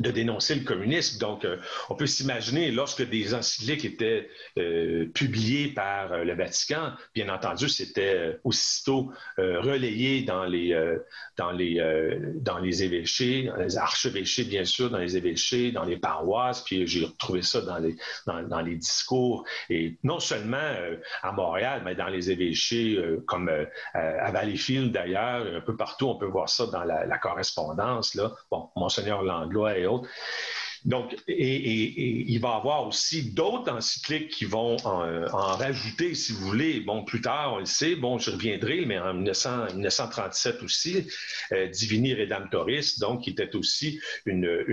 de 0.00 0.10
dénoncer 0.10 0.54
le 0.54 0.64
communisme. 0.64 1.18
Donc, 1.18 1.44
euh, 1.44 1.56
on 1.88 1.94
peut 1.94 2.06
s'imaginer, 2.06 2.70
lorsque 2.70 3.08
des 3.08 3.34
encycliques 3.34 3.84
étaient 3.84 4.28
euh, 4.58 5.06
publiées 5.14 5.68
par 5.68 6.12
euh, 6.12 6.24
le 6.24 6.34
Vatican, 6.34 6.92
bien 7.14 7.28
entendu, 7.28 7.68
c'était 7.68 8.38
aussitôt 8.44 9.10
relayé 9.36 10.22
dans 10.22 10.44
les, 10.44 10.74
dans, 11.36 11.50
les, 11.50 11.80
dans 12.36 12.58
les 12.58 12.82
évêchés, 12.82 13.44
dans 13.44 13.56
les 13.56 13.76
archevêchés, 13.76 14.44
bien 14.44 14.64
sûr, 14.64 14.90
dans 14.90 14.98
les 14.98 15.16
évêchés, 15.16 15.72
dans 15.72 15.84
les 15.84 15.96
paroisses, 15.96 16.62
puis 16.62 16.86
j'ai 16.86 17.04
retrouvé 17.04 17.42
ça 17.42 17.60
dans 17.60 17.78
les, 17.78 17.96
dans, 18.26 18.60
les 18.60 18.76
discours. 18.76 19.44
Et 19.70 19.98
non 20.02 20.20
seulement 20.20 20.74
à 21.22 21.32
Montréal, 21.32 21.82
mais 21.84 21.94
dans 21.94 22.08
les 22.08 22.30
évêchés, 22.30 22.98
comme 23.26 23.50
à 23.94 24.30
Valleyfield 24.30 24.92
d'ailleurs, 24.92 25.46
un 25.46 25.60
peu 25.60 25.76
partout, 25.76 26.06
on 26.06 26.16
peut 26.16 26.26
voir 26.26 26.48
ça 26.48 26.66
dans 26.66 26.84
la, 26.84 27.18
correspondance. 27.18 28.14
Là. 28.14 28.32
Bon, 28.50 28.70
Monseigneur 28.76 29.22
Langlois 29.22 29.78
et 29.78 29.86
Donc, 30.84 31.16
et, 31.26 32.30
il 32.30 32.38
va 32.40 32.48
y 32.50 32.52
avoir 32.52 32.86
aussi 32.86 33.32
d'autres 33.32 33.70
encycliques 33.70 34.28
qui 34.28 34.44
vont 34.44 34.76
en, 34.84 35.56
rajouter, 35.56 36.14
si 36.14 36.32
vous 36.32 36.46
voulez. 36.46 36.80
Bon, 36.80 37.04
plus 37.04 37.20
tard, 37.20 37.54
on 37.54 37.58
le 37.58 37.64
sait, 37.66 37.96
bon, 37.96 38.18
je 38.18 38.30
reviendrai, 38.30 38.84
mais 38.86 38.98
en 38.98 39.14
1937 39.14 40.62
aussi, 40.62 41.06
euh, 41.52 41.66
Divini 41.68 42.14
Redemptoris, 42.14 42.98
donc, 42.98 43.24
qui 43.24 43.30
était 43.30 43.54
aussi 43.56 44.00
une, 44.24 44.64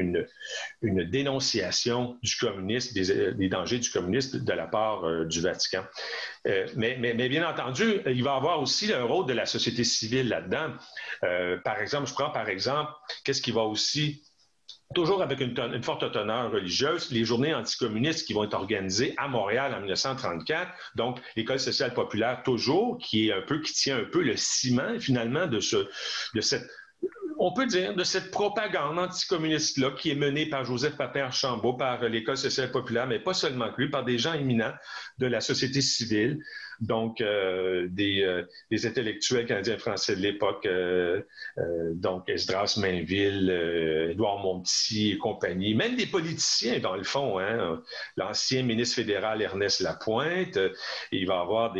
une, 0.81 1.03
dénonciation 1.09 2.17
du 2.21 2.35
communisme, 2.37 2.93
des, 2.93 3.49
dangers 3.49 3.79
du 3.79 3.89
communisme 3.89 4.43
de 4.43 4.53
la 4.53 4.67
part 4.67 5.05
euh, 5.05 5.25
du 5.25 5.41
Vatican. 5.41 5.83
Euh, 6.47 6.67
mais, 6.75 6.97
mais, 6.99 7.13
mais, 7.13 7.29
bien 7.29 7.47
entendu, 7.47 8.01
il 8.05 8.23
va 8.23 8.33
y 8.33 8.37
avoir 8.37 8.61
aussi 8.61 8.93
un 8.93 9.03
rôle 9.03 9.25
de 9.25 9.33
la 9.33 9.45
société 9.45 9.83
civile 9.83 10.29
là-dedans. 10.29 10.73
par 11.63 11.79
exemple, 11.81 12.07
je 12.07 12.13
prends 12.13 12.29
par 12.29 12.49
exemple, 12.49 12.91
qu'est-ce 13.23 13.41
qui 13.41 13.51
va 13.51 13.63
aussi 13.63 14.23
toujours 14.93 15.21
avec 15.21 15.39
une, 15.39 15.83
forte 15.83 16.11
teneur 16.11 16.51
religieuse, 16.51 17.11
les 17.11 17.25
journées 17.25 17.53
anticommunistes 17.53 18.27
qui 18.27 18.33
vont 18.33 18.43
être 18.43 18.53
organisées 18.53 19.13
à 19.17 19.27
Montréal 19.27 19.73
en 19.73 19.79
1934. 19.79 20.71
Donc, 20.95 21.19
l'école 21.35 21.59
sociale 21.59 21.93
populaire 21.93 22.43
toujours, 22.43 22.97
qui 22.97 23.29
est 23.29 23.33
un 23.33 23.41
peu, 23.41 23.61
qui 23.61 23.73
tient 23.73 23.97
un 23.97 24.05
peu 24.05 24.21
le 24.21 24.35
ciment 24.37 24.99
finalement 24.99 25.47
de 25.47 25.59
ce, 25.59 25.87
de 26.33 26.41
cette 26.41 26.69
on 27.37 27.51
peut 27.51 27.65
dire, 27.65 27.95
de 27.95 28.03
cette 28.03 28.31
propagande 28.31 28.97
anticommuniste-là 28.97 29.91
qui 29.91 30.11
est 30.11 30.15
menée 30.15 30.47
par 30.47 30.65
Joseph 30.65 30.95
Paper-Chambault, 30.95 31.73
par 31.73 32.01
l'École 32.03 32.37
sociale 32.37 32.71
populaire, 32.71 33.07
mais 33.07 33.19
pas 33.19 33.33
seulement 33.33 33.69
lui, 33.77 33.89
par 33.89 34.05
des 34.05 34.17
gens 34.17 34.33
éminents 34.33 34.73
de 35.17 35.27
la 35.27 35.41
société 35.41 35.81
civile, 35.81 36.39
donc 36.81 37.21
euh, 37.21 37.87
des, 37.89 38.21
euh, 38.21 38.43
des, 38.71 38.85
intellectuels 38.85 39.45
canadiens 39.45 39.77
français 39.77 40.15
de 40.15 40.21
l'époque, 40.21 40.65
euh, 40.65 41.21
donc 41.93 42.29
Esdras 42.29 42.77
Mainville, 42.79 43.49
Édouard 44.11 44.39
Montpetit 44.39 45.11
et 45.11 45.17
compagnie, 45.17 45.73
même 45.75 45.95
des 45.95 46.05
politiciens 46.05 46.79
dans 46.79 46.95
le 46.95 47.03
fond, 47.03 47.39
hein, 47.39 47.81
l'ancien 48.17 48.63
ministre 48.63 48.95
fédéral 48.95 49.41
Ernest 49.41 49.81
Lapointe, 49.81 50.59
il 51.11 51.27
va 51.27 51.35
y 51.35 51.37
avoir 51.37 51.73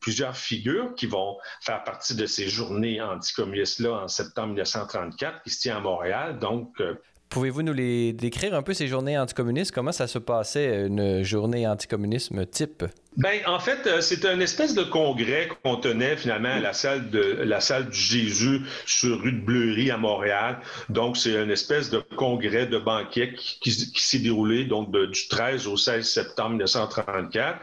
plusieurs 0.00 0.36
figures 0.36 0.94
qui 0.94 1.06
vont 1.06 1.38
faire 1.60 1.82
partie 1.84 2.14
de 2.14 2.26
ces 2.26 2.48
journées 2.48 3.00
anticommunistes-là 3.00 4.04
en 4.04 4.08
septembre 4.08 4.48
1934 4.48 5.42
qui 5.42 5.50
se 5.50 5.60
tient 5.60 5.76
à 5.76 5.80
Montréal. 5.80 6.38
Donc, 6.38 6.80
Pouvez-vous 7.28 7.62
nous 7.62 7.72
les 7.72 8.12
décrire 8.12 8.54
un 8.54 8.62
peu 8.62 8.74
ces 8.74 8.88
journées 8.88 9.18
anticommunistes? 9.18 9.72
Comment 9.72 9.92
ça 9.92 10.06
se 10.06 10.18
passait, 10.18 10.86
une 10.86 11.22
journée 11.22 11.66
anticommunisme 11.66 12.44
type? 12.44 12.84
Ben, 13.18 13.40
en 13.46 13.58
fait, 13.58 13.86
euh, 13.86 14.00
c'est 14.00 14.24
un 14.24 14.40
espèce 14.40 14.74
de 14.74 14.82
congrès 14.82 15.50
qu'on 15.62 15.76
tenait 15.76 16.16
finalement 16.16 16.48
à 16.48 16.60
la 16.60 16.72
salle 16.72 17.10
de 17.10 17.20
la 17.42 17.60
salle 17.60 17.90
du 17.90 17.98
Jésus 17.98 18.62
sur 18.86 19.20
rue 19.20 19.32
de 19.32 19.40
Bleury 19.40 19.90
à 19.90 19.98
Montréal. 19.98 20.60
Donc, 20.88 21.18
c'est 21.18 21.34
une 21.34 21.50
espèce 21.50 21.90
de 21.90 21.98
congrès 22.16 22.66
de 22.66 22.78
banquet 22.78 23.34
qui, 23.34 23.70
s'est 23.70 24.18
déroulé 24.18 24.64
donc 24.64 24.90
du 24.90 25.28
13 25.28 25.66
au 25.66 25.76
16 25.76 26.08
septembre 26.08 26.50
1934. 26.50 27.58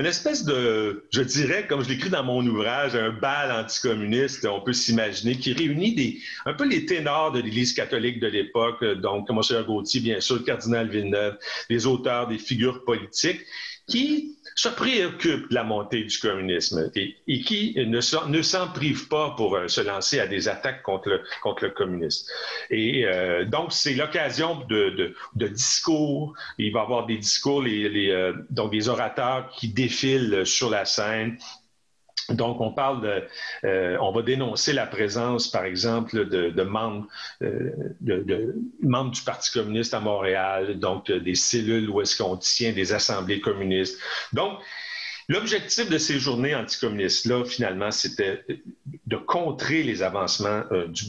Une 0.00 0.06
espèce 0.06 0.44
de, 0.44 1.04
je 1.12 1.22
dirais, 1.22 1.68
comme 1.68 1.84
je 1.84 1.90
l'écris 1.90 2.10
dans 2.10 2.24
mon 2.24 2.44
ouvrage, 2.44 2.96
un 2.96 3.10
bal 3.10 3.52
anticommuniste, 3.52 4.46
on 4.46 4.62
peut 4.62 4.72
s'imaginer, 4.72 5.36
qui 5.36 5.52
réunit 5.52 5.94
des, 5.94 6.18
un 6.44 6.54
peu 6.54 6.66
les 6.66 6.86
ténors 6.86 7.30
de 7.30 7.40
l'Église 7.40 7.72
catholique 7.72 8.18
de 8.18 8.26
l'époque, 8.26 8.84
donc 8.84 9.30
Monseigneur 9.30 9.64
Gauthier, 9.64 10.00
bien 10.00 10.20
sûr, 10.20 10.36
le 10.36 10.42
cardinal 10.42 10.88
Villeneuve, 10.88 11.38
les 11.70 11.86
auteurs, 11.86 12.26
des 12.26 12.38
figures 12.38 12.84
politiques, 12.84 13.42
qui 13.88 14.37
se 14.58 14.68
préoccupe 14.68 15.50
de 15.50 15.54
la 15.54 15.62
montée 15.62 16.02
du 16.02 16.18
communisme 16.18 16.90
et, 16.96 17.14
qui 17.42 17.76
ne, 17.76 18.00
s'en 18.00 18.68
prive 18.74 19.06
pas 19.06 19.30
pour 19.36 19.54
euh, 19.54 19.68
se 19.68 19.80
lancer 19.80 20.18
à 20.18 20.26
des 20.26 20.48
attaques 20.48 20.82
contre 20.82 21.10
le, 21.10 21.22
contre 21.44 21.62
le 21.66 21.70
communisme. 21.70 22.26
Et 22.68 23.06
euh, 23.06 23.44
donc, 23.44 23.72
c'est 23.72 23.94
l'occasion 23.94 24.64
de, 24.68 25.14
discours. 25.36 26.34
Il 26.58 26.72
va 26.72 26.80
y 26.80 26.82
avoir 26.82 27.06
des 27.06 27.18
discours, 27.18 27.62
euh, 27.64 28.32
donc 28.50 28.72
des 28.72 28.88
orateurs 28.88 29.48
qui 29.50 29.68
défilent 29.68 30.44
sur 30.44 30.70
la 30.70 30.84
scène 30.84 31.38
donc, 32.30 32.60
on 32.60 32.72
parle 32.72 33.00
de, 33.00 33.22
euh, 33.64 33.96
on 34.00 34.12
va 34.12 34.22
dénoncer 34.22 34.74
la 34.74 34.86
présence, 34.86 35.48
par 35.48 35.64
exemple, 35.64 36.28
de, 36.28 36.62
membres, 36.62 37.06
euh, 37.42 37.72
membres 38.82 39.12
du 39.12 39.22
Parti 39.22 39.50
communiste 39.50 39.94
à 39.94 40.00
Montréal, 40.00 40.78
donc 40.78 41.08
euh, 41.10 41.20
des 41.20 41.34
cellules 41.34 41.88
où 41.88 42.02
est-ce 42.02 42.22
qu'on 42.22 42.36
tient 42.36 42.72
des 42.72 42.92
assemblées 42.92 43.40
communistes. 43.40 43.98
Donc, 44.34 44.58
l'objectif 45.30 45.88
de 45.88 45.96
ces 45.96 46.18
journées 46.18 46.54
anticommunistes-là, 46.54 47.46
finalement, 47.46 47.90
c'était 47.90 48.44
de 49.06 49.16
contrer 49.16 49.82
les 49.82 50.02
avancements 50.02 50.64
du, 50.88 51.04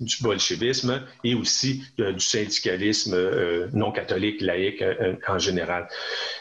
du, 0.00 0.22
bolchevisme 0.22 1.02
et 1.22 1.34
aussi 1.34 1.84
du 1.98 2.20
syndicalisme 2.20 3.68
non 3.74 3.92
catholique, 3.92 4.40
laïque 4.40 4.82
en 5.28 5.38
général. 5.38 5.86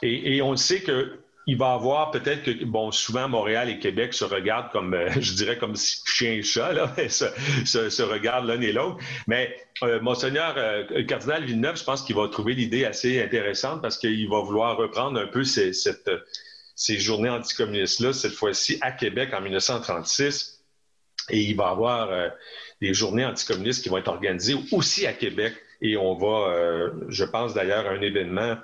Et, 0.01 0.37
et 0.37 0.41
on 0.41 0.55
sait 0.55 0.81
que 0.81 1.19
il 1.47 1.57
va 1.57 1.73
avoir 1.73 2.11
peut-être 2.11 2.43
que, 2.43 2.65
bon, 2.65 2.91
souvent 2.91 3.29
Montréal 3.29 3.69
et 3.69 3.77
Québec 3.77 4.13
se 4.13 4.25
regardent 4.25 4.71
comme, 4.71 4.93
euh, 4.93 5.09
je 5.19 5.33
dirais, 5.33 5.57
comme 5.57 5.75
chien 5.75 6.33
et 6.33 6.41
chat, 6.41 6.73
là, 6.73 6.91
se, 7.09 7.89
se, 7.89 8.01
regardent 8.01 8.47
l'un 8.47 8.61
et 8.61 8.71
l'autre. 8.71 8.97
Mais 9.27 9.55
euh, 9.83 9.99
Monseigneur 10.01 10.55
euh, 10.57 11.03
Cardinal 11.03 11.45
Villeneuve, 11.45 11.77
je 11.77 11.83
pense 11.83 12.01
qu'il 12.01 12.15
va 12.15 12.27
trouver 12.29 12.53
l'idée 12.53 12.85
assez 12.85 13.21
intéressante 13.21 13.81
parce 13.81 13.97
qu'il 13.97 14.27
va 14.29 14.41
vouloir 14.41 14.77
reprendre 14.77 15.19
un 15.19 15.27
peu 15.27 15.43
ces, 15.43 15.73
cette, 15.73 16.09
ces 16.75 16.99
journées 16.99 17.29
anticommunistes-là, 17.29 18.13
cette 18.13 18.33
fois-ci 18.33 18.77
à 18.81 18.91
Québec 18.91 19.29
en 19.33 19.41
1936. 19.41 20.63
Et 21.29 21.41
il 21.41 21.55
va 21.55 21.69
avoir 21.69 22.11
des 22.81 22.93
journées 22.93 23.25
anticommunistes 23.25 23.81
qui 23.81 23.89
vont 23.89 23.97
être 23.97 24.09
organisées 24.09 24.55
aussi 24.71 25.07
à 25.07 25.13
Québec. 25.13 25.55
Et 25.81 25.97
on 25.97 26.13
va, 26.13 26.91
je 27.07 27.23
pense 27.23 27.55
d'ailleurs, 27.55 27.87
à 27.87 27.89
un 27.89 28.01
événement 28.01 28.57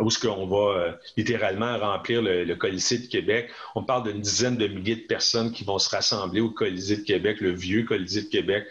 où 0.00 0.10
ce 0.10 0.18
qu'on 0.18 0.46
va 0.46 0.78
euh, 0.78 0.92
littéralement 1.16 1.78
remplir 1.78 2.22
le, 2.22 2.54
Colisée 2.54 2.98
de 2.98 3.06
Québec. 3.06 3.50
On 3.74 3.84
parle 3.84 4.10
d'une 4.10 4.20
dizaine 4.20 4.56
de 4.56 4.66
milliers 4.66 4.96
de 4.96 5.06
personnes 5.06 5.52
qui 5.52 5.64
vont 5.64 5.78
se 5.78 5.90
rassembler 5.90 6.40
au 6.40 6.50
Colisée 6.50 6.98
de 6.98 7.02
Québec, 7.02 7.40
le 7.40 7.50
vieux 7.50 7.84
Colisée 7.84 8.22
de 8.22 8.28
Québec, 8.28 8.66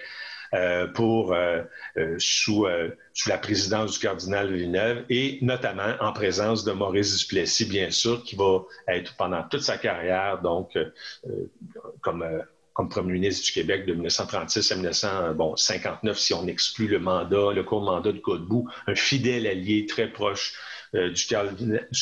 euh, 0.54 0.88
euh, 0.98 2.16
sous, 2.20 2.66
la 3.28 3.38
présidence 3.38 3.94
du 3.94 4.00
cardinal 4.00 4.52
Villeneuve 4.54 5.04
et 5.10 5.40
notamment 5.42 5.96
en 6.00 6.14
présence 6.14 6.64
de 6.64 6.72
Maurice 6.72 7.18
Duplessis, 7.18 7.66
bien 7.66 7.92
sûr, 7.92 8.24
qui 8.24 8.36
va 8.36 8.64
être 8.88 9.16
pendant 9.18 9.44
toute 9.44 9.62
sa 9.62 9.78
carrière, 9.78 10.42
donc 10.42 10.78
comme 12.02 12.26
comme 12.78 12.90
premier 12.90 13.14
ministre 13.14 13.44
du 13.44 13.54
Québec 13.54 13.88
de 13.88 13.94
1936 13.96 14.72
à 14.72 14.76
1959, 14.76 16.16
si 16.16 16.36
on 16.36 16.46
exclut 16.46 16.88
le 16.88 17.00
mandat, 17.00 17.52
le 17.52 17.64
court 17.64 17.82
mandat 17.82 18.12
de 18.12 18.20
Godbout, 18.20 18.68
un 18.86 18.94
fidèle 18.94 19.48
allié 19.48 19.88
très 19.88 20.08
proche 20.08 20.54
euh, 20.96 21.12
du, 21.12 21.26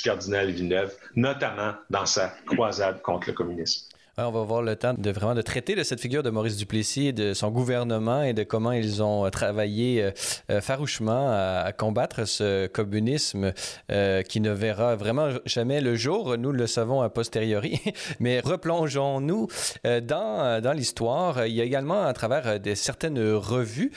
cardinal 0.03 0.51
Villeneuve, 0.51 0.93
notamment 1.15 1.73
dans 1.89 2.05
sa 2.05 2.33
croisade 2.45 3.01
contre 3.01 3.27
le 3.27 3.33
communisme 3.33 3.87
on 4.17 4.31
va 4.31 4.39
avoir 4.39 4.61
le 4.61 4.77
temps 4.77 4.93
de 4.97 5.11
vraiment 5.11 5.35
de 5.35 5.41
traiter 5.41 5.75
de 5.75 5.83
cette 5.83 5.99
figure 5.99 6.23
de 6.23 6.29
Maurice 6.29 6.55
Duplessis 6.55 7.07
et 7.07 7.13
de 7.13 7.33
son 7.33 7.51
gouvernement 7.51 8.21
et 8.23 8.33
de 8.33 8.43
comment 8.43 8.71
ils 8.71 9.03
ont 9.03 9.25
euh, 9.25 9.29
travaillé 9.29 10.03
euh, 10.03 10.11
euh, 10.49 10.61
farouchement 10.61 11.27
à, 11.29 11.73
combattre 11.73 12.25
ce 12.25 12.67
communisme 12.67 13.51
qui 14.29 14.39
ne 14.39 14.51
verra 14.51 14.95
vraiment 14.95 15.29
jamais 15.45 15.81
le 15.81 15.95
jour. 15.95 16.37
Nous 16.37 16.51
le 16.51 16.67
savons 16.67 17.01
a 17.01 17.09
posteriori. 17.09 17.81
Mais 18.19 18.39
replongeons-nous 18.39 19.47
dans, 19.83 20.61
dans 20.61 20.73
l'histoire. 20.73 21.45
Il 21.45 21.53
y 21.53 21.61
a 21.61 21.63
également 21.63 22.05
à 22.05 22.13
travers 22.13 22.59
des, 22.59 22.75
certaines 22.75 23.19
revues 23.33 23.91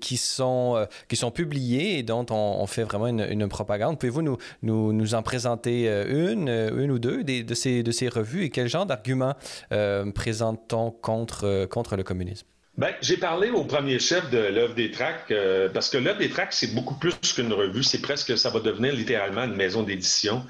qui, 0.00 0.16
sont, 0.16 0.86
qui 1.08 1.16
sont 1.16 1.30
publiées 1.30 1.98
et 1.98 2.02
dont 2.02 2.26
on, 2.30 2.66
fait 2.66 2.84
vraiment 2.84 3.06
une, 3.06 3.48
propagande. 3.48 3.98
Pouvez-vous 3.98 4.22
nous, 4.22 4.38
nous, 4.62 4.92
nous, 4.92 5.14
en 5.14 5.22
présenter 5.22 5.86
une, 6.08 6.48
une 6.48 6.90
ou 6.90 6.98
deux 6.98 7.22
de, 7.22 7.54
ces, 7.54 7.82
de 7.82 7.90
ces 7.92 8.08
revues 8.08 8.44
et 8.44 8.50
quel 8.50 8.68
genre 8.68 8.86
arguments 8.96 9.34
euh, 9.72 10.10
présente-t-on 10.12 10.90
contre, 10.90 11.44
euh, 11.44 11.66
contre 11.66 11.96
le 11.96 12.02
communisme? 12.02 12.46
Ben, 12.76 12.92
j'ai 13.00 13.16
parlé 13.16 13.50
au 13.50 13.64
premier 13.64 13.98
chef 13.98 14.30
de 14.30 14.38
l'œuvre 14.38 14.74
des 14.74 14.90
tracts, 14.90 15.30
euh, 15.30 15.70
parce 15.72 15.88
que 15.88 15.96
l'œuvre 15.96 16.18
des 16.18 16.28
tracts, 16.28 16.52
c'est 16.52 16.74
beaucoup 16.74 16.94
plus 16.94 17.14
qu'une 17.34 17.52
revue, 17.52 17.82
c'est 17.82 18.02
presque, 18.02 18.36
ça 18.36 18.50
va 18.50 18.60
devenir 18.60 18.92
littéralement 18.94 19.44
une 19.44 19.56
maison 19.56 19.82
d'édition. 19.82 20.44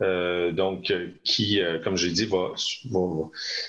Donc, 0.00 0.92
qui, 1.24 1.60
comme 1.84 1.96
j'ai 1.96 2.10
dit, 2.10 2.26
va, 2.26 2.52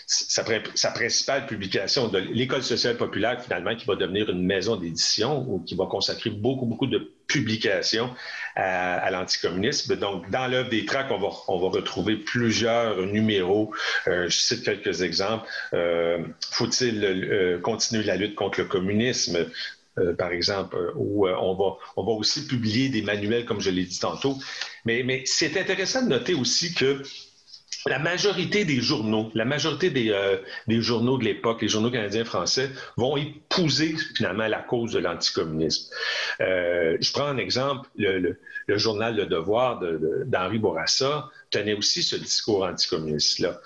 sa, 0.06 0.44
principale 0.92 1.46
publication 1.46 2.08
de 2.08 2.20
l'École 2.20 2.64
sociale 2.64 2.98
populaire, 2.98 3.42
finalement, 3.42 3.76
qui 3.76 3.86
va 3.86 3.96
devenir 3.96 4.30
une 4.30 4.46
maison 4.46 4.76
d'édition 4.76 5.46
ou 5.48 5.60
qui 5.60 5.76
va 5.76 5.86
consacrer 5.86 6.30
beaucoup, 6.30 6.66
beaucoup 6.66 6.88
de 6.88 7.12
publications 7.32 8.10
à, 8.56 9.10
l'anticommunisme. 9.12 9.96
Donc, 9.96 10.30
dans 10.30 10.48
l'œuvre 10.48 10.70
des 10.70 10.86
tracts, 10.86 11.12
on 11.12 11.20
va, 11.20 11.30
on 11.48 11.60
va 11.60 11.70
retrouver 11.70 12.18
plusieurs 12.18 12.98
numéros. 13.06 13.74
Euh, 14.08 14.30
je 14.30 14.38
cite 14.38 14.64
quelques 14.64 15.02
exemples. 15.02 15.48
Euh, 15.74 16.20
faut-il 16.52 17.04
euh, 17.04 17.60
continuer 17.60 18.04
la 18.04 18.18
lutte 18.18 18.36
contre 18.36 18.60
le 18.60 18.66
communisme? 18.66 19.48
Par 20.18 20.32
exemple, 20.32 20.78
où 20.96 21.28
on, 21.28 21.56
va, 21.56 21.78
on 21.98 22.04
va 22.04 22.12
aussi 22.12 22.48
publier 22.48 22.90
des 22.90 23.02
manuels, 23.02 23.46
comme 23.46 23.60
je 23.60 23.70
l'ai 23.70 23.84
dit 23.84 24.00
tantôt. 24.00 24.38
Mais, 24.86 25.24
c'est 25.26 25.60
intéressant 25.60 26.04
de 26.04 26.10
noter 26.10 26.34
aussi 26.34 26.74
que 26.74 27.02
la 27.88 28.00
majorité 28.00 28.64
des 28.66 28.80
journaux, 28.80 29.32
la 29.34 29.46
majorité 29.46 29.90
des, 29.90 30.12
euh, 30.12 30.38
des 30.68 30.82
journaux 30.82 31.18
de 31.18 31.24
l'époque, 31.24 31.62
les 31.62 31.68
journaux 31.68 31.90
canadiens 31.90 32.26
français, 32.26 32.70
vont 32.98 33.18
épouser 33.18 33.96
finalement 34.16 34.48
la 34.48 34.60
cause 34.60 34.94
de 34.94 35.00
l'anticommunisme. 35.00 35.92
Euh, 36.42 36.98
je 37.00 37.12
prends 37.12 37.26
un 37.26 37.38
exemple, 37.38 37.90
le, 37.98 38.38
le, 38.68 38.78
journal 38.78 39.16
Le 39.16 39.26
Devoir 39.26 39.82
d'Henri 40.26 40.60
Bourassa 40.60 41.30
tenait 41.52 41.74
aussi 41.74 42.02
ce 42.02 42.16
discours 42.16 42.64
anticommuniste-là. 42.64 43.62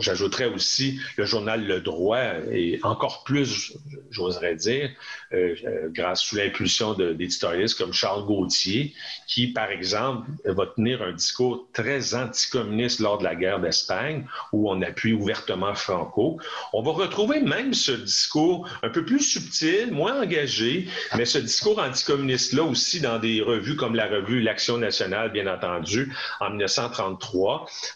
J'ajouterais 0.00 0.46
aussi 0.46 1.00
le 1.16 1.24
journal 1.24 1.66
Le 1.66 1.80
Droit, 1.80 2.22
et 2.52 2.78
encore 2.82 3.24
plus, 3.24 3.72
j'oserais 4.10 4.54
dire, 4.54 4.90
euh, 5.32 5.54
euh, 5.64 5.88
grâce 5.90 6.20
sous 6.20 6.36
l'impulsion 6.36 6.94
d'éditorialistes 6.94 7.78
comme 7.78 7.92
Charles 7.92 8.24
Gauthier, 8.26 8.94
qui, 9.26 9.48
par 9.48 9.70
exemple, 9.70 10.28
va 10.44 10.66
tenir 10.66 11.02
un 11.02 11.12
discours 11.12 11.66
très 11.72 12.14
anticommuniste 12.14 13.00
lors 13.00 13.18
de 13.18 13.24
la 13.24 13.34
guerre 13.34 13.60
d'Espagne, 13.60 14.26
où 14.52 14.70
on 14.70 14.80
appuie 14.82 15.14
ouvertement 15.14 15.74
Franco. 15.74 16.38
On 16.72 16.82
va 16.82 16.92
retrouver 16.92 17.40
même 17.40 17.72
ce 17.74 17.92
discours 17.92 18.68
un 18.82 18.90
peu 18.90 19.04
plus 19.04 19.20
subtil, 19.20 19.90
moins 19.90 20.20
engagé, 20.20 20.88
mais 21.16 21.24
ce 21.24 21.38
discours 21.38 21.78
anticommuniste-là 21.78 22.62
aussi 22.62 23.00
dans 23.00 23.18
des 23.18 23.40
revues 23.40 23.76
comme 23.76 23.94
la 23.94 24.06
revue 24.06 24.42
L'Action 24.42 24.76
nationale, 24.76 25.32
bien 25.32 25.46
entendu, 25.52 26.12
en 26.40 26.50
1930 26.50 27.05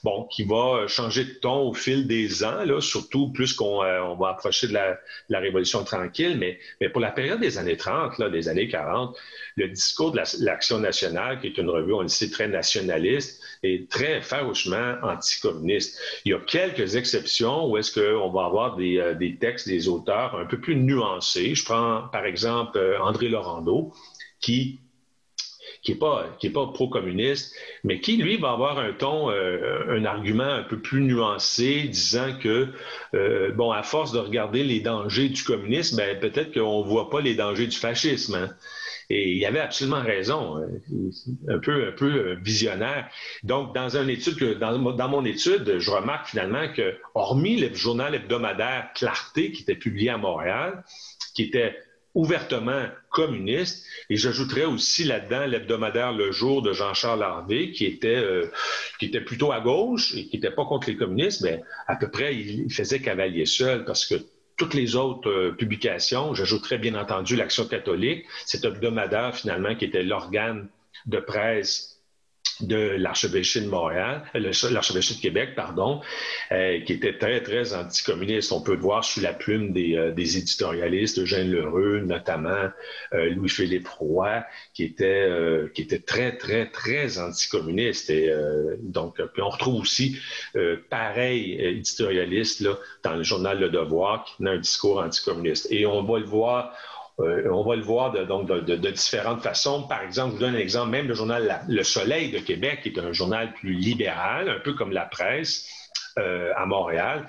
bon, 0.05 0.25
qui 0.31 0.45
va 0.45 0.87
changer 0.87 1.25
de 1.25 1.33
ton 1.35 1.69
au 1.69 1.75
fil 1.75 2.07
des 2.07 2.45
ans, 2.45 2.81
surtout 2.81 3.33
plus 3.33 3.53
qu'on 3.53 3.83
euh, 3.83 4.15
va 4.15 4.31
approcher 4.31 4.69
de 4.69 4.75
la, 4.75 4.99
Révolution 5.41 5.85
tranquille, 5.85 6.39
mais, 6.39 6.59
pour 6.91 7.01
la 7.01 7.11
période 7.11 7.41
des 7.41 7.59
années 7.59 7.77
30, 7.77 8.19
là, 8.19 8.29
des 8.29 8.49
années 8.49 8.69
40, 8.69 9.17
le 9.57 9.69
discours 9.69 10.13
de 10.13 10.21
l'Action 10.41 10.79
nationale, 10.79 11.41
qui 11.41 11.49
est 11.49 11.59
une 11.59 11.71
revue, 11.71 11.95
on 11.95 12.03
le 12.03 12.09
sait, 12.09 12.31
très 12.31 12.49
nationaliste, 12.49 13.43
est 13.63 13.91
très 13.91 14.21
farouchement 14.21 14.97
anticommuniste. 15.03 15.99
Il 16.25 16.33
y 16.33 16.35
a 16.35 16.41
quelques 16.41 16.97
exceptions 16.97 17.67
où 17.69 17.77
est-ce 17.77 17.93
qu'on 17.93 18.31
va 18.31 18.45
avoir 18.45 18.77
des, 18.77 18.99
euh, 18.99 19.15
des, 19.15 19.37
textes 19.37 19.69
des 19.69 19.89
auteurs 19.89 20.37
un 20.37 20.47
peu 20.47 20.59
plus 20.59 20.77
nuancés. 20.77 21.55
Je 21.55 21.65
prends 21.65 22.09
par 22.13 22.25
exemple 22.25 22.79
euh, 22.79 23.01
André 23.01 23.29
Laurando, 23.29 23.93
qui 24.41 24.81
qui 25.83 25.93
n'est 25.93 25.99
pas, 25.99 26.37
qui 26.39 26.49
est 26.49 26.51
pas 26.51 26.67
pro-communiste, 26.67 27.55
mais 27.85 28.01
qui, 28.01 28.17
lui, 28.17 28.37
va 28.37 28.51
avoir 28.53 28.79
un 28.79 28.93
ton, 28.93 29.31
euh, 29.31 29.97
un 29.97 30.05
argument 30.05 30.45
un 30.45 30.63
peu 30.63 30.79
plus 30.79 31.01
nuancé, 31.01 31.85
disant 31.85 32.37
que, 32.39 32.69
euh, 33.15 33.53
bon, 33.53 33.71
à 33.71 33.83
force 33.83 34.13
de 34.13 34.19
regarder 34.19 34.63
les 34.63 34.81
dangers 34.81 35.31
du 35.31 35.43
communisme, 35.43 35.97
ben, 35.97 36.19
peut-être 36.19 36.53
qu'on 36.53 36.85
ne 36.85 36.89
voit 36.89 37.09
pas 37.09 37.21
les 37.21 37.35
dangers 37.35 37.67
du 37.67 37.77
fascisme. 37.77 38.35
Hein. 38.35 38.51
Et 39.09 39.33
il 39.33 39.45
avait 39.45 39.61
absolument 39.61 40.03
raison, 40.03 40.59
hein. 40.59 40.69
un 41.49 41.59
peu, 41.59 41.89
un 41.89 41.93
peu 41.93 42.37
visionnaire. 42.43 43.09
Donc, 43.43 43.75
dans, 43.75 43.97
une 43.97 44.11
étude 44.11 44.37
que, 44.37 44.55
dans, 44.55 44.79
dans 44.79 45.09
mon 45.09 45.25
étude, 45.25 45.79
je 45.79 45.91
remarque 45.91 46.29
finalement 46.29 46.73
que, 46.73 46.95
hormis 47.15 47.57
le 47.57 47.75
journal 47.75 48.15
hebdomadaire 48.15 48.91
Clarté, 48.95 49.51
qui 49.51 49.63
était 49.63 49.75
publié 49.75 50.11
à 50.11 50.19
Montréal, 50.19 50.85
qui 51.35 51.45
était 51.45 51.77
ouvertement 52.15 52.87
communiste. 53.11 53.87
Et 54.09 54.17
j'ajouterais 54.17 54.65
aussi 54.65 55.05
là-dedans 55.05 55.47
l'hebdomadaire 55.47 56.13
Le 56.13 56.33
Jour 56.33 56.63
de 56.63 56.73
Jean-Charles 56.73 57.23
Harvey, 57.23 57.71
qui 57.71 57.87
était, 57.87 58.17
euh, 58.17 58.51
qui 58.99 59.07
était 59.07 59.21
plutôt 59.21 59.53
à 59.53 59.61
gauche 59.61 60.15
et 60.15 60.27
qui 60.27 60.37
n'était 60.37 60.51
pas 60.51 60.65
contre 60.65 60.89
les 60.89 60.97
communistes, 60.97 61.43
mais 61.43 61.63
à 61.87 61.97
peu 61.97 62.11
près, 62.11 62.35
il, 62.35 62.73
faisait 62.73 63.01
cavalier 63.01 63.47
seul 63.47 63.85
parce 63.85 64.07
que 64.07 64.15
toutes 64.57 64.75
les 64.75 64.97
autres 64.97 65.31
euh, 65.31 65.53
publications, 65.53 66.35
j'ajouterais 66.35 66.79
bien 66.79 66.95
entendu 66.95 67.37
l'Action 67.37 67.67
catholique, 67.67 68.27
cet 68.45 68.65
hebdomadaire 68.65 69.35
finalement 69.35 69.75
qui 69.75 69.87
était 69.87 70.03
l'organe 70.03 70.69
de 71.07 71.19
presse 71.19 71.90
de 72.63 72.77
l'archevêché 72.77 73.61
de 73.61 73.69
Montréal, 73.69 74.23
euh, 74.35 74.53
l'archevêché 74.71 75.15
de 75.15 75.21
Québec, 75.21 75.51
pardon, 75.55 76.01
euh, 76.53 76.81
qui 76.81 76.93
était 76.93 77.17
très, 77.17 77.43
très 77.43 77.75
anticommuniste. 77.75 78.53
On 78.53 78.61
peut 78.61 78.75
le 78.75 78.81
voir 78.81 79.05
sous 79.05 79.21
la 79.21 79.33
plume 79.33 79.73
des, 79.73 79.97
euh, 79.97 80.15
éditorialistes, 80.17 81.19
Eugène 81.19 81.51
Lheureux, 81.51 82.01
notamment 82.01 82.69
Louis-Philippe 83.13 83.89
Roy, 83.89 84.45
qui 84.75 84.85
était, 84.85 85.29
qui 85.75 85.83
était 85.83 85.99
très, 85.99 86.37
très, 86.37 86.71
très 86.71 87.19
anticommuniste. 87.19 88.11
Et 88.11 88.33
donc, 88.81 89.21
puis 89.33 89.43
on 89.43 89.49
retrouve 89.49 89.81
aussi 89.81 90.19
pareil 90.89 91.55
éditorialiste 91.61 92.61
là, 92.61 92.79
dans 93.03 93.17
le 93.17 93.23
journal 93.23 93.59
Le 93.59 93.71
Devoir, 93.71 94.25
qui 94.25 94.37
tenait 94.37 94.51
un 94.51 94.59
discours 94.59 94.99
anticommuniste. 94.99 95.69
Et 95.71 95.87
on 95.87 96.03
va 96.03 96.19
le 96.19 96.27
voir, 96.27 96.75
euh, 97.21 97.51
on 97.51 97.63
va 97.63 97.77
le 97.77 97.83
voir 97.83 98.13
de, 98.13 98.91
différentes 98.91 99.43
façons. 99.43 99.87
Par 99.87 100.03
exemple, 100.03 100.31
je 100.31 100.35
vous 100.35 100.41
donne 100.41 100.55
un 100.55 100.59
exemple, 100.59 100.91
même 100.91 101.07
le 101.07 101.15
journal 101.15 101.63
Le 101.69 101.83
Soleil 101.83 102.31
de 102.31 102.39
Québec, 102.39 102.81
qui 102.83 102.89
est 102.91 102.99
un 102.99 103.13
journal 103.13 103.53
plus 103.55 103.73
libéral, 103.73 104.49
un 104.49 104.61
peu 104.61 104.75
comme 104.75 104.93
la 104.93 105.05
presse 105.05 105.69
euh, 106.19 106.53
à 106.57 106.67
Montréal, 106.67 107.29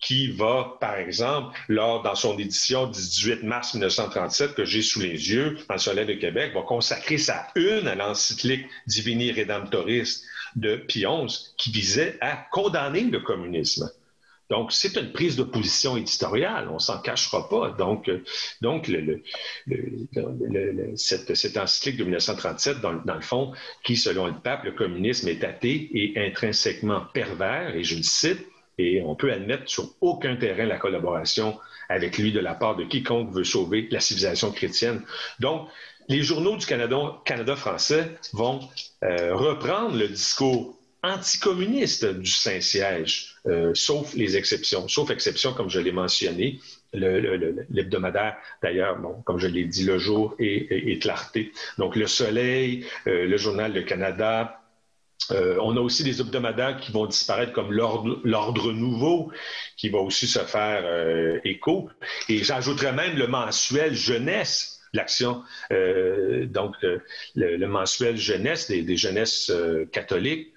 qui 0.00 0.30
va, 0.30 0.76
par 0.80 0.96
exemple, 0.96 1.58
lors 1.68 2.02
dans 2.02 2.14
son 2.14 2.38
édition 2.38 2.86
18 2.86 3.42
mars 3.42 3.74
1937 3.74 4.54
que 4.54 4.64
j'ai 4.64 4.82
sous 4.82 5.00
les 5.00 5.32
yeux, 5.32 5.58
dans 5.68 5.74
le 5.74 5.80
Soleil 5.80 6.06
de 6.06 6.14
Québec, 6.14 6.52
va 6.54 6.62
consacrer 6.62 7.18
sa 7.18 7.48
une 7.54 7.88
à 7.88 7.94
l'encyclique 7.94 8.66
Divini 8.86 9.32
Redemptoris 9.32 10.24
de 10.56 10.84
XI 10.88 11.54
qui 11.56 11.70
visait 11.70 12.16
à 12.20 12.36
condamner 12.50 13.02
le 13.02 13.20
communisme. 13.20 13.90
Donc, 14.50 14.72
c'est 14.72 14.96
une 14.96 15.12
prise 15.12 15.36
de 15.36 15.42
position 15.42 15.96
éditoriale, 15.96 16.68
on 16.70 16.78
s'en 16.78 17.00
cachera 17.00 17.48
pas. 17.48 17.70
Donc, 17.70 18.08
euh, 18.08 18.22
donc 18.62 18.88
le, 18.88 19.22
cette, 20.96 21.34
cette, 21.34 21.56
encyclique 21.56 21.98
de 21.98 22.04
1937, 22.04 22.80
dans, 22.80 22.94
dans, 22.94 23.14
le 23.14 23.20
fond, 23.20 23.52
qui, 23.82 23.96
selon 23.96 24.26
le 24.26 24.34
pape, 24.34 24.64
le 24.64 24.72
communisme 24.72 25.28
est 25.28 25.44
athée 25.44 25.90
et 25.92 26.14
intrinsèquement 26.16 27.02
pervers, 27.12 27.76
et 27.76 27.84
je 27.84 27.96
le 27.96 28.02
cite, 28.02 28.46
et 28.78 29.02
on 29.02 29.14
peut 29.14 29.32
admettre 29.32 29.68
sur 29.68 29.90
aucun 30.00 30.36
terrain 30.36 30.64
la 30.64 30.78
collaboration 30.78 31.58
avec 31.88 32.18
lui 32.18 32.32
de 32.32 32.40
la 32.40 32.54
part 32.54 32.76
de 32.76 32.84
quiconque 32.84 33.32
veut 33.32 33.44
sauver 33.44 33.88
la 33.90 34.00
civilisation 34.00 34.52
chrétienne. 34.52 35.02
Donc, 35.40 35.68
les 36.08 36.22
journaux 36.22 36.56
du 36.56 36.64
Canada, 36.64 36.96
Canada 37.24 37.54
français 37.56 38.16
vont 38.32 38.60
euh, 39.02 39.34
reprendre 39.34 39.96
le 39.96 40.08
discours 40.08 40.77
anticommuniste 41.02 42.06
du 42.06 42.30
Saint-Siège, 42.30 43.36
euh, 43.46 43.72
sauf 43.74 44.14
les 44.14 44.36
exceptions, 44.36 44.88
sauf 44.88 45.10
exception, 45.10 45.52
comme 45.52 45.70
je 45.70 45.80
l'ai 45.80 45.92
mentionné, 45.92 46.58
l'hebdomadaire, 46.92 48.36
d'ailleurs, 48.62 48.98
comme 49.24 49.38
je 49.38 49.46
l'ai 49.46 49.64
dit, 49.64 49.84
Le 49.84 49.98
Jour 49.98 50.34
et, 50.38 50.98
Clarté. 50.98 51.52
Donc, 51.76 51.96
Le 51.96 52.06
Soleil, 52.06 52.84
euh, 53.06 53.26
le 53.26 53.36
Journal 53.36 53.72
Le 53.72 53.82
Canada. 53.82 54.60
Euh, 55.30 55.58
on 55.60 55.76
a 55.76 55.80
aussi 55.80 56.04
des 56.04 56.20
hebdomadaires 56.20 56.78
qui 56.78 56.90
vont 56.90 57.04
disparaître 57.04 57.52
comme 57.52 57.72
l'Ordre 57.72 58.72
Nouveau, 58.72 59.30
qui 59.76 59.90
va 59.90 59.98
aussi 59.98 60.26
se 60.26 60.38
faire 60.38 61.40
écho. 61.44 61.90
Et 62.28 62.38
j'ajouterais 62.38 62.92
même 62.92 63.16
le 63.16 63.26
mensuel 63.26 63.94
Jeunesse, 63.94 64.80
l'action, 64.94 65.42
donc 65.70 66.74
le, 67.34 67.66
mensuel 67.66 68.16
jeunesse 68.16 68.68
des, 68.68 68.82
des 68.82 68.96
jeunesses 68.96 69.52
catholiques, 69.92 70.54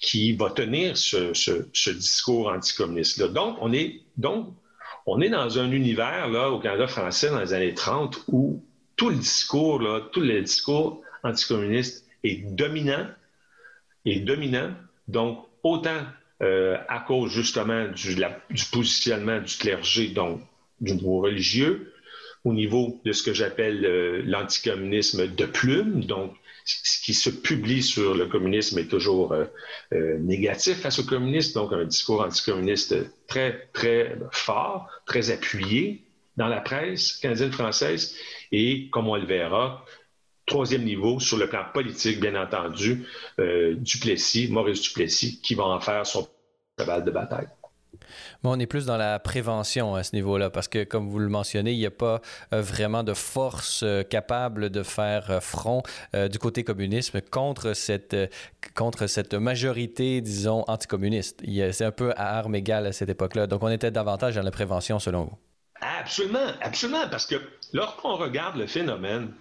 qui 0.00 0.32
va 0.32 0.50
tenir 0.50 0.96
ce, 0.96 1.92
discours 1.92 2.48
anticommuniste-là. 2.48 3.28
Donc, 3.28 3.58
on 3.60 3.72
est, 3.72 4.00
dans 4.16 5.58
un 5.58 5.70
univers, 5.70 6.28
là, 6.28 6.50
au 6.50 6.58
Canada 6.58 6.86
français, 6.86 7.28
dans 7.28 7.40
les 7.40 7.52
années 7.52 7.74
30, 7.74 8.24
où 8.28 8.64
tout 8.96 9.10
le 9.10 9.16
discours, 9.16 9.80
là, 9.80 10.00
tout 10.12 10.20
le 10.20 10.40
discours 10.40 11.02
anticommuniste 11.22 12.06
est 12.24 12.42
dominant, 12.54 13.06
est 14.06 14.20
dominant. 14.20 14.72
Donc, 15.06 15.46
autant 15.62 16.02
euh, 16.42 16.78
à 16.88 17.00
cause 17.00 17.30
justement 17.30 17.88
du, 17.88 18.14
du, 18.14 18.64
positionnement 18.72 19.40
du 19.40 19.54
clergé, 19.56 20.08
donc 20.08 20.40
du 20.80 20.94
niveau 20.94 21.20
religieux, 21.20 21.92
au 22.44 22.54
niveau 22.54 22.98
de 23.04 23.12
ce 23.12 23.22
que 23.22 23.34
j'appelle 23.34 23.84
euh, 23.84 24.22
l'anticommunisme 24.24 25.26
de 25.26 25.44
plume, 25.44 26.04
donc 26.04 26.32
ce 26.64 27.00
qui 27.02 27.14
se 27.14 27.30
publie 27.30 27.82
sur 27.82 28.14
le 28.14 28.26
communisme 28.26 28.78
est 28.78 28.88
toujours 28.88 29.32
euh, 29.32 29.44
euh, 29.92 30.18
négatif 30.18 30.80
face 30.80 30.98
au 30.98 31.04
communisme, 31.04 31.54
donc 31.54 31.72
un 31.72 31.84
discours 31.84 32.22
anticommuniste 32.22 32.94
très, 33.26 33.68
très 33.72 34.18
fort, 34.32 34.88
très 35.06 35.30
appuyé 35.30 36.04
dans 36.36 36.48
la 36.48 36.60
presse 36.60 37.14
canadienne-française. 37.14 38.16
Et 38.52 38.88
comme 38.90 39.08
on 39.08 39.16
le 39.16 39.26
verra, 39.26 39.84
troisième 40.46 40.84
niveau, 40.84 41.20
sur 41.20 41.38
le 41.38 41.48
plan 41.48 41.64
politique, 41.72 42.20
bien 42.20 42.34
entendu, 42.34 43.06
euh, 43.38 43.74
Duplessis, 43.76 44.48
Maurice 44.50 44.82
Duplessis, 44.82 45.40
qui 45.40 45.54
va 45.54 45.64
en 45.64 45.80
faire 45.80 46.06
son 46.06 46.28
cheval 46.78 47.04
de 47.04 47.10
bataille 47.10 47.48
on 48.44 48.58
est 48.58 48.66
plus 48.66 48.86
dans 48.86 48.96
la 48.96 49.18
prévention 49.18 49.94
à 49.94 50.02
ce 50.02 50.14
niveau-là, 50.14 50.50
parce 50.50 50.68
que, 50.68 50.84
comme 50.84 51.08
vous 51.08 51.18
le 51.18 51.28
mentionnez, 51.28 51.72
il 51.72 51.78
n'y 51.78 51.86
a 51.86 51.90
pas 51.90 52.20
euh, 52.52 52.62
vraiment 52.62 53.02
de 53.02 53.14
force 53.14 53.82
euh, 53.82 54.02
capable 54.02 54.70
de 54.70 54.82
faire 54.82 55.30
euh, 55.30 55.40
front 55.40 55.82
du 56.30 56.38
côté 56.38 56.64
communisme 56.64 57.20
contre 57.20 57.74
cette, 57.74 58.16
contre 58.74 59.06
cette 59.06 59.34
majorité, 59.34 60.20
disons, 60.20 60.64
anticommuniste. 60.66 61.42
C'est 61.72 61.84
un 61.84 61.92
peu 61.92 62.12
à 62.16 62.38
armes 62.38 62.54
égales 62.54 62.86
à 62.86 62.92
cette 62.92 63.08
époque-là. 63.08 63.46
Donc, 63.46 63.62
on 63.62 63.68
était 63.68 63.90
davantage 63.90 64.34
dans 64.34 64.42
la 64.42 64.50
prévention, 64.50 64.98
selon 64.98 65.24
vous. 65.24 65.38
Absolument, 65.80 66.52
absolument, 66.60 67.08
parce 67.10 67.26
que 67.26 67.36
lorsqu'on 67.72 68.16
regarde 68.16 68.56
le 68.56 68.66
phénomène, 68.66 69.32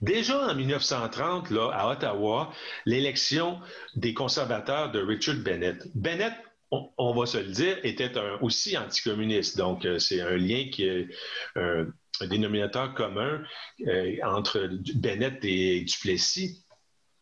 Déjà 0.00 0.48
en 0.48 0.54
1930, 0.56 1.50
là, 1.50 1.70
à 1.72 1.88
Ottawa, 1.88 2.52
l'élection 2.84 3.60
des 3.94 4.14
conservateurs 4.14 4.90
de 4.90 5.00
Richard 5.00 5.36
Bennett. 5.36 5.86
Bennett 5.94 6.34
on, 6.72 7.14
va 7.14 7.26
se 7.26 7.38
le 7.38 7.50
dire, 7.50 7.78
était 7.82 8.12
aussi 8.40 8.76
anticommuniste. 8.76 9.56
Donc, 9.56 9.84
euh, 9.84 9.98
c'est 9.98 10.20
un 10.20 10.36
lien 10.36 10.68
qui 10.72 10.84
est 10.84 11.08
un, 11.56 11.86
dénominateur 12.26 12.94
commun 12.94 13.42
euh, 13.86 14.16
entre 14.24 14.70
Bennett 14.94 15.44
et 15.44 15.82
Duplessis. 15.82 16.64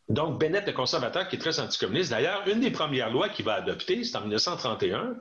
Donc, 0.09 0.41
Bennett, 0.41 0.67
le 0.67 0.73
conservateur, 0.73 1.29
qui 1.29 1.37
est 1.37 1.39
très 1.39 1.59
anticommuniste. 1.59 2.11
D'ailleurs, 2.11 2.47
une 2.49 2.61
des 2.61 2.71
premières 2.71 3.11
lois 3.11 3.29
qu'il 3.29 3.45
va 3.45 3.55
adopter, 3.55 4.05
c'est 4.05 4.17
en 4.17 4.23
1931. 4.23 5.17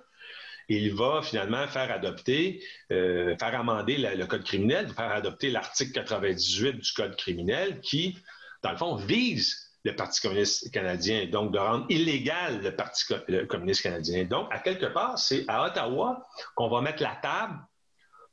Il 0.67 0.93
va 0.93 1.21
finalement 1.23 1.67
faire 1.67 1.91
adopter, 1.91 2.63
euh, 2.91 3.35
faire 3.37 3.59
amender 3.59 3.97
le 3.97 4.25
code 4.27 4.43
criminel, 4.43 4.89
faire 4.89 5.11
adopter 5.11 5.49
l'article 5.49 5.93
98 5.93 6.73
du 6.73 6.91
code 6.93 7.15
criminel 7.15 7.79
qui, 7.81 8.19
dans 8.61 8.71
le 8.71 8.77
fond, 8.77 8.95
vise 8.95 9.68
le 9.85 9.95
Parti 9.95 10.21
communiste 10.21 10.71
canadien, 10.71 11.25
donc 11.27 11.53
de 11.53 11.57
rendre 11.57 11.85
illégal 11.89 12.61
le 12.61 12.75
Parti 12.75 13.05
communiste 13.47 13.81
canadien. 13.81 14.25
Donc, 14.25 14.47
à 14.51 14.59
quelque 14.59 14.87
part, 14.87 15.17
c'est 15.17 15.45
à 15.47 15.65
Ottawa 15.65 16.27
qu'on 16.55 16.69
va 16.69 16.81
mettre 16.81 17.01
la 17.01 17.15
table 17.21 17.59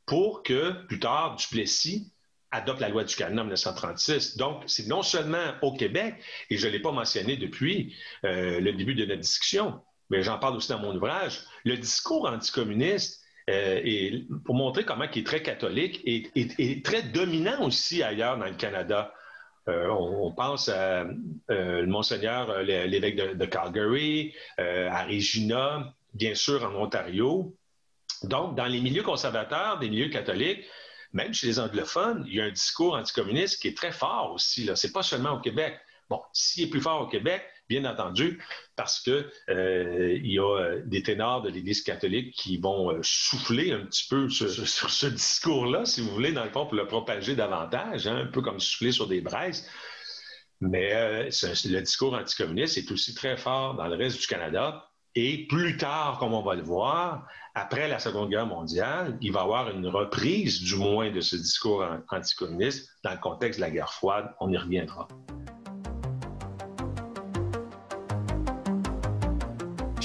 pour 0.07 0.43
que, 0.43 0.85
plus 0.87 0.99
tard, 0.99 1.37
Duplessis 1.37 2.13
adopte 2.51 2.81
la 2.81 2.89
loi 2.89 3.05
du 3.05 3.15
Canada 3.15 3.43
en 3.43 3.45
1936. 3.45 4.37
Donc, 4.37 4.63
c'est 4.67 4.87
non 4.87 5.03
seulement 5.03 5.55
au 5.63 5.75
Québec, 5.75 6.15
et 6.51 6.57
je 6.57 6.67
ne 6.67 6.73
l'ai 6.73 6.81
pas 6.81 6.93
mentionné 6.93 7.37
depuis 7.37 7.95
euh, 8.25 8.61
le 8.61 8.73
début 8.73 8.95
de 8.95 9.05
notre 9.05 9.21
discussion, 9.21 9.81
mais 10.11 10.23
j'en 10.23 10.39
parle 10.39 10.57
aussi 10.57 10.69
dans 10.69 10.79
mon 10.79 10.95
ouvrage, 10.95 11.43
le 11.65 11.77
discours 11.77 12.29
anticommuniste 12.29 13.23
euh, 13.51 13.81
et 13.85 14.27
pour 14.45 14.55
montrer 14.55 14.85
comment 14.85 15.05
il 15.13 15.21
est 15.21 15.27
très 15.27 15.43
catholique 15.43 16.01
et, 16.05 16.83
très 16.83 17.03
dominant 17.03 17.65
aussi 17.65 18.03
ailleurs 18.03 18.39
dans 18.39 18.47
le 18.47 18.55
Canada. 18.55 19.13
Euh, 19.69 19.89
on, 19.89 20.31
pense 20.33 20.69
à 20.69 21.07
euh, 21.51 21.87
Monseigneur, 21.87 22.51
euh, 22.51 22.63
l'évêque 22.63 23.17
de, 23.17 23.45
Calgary, 23.47 24.35
à 24.59 25.05
Regina, 25.05 25.95
bien 26.15 26.35
sûr 26.35 26.63
en 26.65 26.75
Ontario. 26.75 27.57
Donc, 28.23 28.55
dans 28.55 28.67
les 28.67 28.81
milieux 28.81 29.03
conservateurs, 29.03 29.79
des 29.79 29.91
milieux 29.91 30.09
catholiques, 30.09 30.65
même 31.13 31.35
chez 31.35 31.49
les 31.49 31.59
anglophones, 31.59 32.25
il 32.29 32.37
y 32.37 32.41
a 32.41 32.45
un 32.45 32.51
discours 32.51 32.95
anticommuniste 32.95 33.61
qui 33.61 33.69
est 33.69 33.77
très 33.77 33.93
fort 33.93 34.33
aussi. 34.35 34.69
Ce 34.75 34.87
n'est 34.87 34.93
pas 34.93 35.03
seulement 35.03 35.33
au 35.33 35.41
Québec. 35.41 35.79
Bon, 36.09 36.21
s'il 36.33 36.65
est 36.65 36.71
plus 36.71 36.81
fort 36.81 37.03
au 37.03 37.07
Québec, 37.09 37.43
bien 37.69 37.85
entendu, 37.85 38.43
parce 38.77 39.01
qu'il 39.01 39.31
euh, 39.51 40.19
y 40.23 40.39
a 40.39 40.43
euh, 40.43 40.83
des 40.85 41.03
ténors 41.03 41.43
de 41.43 41.51
l'Église 41.51 41.83
catholique 41.83 42.35
qui 42.35 42.59
vont 42.59 42.91
euh, 42.91 43.01
souffler 43.03 43.73
un 43.73 43.85
petit 43.87 44.07
peu 44.09 44.29
sur, 44.29 44.49
ce 44.49 45.07
discours-là, 45.07 45.85
si 45.85 46.01
vous 46.01 46.11
voulez, 46.11 46.33
dans 46.33 46.45
le 46.45 46.51
fond, 46.51 46.67
pour 46.67 46.77
le 46.77 46.87
propager 46.87 47.35
davantage, 47.35 48.07
hein, 48.07 48.17
un 48.17 48.27
peu 48.27 48.43
comme 48.43 48.61
souffler 48.61 48.93
sur 48.93 49.09
des 49.09 49.21
braises. 49.21 49.69
Mais 50.61 51.25
le 51.29 51.81
discours 51.81 52.15
anticommuniste 52.15 52.79
est 52.79 52.91
aussi 52.91 53.15
très 53.15 53.37
fort 53.37 53.75
dans 53.75 53.89
le 53.89 53.97
reste 53.97 54.19
du 54.21 54.27
Canada. 54.27 54.89
Et 55.15 55.47
plus 55.49 55.77
tard, 55.77 56.17
comme 56.19 56.33
on 56.33 56.43
va 56.43 56.55
le 56.55 56.63
voir, 56.63 57.27
après 57.55 57.89
la 57.89 57.99
Seconde 57.99 58.31
Guerre 58.31 58.47
mondiale, 58.47 59.19
il 59.21 59.33
va 59.33 59.41
y 59.41 59.43
avoir 59.43 59.71
une 59.71 59.87
reprise, 59.87 60.63
du 60.63 60.77
moins, 60.77 61.11
de 61.11 61.21
ce 61.21 61.37
discours 61.37 61.87
anticommuniste 62.11 62.89
dans 63.05 63.13
le 63.13 63.19
contexte 63.19 63.61
de 63.61 63.65
la 63.67 63.71
guerre 63.71 63.93
froide. 63.93 64.35
On 64.41 64.51
y 64.51 64.57
reviendra. 64.57 65.09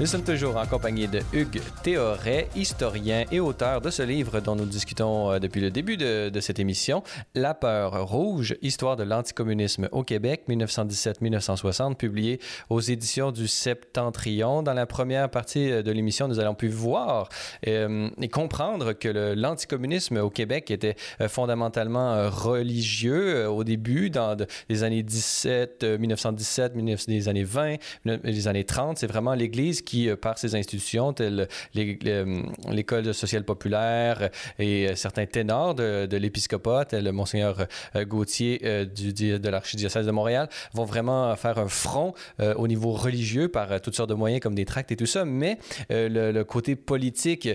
Nous 0.00 0.06
sommes 0.06 0.24
toujours 0.24 0.56
en 0.56 0.66
compagnie 0.66 1.06
de 1.06 1.20
Hugues 1.34 1.60
Théoret, 1.82 2.48
historien 2.56 3.24
et 3.30 3.40
auteur 3.40 3.82
de 3.82 3.90
ce 3.90 4.02
livre 4.02 4.40
dont 4.40 4.56
nous 4.56 4.64
discutons 4.64 5.32
euh, 5.32 5.38
depuis 5.38 5.60
le 5.60 5.70
début 5.70 5.98
de, 5.98 6.30
cette 6.40 6.58
émission, 6.58 7.02
La 7.34 7.52
peur 7.52 8.08
rouge, 8.08 8.56
histoire 8.62 8.96
de 8.96 9.02
l'anticommunisme 9.02 9.90
au 9.92 10.02
Québec, 10.02 10.44
1917-1960, 10.48 11.96
publié 11.96 12.40
aux 12.70 12.80
éditions 12.80 13.32
du 13.32 13.46
Septentrion. 13.46 14.62
Dans 14.62 14.72
la 14.72 14.86
première 14.86 15.28
partie 15.28 15.70
euh, 15.70 15.82
de 15.82 15.92
l'émission, 15.92 16.26
nous 16.26 16.40
allons 16.40 16.54
pu 16.54 16.68
voir 16.68 17.28
euh, 17.66 18.08
et 18.20 18.28
comprendre 18.28 18.94
que 18.94 19.34
l'anticommunisme 19.36 20.16
au 20.16 20.30
Québec 20.30 20.70
était 20.70 20.96
fondamentalement 21.28 22.30
religieux 22.30 23.46
au 23.46 23.62
début, 23.62 24.08
dans 24.08 24.38
les 24.70 24.84
années 24.84 25.02
17, 25.02 25.84
1917, 26.00 26.72
des 27.06 27.28
années 27.28 27.44
20, 27.44 27.76
les 28.24 28.48
années 28.48 28.64
30. 28.64 28.96
C'est 28.96 29.06
vraiment 29.06 29.34
l'Église 29.34 29.81
qui 29.84 30.08
euh, 30.08 30.16
par 30.16 30.38
ses 30.38 30.54
institutions, 30.54 31.12
telles 31.12 31.48
euh, 31.76 32.42
l'École 32.70 33.12
sociale 33.14 33.44
populaire 33.44 34.30
et 34.58 34.88
euh, 34.88 34.94
certains 34.94 35.26
ténors 35.26 35.74
de, 35.74 36.16
l'épiscopat, 36.16 36.84
tel 36.84 37.10
Monseigneur 37.12 37.66
Gauthier 37.96 38.86
du, 38.86 39.12
de 39.12 39.48
l'archidiocèse 39.48 40.06
de 40.06 40.10
Montréal, 40.10 40.48
vont 40.74 40.84
vraiment 40.84 41.34
faire 41.36 41.58
un 41.58 41.68
front 41.68 42.14
au 42.56 42.68
niveau 42.68 42.92
religieux 42.92 43.48
par 43.48 43.80
toutes 43.80 43.96
sortes 43.96 44.10
de 44.10 44.14
moyens 44.14 44.40
comme 44.40 44.54
des 44.54 44.64
tracts 44.64 44.92
et 44.92 44.96
tout 44.96 45.06
ça, 45.06 45.24
mais 45.24 45.58
le, 45.90 46.42
côté 46.42 46.76
politique, 46.76 47.48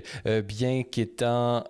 bien 0.46 0.84
qu'étant, 0.84 1.64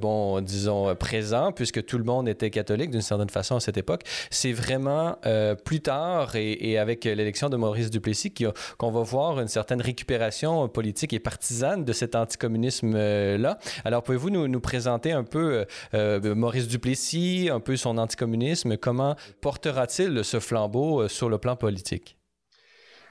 bon, 0.00 0.40
disons, 0.40 0.94
présent, 0.94 1.52
puisque 1.52 1.84
tout 1.84 1.98
le 1.98 2.04
monde 2.04 2.28
était 2.28 2.50
catholique 2.50 2.90
d'une 2.90 3.02
certaine 3.02 3.30
façon 3.30 3.56
à 3.56 3.60
cette 3.60 3.76
époque, 3.76 4.02
c'est 4.30 4.52
vraiment 4.52 5.18
plus 5.64 5.80
tard 5.80 6.36
et, 6.36 6.52
et 6.70 6.78
avec 6.78 7.04
l'élection 7.04 7.48
de 7.48 7.56
Maurice 7.56 7.90
Duplessis 7.90 8.32
qu'on 8.78 8.90
va 8.90 9.02
voir 9.02 9.40
une 9.40 9.48
certaine 9.48 9.80
récupération 9.90 10.68
politique 10.68 11.12
et 11.12 11.18
partisane 11.18 11.84
de 11.84 11.92
cet 11.92 12.14
anticommunisme-là. 12.14 13.58
Alors, 13.84 14.02
pouvez-vous 14.04 14.30
nous, 14.30 14.60
présenter 14.60 15.10
un 15.10 15.24
peu 15.24 15.52
euh, 15.52 15.64
euh, 15.94 16.34
Maurice 16.34 16.68
Duplessis, 16.68 17.48
un 17.50 17.60
peu 17.60 17.76
son 17.76 17.98
anticommunisme? 17.98 18.76
Comment 18.76 19.16
portera-t-il 19.40 20.22
ce 20.24 20.38
flambeau 20.38 21.02
euh, 21.02 21.08
sur 21.08 21.28
le 21.28 21.38
plan 21.38 21.56
politique? 21.56 22.16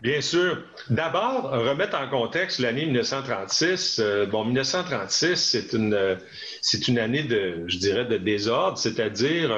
Bien 0.01 0.21
sûr. 0.21 0.63
D'abord, 0.89 1.51
remettre 1.51 1.99
en 1.99 2.07
contexte 2.07 2.59
l'année 2.59 2.85
1936. 2.85 4.01
bon, 4.31 4.45
1936, 4.45 5.35
c'est 5.35 5.73
une, 5.73 6.17
c'est 6.61 6.87
une 6.87 6.99
année 6.99 7.23
de, 7.23 7.65
je 7.67 7.77
dirais, 7.79 8.05
de 8.05 8.15
désordre, 8.15 8.77
c'est-à-dire 8.77 9.53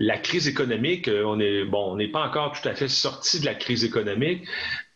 la 0.00 0.16
crise 0.16 0.48
économique. 0.48 1.10
On 1.12 1.38
est, 1.38 1.64
bon, 1.64 1.92
on 1.92 1.96
n'est 1.96 2.08
pas 2.08 2.26
encore 2.26 2.58
tout 2.58 2.66
à 2.66 2.74
fait 2.74 2.88
sorti 2.88 3.40
de 3.40 3.44
la 3.44 3.54
crise 3.54 3.84
économique, 3.84 4.46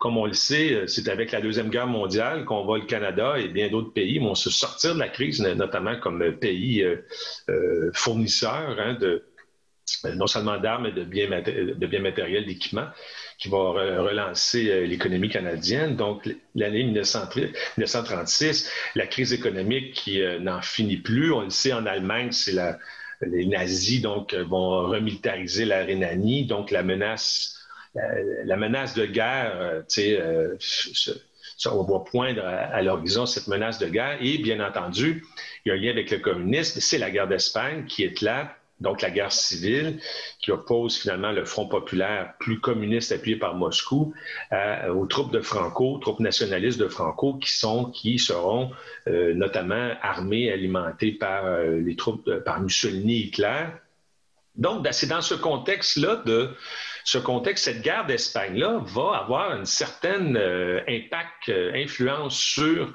comme 0.02 0.18
on 0.18 0.26
le 0.26 0.32
sait, 0.32 0.74
euh, 0.74 0.86
c'est 0.88 1.08
avec 1.08 1.30
la 1.30 1.40
Deuxième 1.40 1.70
Guerre 1.70 1.86
mondiale 1.86 2.44
qu'on 2.44 2.64
voit 2.64 2.78
le 2.78 2.86
Canada 2.86 3.38
et 3.38 3.46
bien 3.46 3.68
d'autres 3.68 3.92
pays 3.92 4.18
vont 4.18 4.34
se 4.34 4.50
sortir 4.50 4.94
de 4.94 4.98
la 4.98 5.08
crise, 5.08 5.40
notamment 5.40 5.96
comme 6.00 6.36
pays 6.38 6.82
euh, 6.82 7.06
euh, 7.50 7.88
fournisseur 7.94 8.80
hein, 8.80 8.94
de, 8.94 9.22
non 10.16 10.26
seulement 10.26 10.58
d'armes, 10.58 10.82
mais 10.82 10.92
de 10.92 11.04
biens, 11.04 11.28
matériels, 11.28 12.46
d'équipements, 12.46 12.88
qui 13.38 13.48
va 13.48 13.58
relancer 13.58 14.86
l'économie 14.88 15.28
canadienne. 15.28 15.94
Donc, 15.94 16.28
l'année 16.56 16.82
1936, 16.82 18.72
la 18.96 19.06
crise 19.06 19.32
économique 19.32 19.92
qui 19.92 20.20
n'en 20.40 20.62
finit 20.62 20.96
plus. 20.96 21.32
On 21.32 21.42
le 21.42 21.50
sait, 21.50 21.72
en 21.72 21.86
Allemagne, 21.86 22.32
c'est 22.32 22.54
les 23.20 23.46
nazis 23.46 24.00
donc, 24.00 24.34
vont 24.34 24.88
remilitariser 24.88 25.64
la 25.64 25.84
Rhénanie, 25.84 26.46
donc 26.46 26.70
la 26.70 26.82
menace 26.82 27.61
la, 27.94 28.56
menace 28.56 28.94
de 28.94 29.06
guerre, 29.06 29.52
euh, 29.56 29.80
tu 29.80 30.02
sais, 30.02 30.20
euh, 30.20 30.56
on 31.70 31.82
voit 31.82 32.04
poindre 32.04 32.44
à, 32.44 32.82
l'horizon 32.82 33.26
cette 33.26 33.46
menace 33.46 33.78
de 33.78 33.86
guerre. 33.86 34.18
Et 34.20 34.38
bien 34.38 34.64
entendu, 34.66 35.24
il 35.64 35.68
y 35.68 35.72
a 35.72 35.74
un 35.74 35.78
lien 35.78 35.90
avec 35.90 36.10
le 36.10 36.18
communisme, 36.18 36.80
c'est 36.80 36.98
la 36.98 37.10
guerre 37.10 37.28
d'Espagne 37.28 37.84
qui 37.84 38.02
est 38.02 38.20
là, 38.20 38.56
donc 38.80 39.00
la 39.00 39.10
guerre 39.10 39.30
civile, 39.30 40.00
qui 40.40 40.50
oppose 40.50 40.98
finalement 40.98 41.30
le 41.30 41.44
Front 41.44 41.68
populaire 41.68 42.34
plus 42.40 42.58
communiste 42.58 43.12
appuyé 43.12 43.36
par 43.36 43.54
Moscou 43.54 44.12
aux 44.90 45.06
troupes 45.06 45.32
de 45.32 45.40
Franco, 45.40 45.98
troupes 45.98 46.18
nationalistes 46.18 46.80
de 46.80 46.88
Franco, 46.88 47.34
qui 47.34 47.52
sont, 47.52 47.84
qui 47.92 48.18
seront 48.18 48.72
euh, 49.06 49.34
notamment 49.34 49.92
armées, 50.02 50.50
alimentées 50.50 51.12
par 51.12 51.44
les 51.60 51.94
troupes, 51.94 52.28
par 52.44 52.60
Mussolini 52.60 53.20
et 53.20 53.26
Hitler. 53.26 53.66
Donc, 54.56 54.82
ben, 54.82 54.92
c'est 54.92 55.06
dans 55.06 55.22
ce 55.22 55.34
contexte-là 55.34 56.22
de 56.26 56.50
ce 57.04 57.18
contexte, 57.18 57.64
cette 57.64 57.82
guerre 57.82 58.06
d'Espagne-là 58.06 58.80
va 58.84 59.18
avoir 59.24 59.50
un 59.50 59.64
certain 59.64 60.34
euh, 60.34 60.80
impact, 60.88 61.48
euh, 61.48 61.72
influence 61.74 62.36
sur 62.38 62.94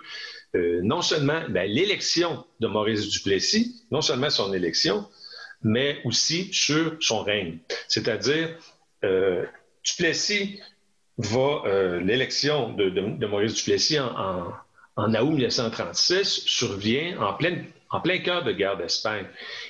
euh, 0.56 0.80
non 0.84 1.02
seulement 1.02 1.42
ben, 1.50 1.70
l'élection 1.70 2.46
de 2.60 2.68
Maurice 2.68 3.10
Duplessis, 3.10 3.86
non 3.92 4.02
seulement 4.02 4.30
son 4.30 4.54
élection, 4.54 5.08
mais 5.62 6.00
aussi 6.06 6.54
sur 6.54 6.96
son 7.02 7.24
règne. 7.24 7.60
C'est-à-dire, 7.88 8.56
Duplessis 9.84 10.60
va, 11.18 11.64
l'élection 12.02 12.74
de, 12.74 13.26
Maurice 13.26 13.56
Duplessis 13.56 14.00
en, 14.00 14.54
août 14.98 15.32
1936 15.32 16.44
survient 16.46 17.18
en 17.20 17.34
plein 17.34 18.20
cœur 18.20 18.44
de 18.44 18.52
guerre 18.52 18.78
d'Espagne. 18.78 19.26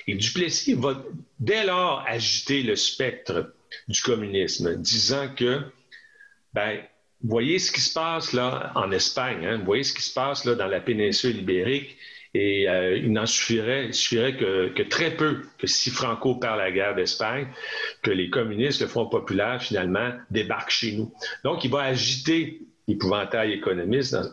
Et 0.06 0.14
Duplessis 0.14 0.74
va 0.74 1.02
dès 1.38 1.64
lors 1.64 2.04
agiter 2.06 2.62
le 2.62 2.76
spectre 2.76 3.54
du 3.88 4.00
communisme, 4.02 4.76
disant 4.76 5.28
que, 5.34 5.60
ben, 6.52 6.80
voyez 7.22 7.58
ce 7.58 7.72
qui 7.72 7.80
se 7.80 7.92
passe 7.92 8.32
là 8.32 8.72
en 8.74 8.90
Espagne, 8.90 9.44
hein, 9.44 9.62
voyez 9.64 9.82
ce 9.82 9.92
qui 9.92 10.02
se 10.02 10.14
passe 10.14 10.44
là 10.44 10.54
dans 10.54 10.66
la 10.66 10.80
péninsule 10.80 11.36
ibérique, 11.36 11.96
et 12.34 12.68
euh, 12.68 12.96
il 12.96 13.12
n'en 13.12 13.26
suffirait, 13.26 13.92
suffirait 13.92 14.36
que, 14.36 14.82
très 14.82 15.16
peu 15.16 15.42
que 15.58 15.66
si 15.66 15.90
Franco 15.90 16.34
perd 16.34 16.58
la 16.58 16.70
guerre 16.70 16.94
d'Espagne, 16.94 17.48
que 18.02 18.10
les 18.10 18.28
communistes, 18.28 18.80
le 18.80 18.86
Front 18.86 19.06
populaire, 19.06 19.62
finalement, 19.62 20.12
débarquent 20.30 20.70
chez 20.70 20.92
nous. 20.92 21.12
Donc, 21.42 21.64
il 21.64 21.70
va 21.70 21.82
agiter 21.82 22.60
l'épouvantail 22.86 23.52
économiste 23.52 24.12
dans, 24.12 24.30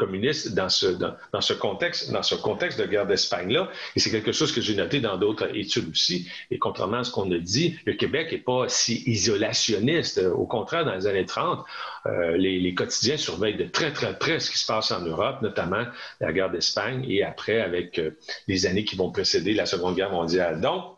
communiste 0.00 0.54
dans 0.54 0.70
ce, 0.70 0.86
dans, 0.86 1.40
ce 1.40 1.52
contexte, 1.52 2.10
dans 2.10 2.22
ce 2.22 2.34
contexte 2.34 2.80
de 2.80 2.86
guerre 2.86 3.06
d'Espagne-là. 3.06 3.68
Et 3.94 4.00
c'est 4.00 4.10
quelque 4.10 4.32
chose 4.32 4.50
que 4.50 4.62
j'ai 4.62 4.74
noté 4.74 5.00
dans 5.00 5.18
d'autres 5.18 5.54
études 5.54 5.90
aussi. 5.90 6.26
Et 6.50 6.58
contrairement 6.58 6.98
à 6.98 7.04
ce 7.04 7.10
qu'on 7.10 7.30
a 7.30 7.38
dit, 7.38 7.78
le 7.84 7.92
Québec 7.92 8.32
n'est 8.32 8.38
pas 8.38 8.64
si 8.68 9.02
isolationniste. 9.06 10.22
Au 10.34 10.46
contraire, 10.46 10.86
dans 10.86 10.94
les 10.94 11.06
années 11.06 11.26
30, 11.26 11.64
euh, 12.06 12.36
les, 12.38 12.74
quotidiens 12.74 13.18
surveillent 13.18 13.58
de 13.58 13.64
très, 13.64 13.92
très 13.92 14.18
près 14.18 14.40
ce 14.40 14.50
qui 14.50 14.58
se 14.58 14.66
passe 14.66 14.90
en 14.90 15.00
Europe, 15.00 15.42
notamment 15.42 15.84
la 16.20 16.32
guerre 16.32 16.50
d'Espagne 16.50 17.04
et 17.06 17.22
après 17.22 17.60
avec 17.60 17.98
euh, 17.98 18.16
les 18.48 18.64
années 18.64 18.84
qui 18.84 18.96
vont 18.96 19.10
précéder 19.10 19.52
la 19.52 19.66
Seconde 19.66 19.96
Guerre 19.96 20.10
mondiale. 20.10 20.60
Donc, 20.62 20.96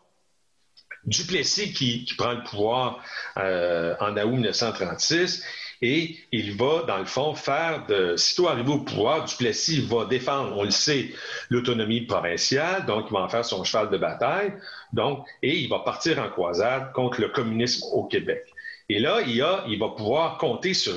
Duplessis 1.05 1.73
qui, 1.73 2.05
qui 2.05 2.13
prend 2.15 2.31
le 2.31 2.43
pouvoir 2.43 3.03
euh, 3.35 3.93
en 3.99 4.15
août 4.15 4.31
1936 4.31 5.43
et 5.85 6.15
il 6.31 6.55
va, 6.55 6.83
dans 6.87 6.97
le 6.97 7.05
fond, 7.05 7.35
faire 7.35 7.85
de. 7.87 8.15
Sitôt 8.15 8.47
arrivé 8.47 8.71
au 8.71 8.79
pouvoir, 8.79 9.25
Duplessis 9.25 9.81
va 9.81 10.05
défendre, 10.05 10.55
on 10.57 10.63
le 10.63 10.71
sait, 10.71 11.09
l'autonomie 11.49 12.01
provinciale, 12.01 12.85
donc 12.85 13.07
il 13.09 13.13
va 13.13 13.19
en 13.19 13.27
faire 13.27 13.43
son 13.43 13.65
cheval 13.65 13.89
de 13.89 13.97
bataille, 13.97 14.53
donc, 14.93 15.27
et 15.41 15.57
il 15.57 15.67
va 15.67 15.79
partir 15.79 16.19
en 16.19 16.29
croisade 16.29 16.93
contre 16.93 17.19
le 17.19 17.27
communisme 17.27 17.83
au 17.91 18.05
Québec. 18.05 18.45
Et 18.87 18.99
là, 18.99 19.19
il, 19.27 19.41
a, 19.41 19.65
il 19.67 19.77
va 19.77 19.89
pouvoir 19.89 20.37
compter 20.37 20.73
sur 20.73 20.93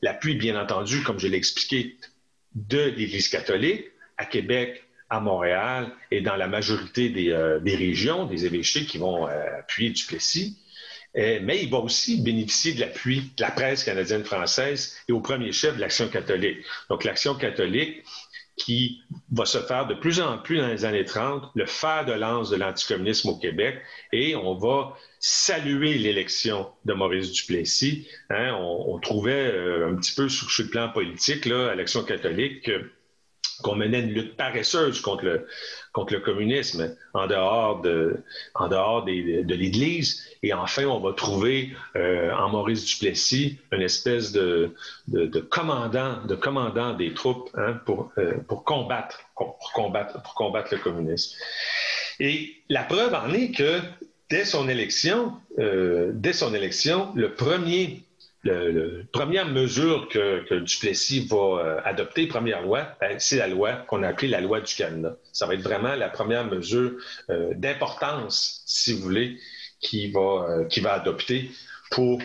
l'appui, 0.00 0.36
bien 0.36 0.60
entendu, 0.60 1.02
comme 1.02 1.18
je 1.18 1.26
l'ai 1.26 1.36
expliqué, 1.36 1.96
de 2.54 2.82
l'Église 2.82 3.28
catholique 3.28 3.86
à 4.16 4.26
Québec, 4.26 4.84
à 5.08 5.18
Montréal 5.18 5.90
et 6.12 6.20
dans 6.20 6.36
la 6.36 6.46
majorité 6.46 7.08
des, 7.08 7.30
euh, 7.30 7.58
régions, 7.64 8.26
des 8.26 8.46
évêchés 8.46 8.84
qui 8.84 8.98
vont 8.98 9.26
euh, 9.26 9.58
appuyer 9.58 9.90
Duplessis. 9.90 10.56
Euh, 11.16 11.40
mais 11.42 11.62
il 11.62 11.70
va 11.70 11.78
aussi 11.78 12.22
bénéficier 12.22 12.72
de 12.72 12.80
l'appui 12.80 13.32
de 13.36 13.42
la 13.42 13.50
presse 13.50 13.84
canadienne-française 13.84 14.96
et 15.08 15.12
au 15.12 15.20
premier 15.20 15.52
chef 15.52 15.74
de 15.74 15.80
l'Action 15.80 16.08
catholique. 16.08 16.58
Donc, 16.88 17.04
l'Action 17.04 17.34
catholique 17.34 18.04
qui 18.56 19.00
va 19.32 19.46
se 19.46 19.58
faire 19.58 19.86
de 19.86 19.94
plus 19.94 20.20
en 20.20 20.38
plus 20.38 20.58
dans 20.58 20.68
les 20.68 20.84
années 20.84 21.04
30, 21.04 21.50
le 21.54 21.66
fer 21.66 22.04
de 22.04 22.12
lance 22.12 22.50
de 22.50 22.56
l'anticommunisme 22.56 23.30
au 23.30 23.38
Québec, 23.38 23.80
et 24.12 24.36
on 24.36 24.54
va 24.54 24.96
saluer 25.18 25.96
l'élection 25.96 26.68
de 26.84 26.92
Maurice 26.92 27.32
Duplessis. 27.32 28.06
Hein. 28.28 28.54
on, 28.60 28.98
trouvait 28.98 29.32
euh, 29.32 29.90
un 29.90 29.96
petit 29.96 30.14
peu 30.14 30.28
sur, 30.28 30.48
le 30.62 30.68
plan 30.68 30.90
politique, 30.90 31.46
à 31.46 31.74
l'Action 31.74 32.04
catholique, 32.04 32.70
qu'on 33.62 33.76
menait 33.76 34.00
une 34.00 34.10
lutte 34.10 34.36
paresseuse 34.36 35.00
contre 35.00 35.24
le, 35.24 35.46
contre 35.92 36.12
le 36.14 36.20
communisme 36.20 36.94
en 37.14 37.26
dehors 37.26 37.80
de, 37.80 38.22
en 38.54 38.68
dehors 38.68 39.04
de 39.04 39.54
l'Église. 39.54 40.24
Et 40.42 40.52
enfin, 40.52 40.84
on 40.84 41.00
va 41.00 41.12
trouver 41.12 41.70
euh, 41.96 42.32
en 42.32 42.48
Maurice 42.48 42.84
Duplessis 42.84 43.58
une 43.72 43.82
espèce 43.82 44.32
de, 44.32 44.74
de, 45.08 45.40
commandant, 45.40 46.24
de 46.24 46.34
commandant 46.34 46.94
des 46.94 47.12
troupes 47.12 47.50
hein, 47.54 47.74
pour, 47.84 48.12
euh, 48.18 48.34
pour, 48.48 48.64
combattre, 48.64 49.20
pour, 49.36 49.58
combattre, 49.74 50.22
pour 50.22 50.34
combattre 50.34 50.74
le 50.74 50.78
communisme. 50.78 51.36
Et 52.20 52.54
la 52.68 52.82
preuve 52.84 53.14
en 53.14 53.32
est 53.32 53.50
que 53.50 53.80
dès 54.30 54.44
son 54.44 54.68
élection, 54.68 55.32
euh, 55.58 56.10
dès 56.14 56.32
son 56.32 56.54
élection, 56.54 57.12
le 57.14 57.34
premier 57.34 58.04
la 58.44 59.04
première 59.12 59.46
mesure 59.46 60.08
que, 60.08 60.44
que, 60.48 60.54
Duplessis 60.54 61.26
va 61.26 61.36
euh, 61.36 61.80
adopter, 61.84 62.26
première 62.26 62.62
loi, 62.62 62.86
ben, 63.00 63.18
c'est 63.18 63.36
la 63.36 63.48
loi 63.48 63.72
qu'on 63.72 64.02
a 64.02 64.08
appelée 64.08 64.28
la 64.28 64.40
loi 64.40 64.60
du 64.60 64.74
Canada. 64.74 65.16
Ça 65.32 65.46
va 65.46 65.54
être 65.54 65.62
vraiment 65.62 65.94
la 65.94 66.08
première 66.08 66.46
mesure 66.46 66.92
euh, 67.28 67.52
d'importance, 67.54 68.62
si 68.66 68.94
vous 68.94 69.02
voulez, 69.02 69.38
qui 69.80 70.10
va, 70.10 70.46
euh, 70.48 70.80
va 70.82 70.92
adopter 70.94 71.50
pour 71.90 72.20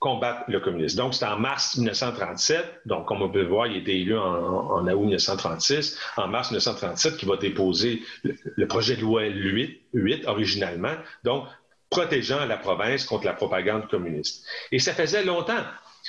combattre 0.00 0.44
le 0.48 0.60
communisme. 0.60 0.96
Donc, 0.96 1.14
c'est 1.14 1.26
en 1.26 1.38
mars 1.38 1.76
1937, 1.76 2.82
donc 2.86 3.06
comme 3.06 3.20
on 3.22 3.28
peut 3.28 3.44
voir, 3.44 3.66
il 3.66 3.74
a 3.74 3.78
été 3.78 4.00
élu 4.00 4.16
en, 4.16 4.22
en, 4.22 4.88
août 4.88 5.04
1936, 5.04 5.98
en 6.16 6.26
mars 6.26 6.50
1937, 6.50 7.18
qui 7.18 7.26
va 7.26 7.36
déposer 7.36 8.02
le, 8.24 8.66
projet 8.66 8.96
de 8.96 9.02
loi 9.02 9.26
8, 9.26 9.78
8 9.92 10.26
originalement. 10.26 10.94
Donc, 11.22 11.44
protégeant 11.90 12.46
la 12.46 12.56
province 12.56 13.04
contre 13.04 13.26
la 13.26 13.32
propagande 13.32 13.88
communiste. 13.88 14.46
Et 14.72 14.78
ça 14.78 14.94
faisait 14.94 15.24
longtemps. 15.24 15.64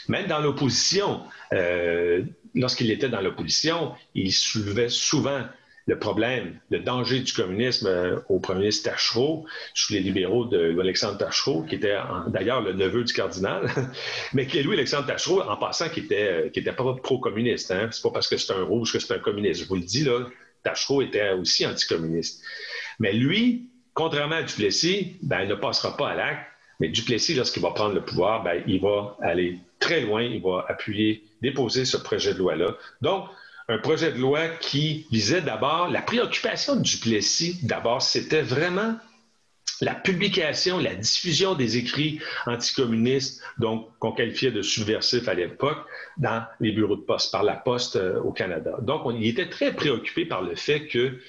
Même 0.08 0.28
dans 0.28 0.40
l'opposition, 0.40 1.22
euh, 1.54 2.24
lorsqu'il 2.56 2.92
était 2.92 3.10
dans 3.10 3.22
l'opposition, 3.22 3.94
il 4.16 4.32
soulevait 4.32 4.90
souvent 4.90 5.42
le 5.88 5.98
problème, 5.98 6.60
le 6.70 6.80
danger 6.80 7.20
du 7.20 7.34
communisme 7.34 7.88
euh, 7.88 8.20
au 8.30 8.40
premier 8.40 8.62
ministre 8.62 8.90
Tachereau, 8.90 9.46
sous 9.74 9.94
les 9.94 10.00
libéraux 10.00 10.46
d'Alexandre 10.46 11.18
Tachereau, 11.18 11.64
qui 11.64 11.76
était 11.76 11.98
d'ailleurs 12.28 12.62
le 12.62 12.74
neveu 12.74 13.04
du 13.04 13.12
cardinal, 13.12 13.70
mais 14.34 14.46
qui 14.46 14.60
est 14.60 14.64
lui, 14.64 14.74
Alexandre 14.74 15.08
Tachereau, 15.08 15.42
en 15.42 15.58
passant, 15.58 15.90
qui 15.90 16.02
était, 16.02 16.28
euh, 16.32 16.50
qui 16.50 16.60
était 16.60 16.72
pas 16.72 16.94
pro-communiste. 16.94 17.72
Hein. 17.72 17.90
C'est 17.92 18.04
pas 18.04 18.12
parce 18.12 18.28
que 18.28 18.38
c'est 18.38 18.54
un 18.54 18.64
rouge 18.64 18.94
que 18.94 19.00
c'est 19.00 19.14
un 19.14 19.20
communiste. 19.20 19.62
Je 19.62 19.68
vous 19.68 19.76
le 19.76 19.82
dis, 19.82 20.04
là, 20.04 20.28
Tachereau 20.64 21.02
était 21.02 21.32
aussi 21.32 21.66
anticommuniste. 21.66 22.44
Mais 23.00 23.14
lui, 23.14 23.71
contrairement 23.94 24.36
à 24.36 24.44
Duplessis, 24.44 25.18
ben, 25.22 25.42
il 25.42 25.50
ne 25.50 25.56
passera 25.56 25.96
pas 25.98 26.10
à 26.10 26.16
l'acte. 26.16 26.48
Mais 26.80 26.90
Duplessis, 26.90 27.36
lorsqu'il 27.36 27.62
va 27.62 27.72
prendre 27.72 27.94
le 27.94 28.02
pouvoir, 28.02 28.44
ben, 28.44 28.64
il 28.68 28.82
va 28.82 29.16
aller 29.22 29.60
très 29.80 30.02
loin, 30.02 30.24
il 30.24 30.42
va 30.42 30.66
appuyer, 30.68 31.24
déposer 31.42 31.86
ce 31.86 31.98
projet 31.98 32.34
de 32.34 32.40
loi-là. 32.40 32.76
Donc, 33.02 33.26
un 33.68 33.78
projet 33.78 34.12
de 34.12 34.18
loi 34.18 34.48
qui 34.48 35.06
visait 35.12 35.42
d'abord 35.42 35.90
la 35.90 36.02
préoccupation 36.02 36.76
de 36.76 36.82
Duplessis. 36.82 37.60
D'abord, 37.64 38.02
c'était 38.02 38.42
vraiment 38.42 38.96
la 39.82 39.96
publication, 39.96 40.78
la 40.78 40.94
diffusion 40.94 41.56
des 41.56 41.78
écrits 41.78 42.20
anticommunistes, 42.46 43.42
donc 43.58 43.90
qu'on 44.00 44.12
qualifiait 44.12 44.52
de 44.52 44.62
subversifs 44.62 45.28
à 45.28 45.34
l'époque, 45.34 45.80
dans 46.18 46.44
les 46.60 46.72
bureaux 46.72 46.96
de 46.96 47.02
poste, 47.02 47.32
par 47.32 47.44
la 47.44 47.56
poste 47.56 47.96
euh, 47.96 48.20
au 48.22 48.32
Canada. 48.32 48.78
Donc, 48.82 49.06
on, 49.06 49.12
il 49.12 49.28
était 49.28 49.50
très 49.50 49.74
préoccupé 49.74 50.26
par 50.26 50.42
le 50.42 50.56
fait 50.56 50.88
que 50.88 51.20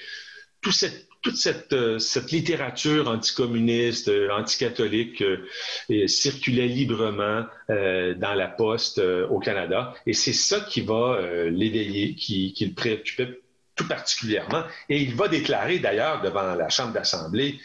tout 0.60 0.72
cette 0.72 1.08
toute 1.22 1.36
cette, 1.36 1.72
euh, 1.72 1.98
cette 1.98 2.32
littérature 2.32 3.08
anticommuniste, 3.08 4.08
euh, 4.08 4.28
anticatholique 4.30 5.22
euh, 5.22 6.06
circulait 6.06 6.66
librement 6.66 7.44
dans 7.68 8.34
la 8.34 8.48
poste 8.48 8.98
au 8.98 9.38
Canada. 9.38 9.94
Et 10.06 10.12
c'est 10.12 10.34
ça 10.34 10.60
qui 10.60 10.82
va 10.82 11.18
l'éveiller, 11.48 12.14
qui, 12.14 12.54
le 12.60 12.74
préoccupait 12.74 13.40
tout 13.76 13.88
particulièrement. 13.88 14.64
Et 14.90 15.00
il 15.00 15.14
va 15.14 15.28
déclarer 15.28 15.78
d'ailleurs 15.78 16.20
devant 16.20 16.54
la 16.54 16.68
Chambre 16.68 16.92
d'Assemblée, 16.92 17.58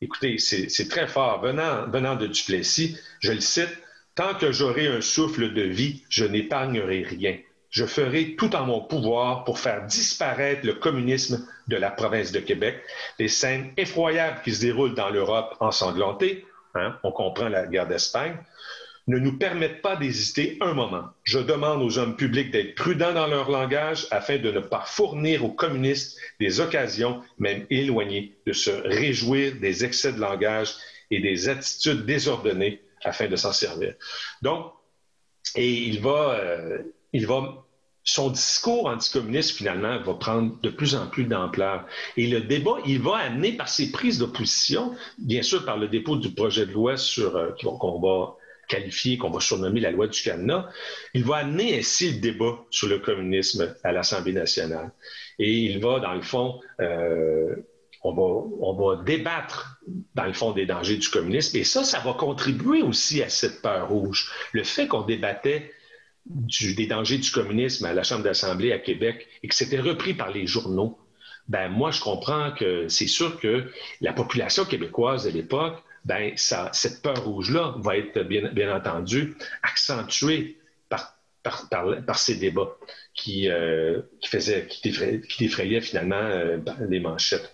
écoutez, 0.00 0.38
c'est 0.38 0.88
très 0.88 1.06
fort, 1.06 1.40
venant 1.40 2.16
de 2.16 2.26
Duplessis, 2.26 2.96
je 3.20 3.32
le 3.32 3.40
cite, 3.40 3.78
Tant 4.14 4.34
que 4.34 4.52
j'aurai 4.52 4.86
un 4.86 5.00
souffle 5.00 5.52
de 5.52 5.62
vie, 5.62 6.04
je 6.08 6.24
n'épargnerai 6.24 7.02
rien 7.02 7.36
je 7.74 7.86
ferai 7.86 8.36
tout 8.36 8.54
en 8.54 8.66
mon 8.66 8.80
pouvoir 8.80 9.42
pour 9.42 9.58
faire 9.58 9.84
disparaître 9.86 10.64
le 10.64 10.74
communisme 10.74 11.44
de 11.66 11.76
la 11.76 11.90
province 11.90 12.30
de 12.30 12.38
Québec. 12.38 12.80
Les 13.18 13.26
scènes 13.26 13.72
effroyables 13.76 14.40
qui 14.44 14.54
se 14.54 14.60
déroulent 14.60 14.94
dans 14.94 15.10
l'Europe 15.10 15.56
ensanglantée, 15.58 16.46
hein, 16.76 16.96
on 17.02 17.10
comprend 17.10 17.48
la 17.48 17.66
guerre 17.66 17.88
d'Espagne, 17.88 18.36
ne 19.08 19.18
nous 19.18 19.36
permettent 19.38 19.82
pas 19.82 19.96
d'hésiter 19.96 20.56
un 20.60 20.72
moment. 20.72 21.06
Je 21.24 21.40
demande 21.40 21.82
aux 21.82 21.98
hommes 21.98 22.14
publics 22.14 22.52
d'être 22.52 22.76
prudents 22.76 23.12
dans 23.12 23.26
leur 23.26 23.50
langage 23.50 24.06
afin 24.12 24.38
de 24.38 24.52
ne 24.52 24.60
pas 24.60 24.84
fournir 24.86 25.44
aux 25.44 25.52
communistes 25.52 26.16
des 26.38 26.60
occasions, 26.60 27.22
même 27.38 27.66
éloignées, 27.70 28.36
de 28.46 28.52
se 28.52 28.70
réjouir 28.70 29.56
des 29.60 29.84
excès 29.84 30.12
de 30.12 30.20
langage 30.20 30.76
et 31.10 31.18
des 31.18 31.48
attitudes 31.48 32.06
désordonnées 32.06 32.80
afin 33.02 33.26
de 33.26 33.34
s'en 33.34 33.52
servir. 33.52 33.94
Donc, 34.42 34.72
et 35.56 35.68
il 35.68 36.00
va, 36.00 36.38
euh, 36.38 36.78
il 37.12 37.26
va 37.26 37.63
son 38.04 38.30
discours 38.30 38.86
anticommuniste, 38.86 39.56
finalement, 39.56 39.98
va 39.98 40.14
prendre 40.14 40.60
de 40.60 40.68
plus 40.68 40.94
en 40.94 41.06
plus 41.06 41.24
d'ampleur. 41.24 41.86
Et 42.18 42.26
le 42.26 42.42
débat, 42.42 42.76
il 42.86 43.00
va 43.00 43.16
amener 43.16 43.52
par 43.52 43.68
ses 43.68 43.90
prises 43.90 44.18
d'opposition, 44.18 44.94
bien 45.18 45.42
sûr 45.42 45.64
par 45.64 45.78
le 45.78 45.88
dépôt 45.88 46.16
du 46.16 46.30
projet 46.30 46.66
de 46.66 46.72
loi 46.72 46.98
sur 46.98 47.36
euh, 47.36 47.50
qu'on 47.62 48.00
va 48.00 48.36
qualifier, 48.68 49.18
qu'on 49.18 49.30
va 49.30 49.40
surnommer 49.40 49.80
la 49.80 49.90
loi 49.90 50.06
du 50.06 50.22
Canada, 50.22 50.70
il 51.14 51.24
va 51.24 51.36
amener 51.36 51.78
ainsi 51.78 52.12
le 52.12 52.20
débat 52.20 52.58
sur 52.70 52.88
le 52.88 52.98
communisme 52.98 53.74
à 53.82 53.92
l'Assemblée 53.92 54.32
nationale. 54.32 54.92
Et 55.38 55.50
il 55.50 55.80
va, 55.80 56.00
dans 56.00 56.14
le 56.14 56.22
fond, 56.22 56.60
euh, 56.80 57.56
on, 58.02 58.14
va, 58.14 58.46
on 58.60 58.72
va 58.74 59.02
débattre, 59.02 59.78
dans 60.14 60.24
le 60.24 60.32
fond, 60.32 60.52
des 60.52 60.66
dangers 60.66 60.96
du 60.96 61.08
communisme. 61.08 61.56
Et 61.56 61.64
ça, 61.64 61.84
ça 61.84 62.00
va 62.00 62.12
contribuer 62.12 62.82
aussi 62.82 63.22
à 63.22 63.28
cette 63.28 63.62
peur 63.62 63.88
rouge. 63.88 64.30
Le 64.52 64.62
fait 64.62 64.86
qu'on 64.86 65.02
débattait 65.02 65.72
des 66.26 66.86
dangers 66.86 67.18
du 67.18 67.30
communisme 67.30 67.84
à 67.84 67.92
la 67.92 68.02
Chambre 68.02 68.24
d'Assemblée 68.24 68.72
à 68.72 68.78
Québec 68.78 69.26
et 69.42 69.48
que 69.48 69.54
c'était 69.54 69.80
repris 69.80 70.14
par 70.14 70.30
les 70.30 70.46
journaux, 70.46 70.98
ben 71.48 71.68
moi, 71.68 71.90
je 71.90 72.00
comprends 72.00 72.52
que 72.52 72.88
c'est 72.88 73.06
sûr 73.06 73.38
que 73.38 73.70
la 74.00 74.12
population 74.12 74.64
québécoise 74.64 75.24
de 75.24 75.30
l'époque, 75.30 75.82
ben 76.04 76.32
ça, 76.36 76.70
cette 76.72 77.02
peur 77.02 77.22
rouge-là 77.24 77.74
va 77.78 77.96
être 77.96 78.22
bien, 78.22 78.74
entendu 78.74 79.36
accentuée 79.62 80.58
par, 80.88 82.18
ces 82.18 82.36
débats 82.36 82.74
qui, 83.12 83.50
euh, 83.50 84.00
qui, 84.20 84.30
faisaient, 84.30 84.66
qui, 84.66 84.80
défrayaient, 85.38 85.82
finalement 85.82 86.16
euh, 86.16 86.56
les 86.88 87.00
manchettes. 87.00 87.52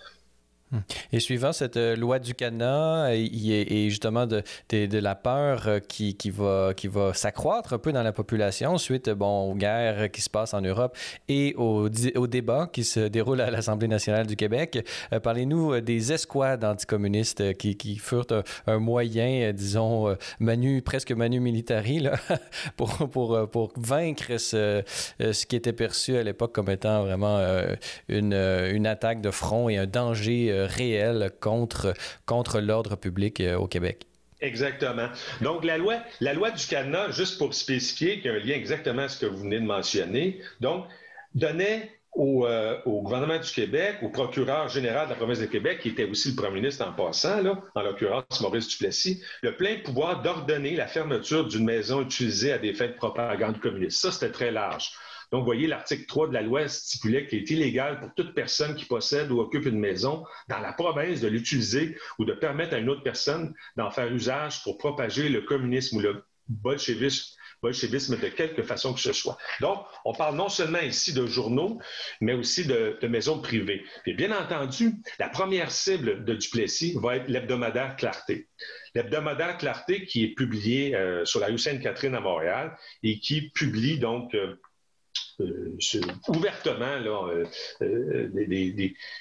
Et 1.12 1.18
suivant 1.18 1.53
cette 1.53 1.77
euh, 1.77 1.97
loi 1.97 2.18
du 2.18 2.35
Canada 2.35 3.09
et, 3.12 3.89
justement 3.91 4.27
de, 4.27 4.43
de, 4.71 4.99
la 4.99 5.14
peur 5.14 5.66
euh, 5.66 5.81
qui, 5.81 6.14
qui 6.14 6.31
va, 6.31 6.73
qui 6.77 6.87
va 6.87 7.12
s'accroître 7.12 7.73
un 7.73 7.79
peu 7.79 7.93
dans 7.93 8.03
la 8.03 8.12
population 8.12 8.79
suite 8.79 9.11
bon, 9.11 9.51
aux 9.51 9.55
guerres 9.55 10.11
qui 10.11 10.21
se 10.21 10.31
passent 10.31 10.55
en 10.55 10.61
Europe 10.61 10.97
et 11.29 11.55
aux, 11.57 11.89
aux 11.89 12.27
débats 12.27 12.68
qui 12.73 12.85
se 12.85 13.01
déroulent 13.01 13.41
à 13.41 13.51
l'Assemblée 13.51 13.89
nationale 13.89 14.27
du 14.27 14.37
Québec, 14.37 14.87
euh, 15.12 15.18
parlez-nous 15.18 15.81
des 15.81 16.12
escouades 16.12 16.64
anticommunistes 16.64 17.57
qui, 17.57 17.77
qui 17.77 17.97
furent 17.97 18.27
un, 18.66 18.79
moyen, 18.79 19.53
disons, 19.53 20.16
manu, 20.39 20.83
presque 20.83 21.12
manu 21.12 21.41
militari 21.41 22.07
pour, 22.77 22.91
pour, 23.11 23.51
pour 23.51 23.73
vaincre 23.77 24.39
ce, 24.39 24.83
ce 25.18 25.47
qui 25.47 25.57
était 25.57 25.73
perçu 25.73 26.16
à 26.16 26.23
l'époque 26.23 26.53
comme 26.53 26.71
étant 26.71 27.03
vraiment 27.03 27.41
une, 28.09 28.35
une 28.35 28.87
attaque 28.87 29.21
de 29.21 29.31
front 29.31 29.68
et 29.68 29.77
un 29.77 29.87
danger 29.87 30.59
réel 30.66 31.30
contre, 31.40 31.94
contre 32.26 32.61
l'ordre 32.61 32.96
public 32.96 33.40
euh, 33.40 33.56
au 33.56 33.66
Québec. 33.66 34.06
Exactement. 34.40 35.08
Donc, 35.42 35.64
la 35.64 35.76
loi, 35.76 35.96
la 36.20 36.32
loi 36.32 36.50
du 36.50 36.66
Canada, 36.66 37.11
juste 37.11 37.38
pour 37.38 37.52
spécifier, 37.52 38.20
qui 38.20 38.28
a 38.28 38.32
un 38.32 38.38
lien 38.38 38.54
exactement 38.54 39.02
à 39.02 39.08
ce 39.08 39.18
que 39.18 39.26
vous 39.26 39.38
venez 39.38 39.61
de 39.61 39.66
mentionner, 39.66 40.40
donc, 40.61 40.86
donnait 41.34 41.90
au, 42.12 42.46
euh, 42.46 42.78
au, 42.86 43.02
gouvernement 43.02 43.38
du 43.38 43.50
Québec, 43.50 43.98
au 44.02 44.08
procureur 44.08 44.68
général 44.68 45.06
de 45.06 45.11
la 45.11 45.16
province 45.16 45.38
de 45.38 45.46
Québec, 45.46 45.80
qui 45.80 45.90
était 45.90 46.04
aussi 46.04 46.30
le 46.30 46.36
premier 46.36 46.61
ministre 46.61 46.86
en 46.86 46.92
passant, 46.92 47.40
là, 47.40 47.62
en 47.74 47.82
l'occurrence 47.82 48.40
Maurice 48.40 48.68
Duplessis, 48.68 49.22
le 49.42 49.56
plein 49.56 49.76
pouvoir 49.84 50.22
d'ordonner 50.22 50.74
la 50.74 50.86
fermeture 50.86 51.46
d'une 51.46 51.64
maison 51.64 52.02
utilisée 52.02 52.52
à 52.52 52.58
des 52.58 52.74
fins 52.74 52.88
de 52.88 52.92
propagande 52.92 53.61
communiste. 53.61 54.00
Ça, 54.00 54.11
c'était 54.11 54.32
très 54.32 54.50
large. 54.50 54.92
Donc, 55.33 55.41
vous 55.41 55.47
voyez, 55.47 55.66
l'article 55.66 56.07
3 56.07 56.28
de 56.28 56.35
la 56.35 56.43
loi 56.43 56.66
stipulait 56.68 57.26
qu'il 57.26 57.39
est 57.39 57.51
illégal 57.51 58.01
pour 58.01 58.12
toute 58.14 58.35
personne 58.35 58.74
qui 58.74 58.85
possède 58.85 59.31
ou 59.31 59.41
occupe 59.41 59.66
une 59.66 59.78
maison 59.78 60.24
dans 60.49 60.59
la 60.59 60.72
province 60.72 61.20
de 61.20 61.28
l'utiliser 61.28 61.97
ou 62.18 62.24
de 62.24 62.33
permettre 62.33 62.74
à 62.74 62.78
une 62.78 62.89
autre 62.89 63.03
personne 63.03 63.55
d'en 63.76 63.91
faire 63.91 64.12
usage 64.12 64.62
pour 64.64 64.78
propager 64.78 65.28
le 65.28 65.43
communisme 65.43 65.99
ou 65.99 66.01
le 66.01 66.24
bolchevisme 66.49 68.16
de 68.18 68.28
quelque 68.28 68.62
façon 68.62 68.93
que 68.93 69.01
ce 69.01 69.12
soit. 69.12 69.39
Donc, 69.61 69.85
on 70.05 70.12
parle 70.12 70.35
non 70.35 70.49
seulement 70.49 70.81
ici 70.81 71.12
de 71.12 71.26
journaux, 71.26 71.81
mais 72.20 72.33
aussi 72.33 72.66
de, 72.66 72.99
maisons 73.07 73.41
privées. 73.41 73.85
Et 74.07 74.14
bien 74.14 74.37
entendu, 74.37 74.95
la 75.18 75.28
première 75.28 75.70
cible 75.70 76.24
de 76.24 76.35
Duplessis 76.35 76.97
va 77.01 77.16
être 77.16 77.28
l'hebdomadaire 77.28 77.97
Clarté. 77.97 78.49
L'hebdomadaire 78.97 79.59
Clarté 79.59 80.07
qui 80.07 80.24
est 80.24 80.35
publié 80.35 80.97
euh, 80.97 81.24
sur 81.24 81.39
la 81.39 81.47
rue 81.47 81.59
Sainte-Catherine 81.59 82.16
à 82.16 82.20
Montréal 82.20 82.76
et 83.05 83.20
qui 83.20 83.51
publie 83.51 84.01
donc 84.01 84.35
euh, 84.35 84.57
ouvertement 86.28 86.99
là, 86.99 87.45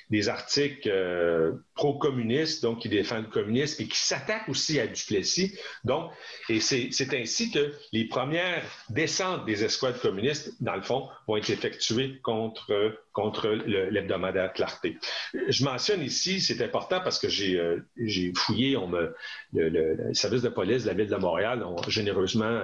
des, 0.10 0.30
articles 0.30 0.90
pro-communistes, 1.80 2.62
donc 2.62 2.80
qui 2.80 2.90
défendent 2.90 3.24
le 3.24 3.32
communisme 3.32 3.82
et 3.82 3.88
qui 3.88 3.98
s'attaquent 3.98 4.50
aussi 4.50 4.82
à 4.82 4.88
Duplessis. 4.88 5.58
Donc, 5.86 6.12
et 6.50 6.60
c'est 6.60 7.14
ainsi 7.14 7.52
que 7.52 7.74
les 7.94 8.06
premières 8.06 8.66
descentes 8.90 9.46
des 9.46 9.64
escouades 9.64 9.98
communistes, 10.02 10.54
dans 10.60 10.76
le 10.76 10.82
fond, 10.82 11.08
vont 11.26 11.38
être 11.38 11.50
effectuées 11.50 12.20
contre 12.22 13.00
contre 13.14 13.50
l'hebdomadaire 13.50 14.54
Clarté. 14.54 14.98
Je 15.34 15.64
mentionne 15.66 16.02
ici, 16.02 16.40
c'est 16.40 16.62
important 16.64 17.02
parce 17.02 17.20
que 17.20 17.28
j'ai 17.28 18.34
fouillé, 18.36 18.78
on 18.78 18.88
me, 18.88 19.14
le, 19.54 20.14
service 20.14 20.42
de 20.42 20.50
police 20.50 20.84
de 20.84 20.88
la 20.90 20.94
ville 20.94 21.10
de 21.10 21.16
Montréal 21.16 21.64
ont 21.64 21.82
généreusement, 21.90 22.62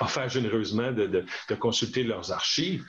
offert 0.00 0.28
généreusement 0.28 0.92
de 0.92 1.54
consulter 1.58 2.04
leurs 2.04 2.32
archives. 2.32 2.84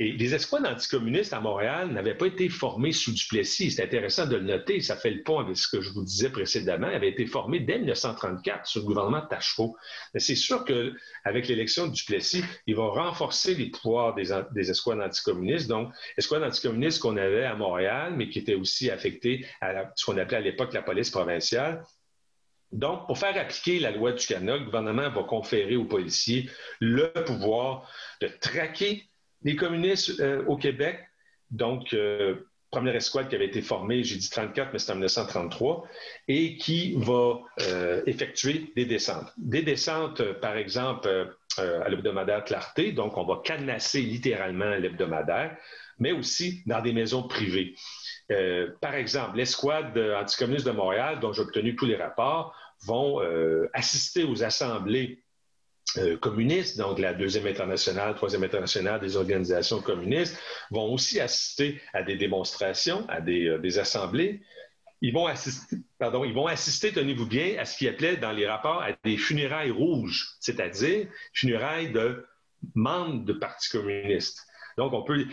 Et 0.00 0.12
les 0.12 0.34
escouades 0.34 0.66
anticommunistes 0.66 1.32
à 1.32 1.40
Montréal 1.40 1.90
n'avaient 1.92 2.14
pas 2.14 2.26
été 2.26 2.48
formées 2.48 2.92
sous 2.92 3.12
Duplessis. 3.12 3.72
C'est 3.72 3.82
intéressant 3.82 4.26
de 4.26 4.36
le 4.36 4.44
noter. 4.44 4.77
Ça 4.80 4.96
fait 4.96 5.10
le 5.10 5.22
pont 5.22 5.38
avec 5.38 5.56
ce 5.56 5.68
que 5.68 5.80
je 5.80 5.90
vous 5.90 6.04
disais 6.04 6.30
précédemment. 6.30 6.88
Avaient 6.88 7.08
été 7.08 7.26
formées 7.26 7.60
dès 7.60 7.78
1934 7.78 8.66
sous 8.66 8.80
le 8.80 8.84
gouvernement 8.84 9.20
de 9.20 9.28
Tachereau. 9.28 9.76
Mais 10.14 10.20
c'est 10.20 10.34
sûr 10.34 10.64
qu'avec 10.64 11.48
l'élection 11.48 11.86
de 11.86 11.92
Duplessis, 11.92 12.44
ils 12.66 12.76
vont 12.76 12.90
renforcer 12.90 13.54
les 13.54 13.70
pouvoirs 13.70 14.14
des, 14.14 14.28
des 14.52 14.70
escouades 14.70 15.00
anticommunistes. 15.00 15.68
Donc, 15.68 15.92
escouades 16.16 16.42
anticommunistes 16.42 17.00
qu'on 17.00 17.16
avait 17.16 17.44
à 17.44 17.54
Montréal, 17.54 18.14
mais 18.16 18.28
qui 18.28 18.38
étaient 18.38 18.54
aussi 18.54 18.90
affectées 18.90 19.46
à 19.60 19.90
ce 19.94 20.04
qu'on 20.04 20.18
appelait 20.18 20.38
à 20.38 20.40
l'époque 20.40 20.72
la 20.72 20.82
police 20.82 21.10
provinciale. 21.10 21.84
Donc, 22.72 23.06
pour 23.06 23.16
faire 23.16 23.36
appliquer 23.36 23.78
la 23.78 23.90
loi 23.90 24.12
du 24.12 24.26
Canada, 24.26 24.58
le 24.58 24.64
gouvernement 24.64 25.08
va 25.08 25.22
conférer 25.22 25.76
aux 25.76 25.86
policiers 25.86 26.50
le 26.80 27.08
pouvoir 27.24 27.90
de 28.20 28.28
traquer 28.28 29.04
les 29.42 29.56
communistes 29.56 30.20
euh, 30.20 30.44
au 30.46 30.56
Québec, 30.56 31.00
donc, 31.50 31.94
euh, 31.94 32.36
première 32.70 32.96
escouade 32.96 33.28
qui 33.28 33.34
avait 33.34 33.46
été 33.46 33.62
formée, 33.62 34.02
j'ai 34.04 34.16
dit 34.16 34.28
34, 34.28 34.72
mais 34.72 34.78
c'est 34.78 34.92
en 34.92 34.96
1933, 34.96 35.88
et 36.28 36.56
qui 36.56 36.94
va 36.96 37.40
euh, 37.62 38.02
effectuer 38.06 38.72
des 38.76 38.84
descentes. 38.84 39.32
Des 39.36 39.62
descentes, 39.62 40.22
par 40.40 40.56
exemple, 40.56 41.34
à 41.56 41.88
l'hebdomadaire 41.88 42.44
Clarté, 42.44 42.92
donc 42.92 43.16
on 43.16 43.24
va 43.24 43.40
canasser 43.42 44.00
littéralement 44.00 44.76
l'hebdomadaire, 44.76 45.56
mais 45.98 46.12
aussi 46.12 46.62
dans 46.66 46.80
des 46.80 46.92
maisons 46.92 47.26
privées. 47.26 47.74
par 48.80 48.94
exemple, 48.94 49.36
l'escouade 49.36 49.98
anticommuniste 49.98 50.66
de 50.66 50.70
Montréal, 50.70 51.18
dont 51.18 51.32
j'ai 51.32 51.42
obtenu 51.42 51.74
tous 51.74 51.86
les 51.86 51.96
rapports, 51.96 52.54
vont 52.86 53.20
assister 53.72 54.22
aux 54.22 54.44
assemblées 54.44 55.18
euh, 55.18 55.27
communistes, 56.20 56.76
donc 56.76 56.98
la 56.98 57.14
deuxième 57.14 57.46
internationale, 57.46 58.14
troisième 58.14 58.44
internationale 58.44 59.00
des 59.00 59.16
organisations 59.16 59.80
communistes, 59.80 60.38
vont 60.70 60.92
aussi 60.92 61.20
assister 61.20 61.80
à 61.92 62.02
des 62.02 62.16
démonstrations, 62.16 63.08
à 63.08 63.20
des, 63.20 63.46
euh, 63.46 63.80
assemblées. 63.80 64.42
Ils 65.00 65.14
vont 65.14 65.26
assister, 65.26 65.76
pardon, 65.98 66.24
ils 66.24 66.34
vont 66.34 66.46
assister, 66.46 66.92
tenez-vous 66.92 67.26
bien, 67.26 67.56
à 67.58 67.64
ce 67.64 67.76
qu'ils 67.76 67.88
appelaient 67.88 68.16
dans 68.16 68.32
les 68.32 68.46
rapports 68.46 68.82
à 68.82 68.90
des 69.04 69.16
funérailles 69.16 69.70
rouges, 69.70 70.26
c'est-à-dire 70.40 71.06
funérailles 71.32 71.92
de 71.92 72.26
membres 72.74 73.24
de 73.24 73.32
partis 73.32 73.70
communistes. 73.70 74.47
Donc, 74.78 74.92
on 74.92 75.02
peut, 75.02 75.26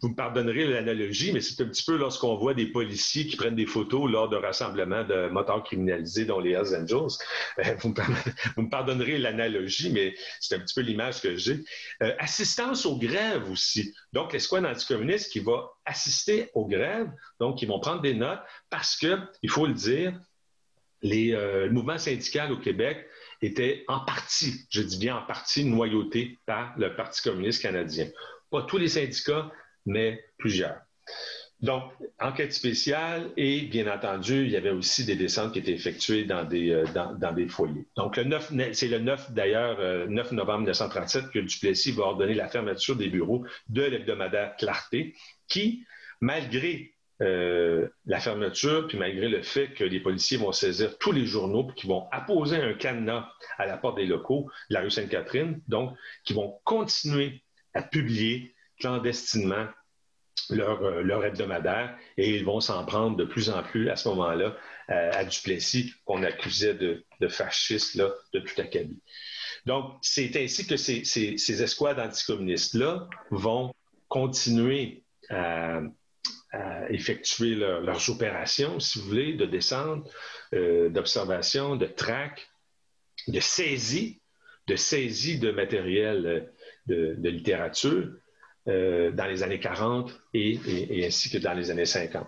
vous 0.00 0.08
me 0.08 0.14
pardonnerez 0.14 0.66
l'analogie, 0.66 1.30
mais 1.32 1.42
c'est 1.42 1.62
un 1.62 1.66
petit 1.66 1.84
peu 1.84 1.96
lorsqu'on 1.98 2.36
voit 2.36 2.54
des 2.54 2.66
policiers 2.66 3.26
qui 3.26 3.36
prennent 3.36 3.54
des 3.54 3.66
photos 3.66 4.10
lors 4.10 4.30
de 4.30 4.36
rassemblements 4.36 5.04
de 5.04 5.28
moteurs 5.28 5.62
criminalisés, 5.62 6.24
dont 6.24 6.40
les 6.40 6.52
Hells 6.52 6.74
Angels. 6.74 7.18
Euh, 7.58 7.74
vous, 7.80 7.90
me, 7.90 8.70
pardonnerez 8.70 9.18
l'analogie, 9.18 9.90
mais 9.92 10.14
c'est 10.40 10.54
un 10.56 10.60
petit 10.60 10.74
peu 10.74 10.80
l'image 10.80 11.20
que 11.20 11.36
j'ai. 11.36 11.62
Euh, 12.02 12.14
assistance 12.18 12.86
aux 12.86 12.96
grèves 12.96 13.50
aussi. 13.50 13.94
Donc, 14.14 14.32
l'escouade 14.32 14.64
anticommuniste 14.64 15.30
qui 15.30 15.40
va 15.40 15.70
assister 15.84 16.48
aux 16.54 16.66
grèves, 16.66 17.10
donc 17.40 17.60
ils 17.60 17.68
vont 17.68 17.78
prendre 17.78 18.00
des 18.00 18.14
notes 18.14 18.40
parce 18.70 18.96
que, 18.96 19.18
il 19.42 19.50
faut 19.50 19.66
le 19.66 19.74
dire, 19.74 20.18
les, 21.02 21.34
euh, 21.34 21.66
le 21.66 21.72
mouvement 21.72 21.98
syndical 21.98 22.52
au 22.52 22.56
Québec 22.56 23.06
était 23.42 23.84
en 23.88 24.00
partie, 24.00 24.66
je 24.70 24.82
dis 24.82 24.98
bien 24.98 25.16
en 25.16 25.22
partie, 25.22 25.64
noyauté 25.64 26.38
par 26.46 26.72
le 26.78 26.94
Parti 26.94 27.22
communiste 27.22 27.60
canadien. 27.60 28.06
Pas 28.52 28.62
tous 28.62 28.78
les 28.78 28.88
syndicats, 28.88 29.50
mais 29.86 30.22
plusieurs. 30.38 30.76
Donc, 31.62 31.84
enquête 32.20 32.52
spéciale 32.52 33.30
et, 33.36 33.62
bien 33.62 33.90
entendu, 33.92 34.44
il 34.44 34.50
y 34.50 34.56
avait 34.56 34.70
aussi 34.70 35.06
des 35.06 35.14
descentes 35.14 35.52
qui 35.52 35.60
étaient 35.60 35.72
effectuées 35.72 36.24
dans 36.24 36.44
des, 36.44 36.70
euh, 36.70 36.84
dans, 36.92 37.32
des 37.32 37.48
foyers. 37.48 37.86
Donc, 37.96 38.16
le 38.16 38.24
9, 38.24 38.52
c'est 38.72 38.88
le 38.88 38.98
9, 38.98 39.32
d'ailleurs, 39.32 39.78
9 40.08 40.32
euh, 40.32 40.34
novembre 40.34 40.58
1937 40.58 41.30
que 41.30 41.38
Duplessis 41.38 41.92
va 41.92 42.04
ordonner 42.04 42.34
la 42.34 42.48
fermeture 42.48 42.96
des 42.96 43.08
bureaux 43.08 43.46
de 43.68 43.82
l'hebdomadaire 43.82 44.56
Clarté, 44.56 45.14
qui, 45.48 45.86
malgré 46.20 46.92
euh, 47.22 47.88
la 48.06 48.18
fermeture, 48.18 48.88
puis 48.88 48.98
malgré 48.98 49.28
le 49.28 49.42
fait 49.42 49.68
que 49.68 49.84
les 49.84 50.00
policiers 50.00 50.38
vont 50.38 50.50
saisir 50.50 50.98
tous 50.98 51.12
les 51.12 51.24
journaux, 51.24 51.68
qui 51.76 51.86
vont 51.86 52.08
apposer 52.10 52.56
un 52.56 52.74
cadenas 52.74 53.30
à 53.56 53.66
la 53.66 53.76
porte 53.76 53.96
des 53.96 54.06
locaux 54.06 54.50
de 54.68 54.74
la 54.74 54.80
rue 54.80 54.90
Sainte-Catherine, 54.90 55.60
donc 55.68 55.96
qui 56.24 56.32
vont 56.32 56.58
continuer 56.64 57.44
à 57.74 57.82
publier 57.82 58.54
clandestinement 58.78 59.66
leur, 60.50 60.82
euh, 60.82 61.02
leur, 61.02 61.24
hebdomadaire 61.24 61.96
et 62.16 62.36
ils 62.36 62.44
vont 62.44 62.60
s'en 62.60 62.84
prendre 62.84 63.16
de 63.16 63.24
plus 63.24 63.50
en 63.50 63.62
plus 63.62 63.88
à 63.88 63.96
ce 63.96 64.08
moment-là 64.08 64.56
euh, 64.90 65.10
à 65.12 65.24
Duplessis 65.24 65.94
qu'on 66.04 66.22
accusait 66.22 66.74
de, 66.74 67.04
de 67.20 67.28
fasciste 67.28 67.94
là, 67.94 68.10
de 68.32 68.40
tout. 68.40 68.54
Donc, 69.66 69.94
c'est 70.02 70.36
ainsi 70.36 70.66
que 70.66 70.76
ces, 70.76 71.04
ces, 71.04 71.38
ces 71.38 71.62
escouades 71.62 72.00
anticommunistes-là 72.00 73.08
vont 73.30 73.72
continuer 74.08 75.04
à, 75.30 75.80
effectuer 76.90 77.54
leurs 77.54 78.10
opérations, 78.10 78.78
si 78.78 78.98
vous 78.98 79.06
voulez, 79.06 79.32
de 79.32 79.46
descente, 79.46 80.06
euh, 80.52 80.90
d'observation, 80.90 81.76
de 81.76 81.86
traque, 81.86 82.46
de 83.26 83.40
saisie, 83.40 84.20
de 84.66 84.76
saisie 84.76 85.38
de 85.38 85.50
matériel 85.50 86.52
de, 86.86 87.28
littérature 87.28 88.08
euh, 88.68 89.10
dans 89.10 89.26
les 89.26 89.42
années 89.42 89.60
40 89.60 90.12
et, 90.34 91.04
ainsi 91.06 91.30
que 91.30 91.38
dans 91.38 91.54
les 91.54 91.70
années 91.70 91.84
50. 91.84 92.26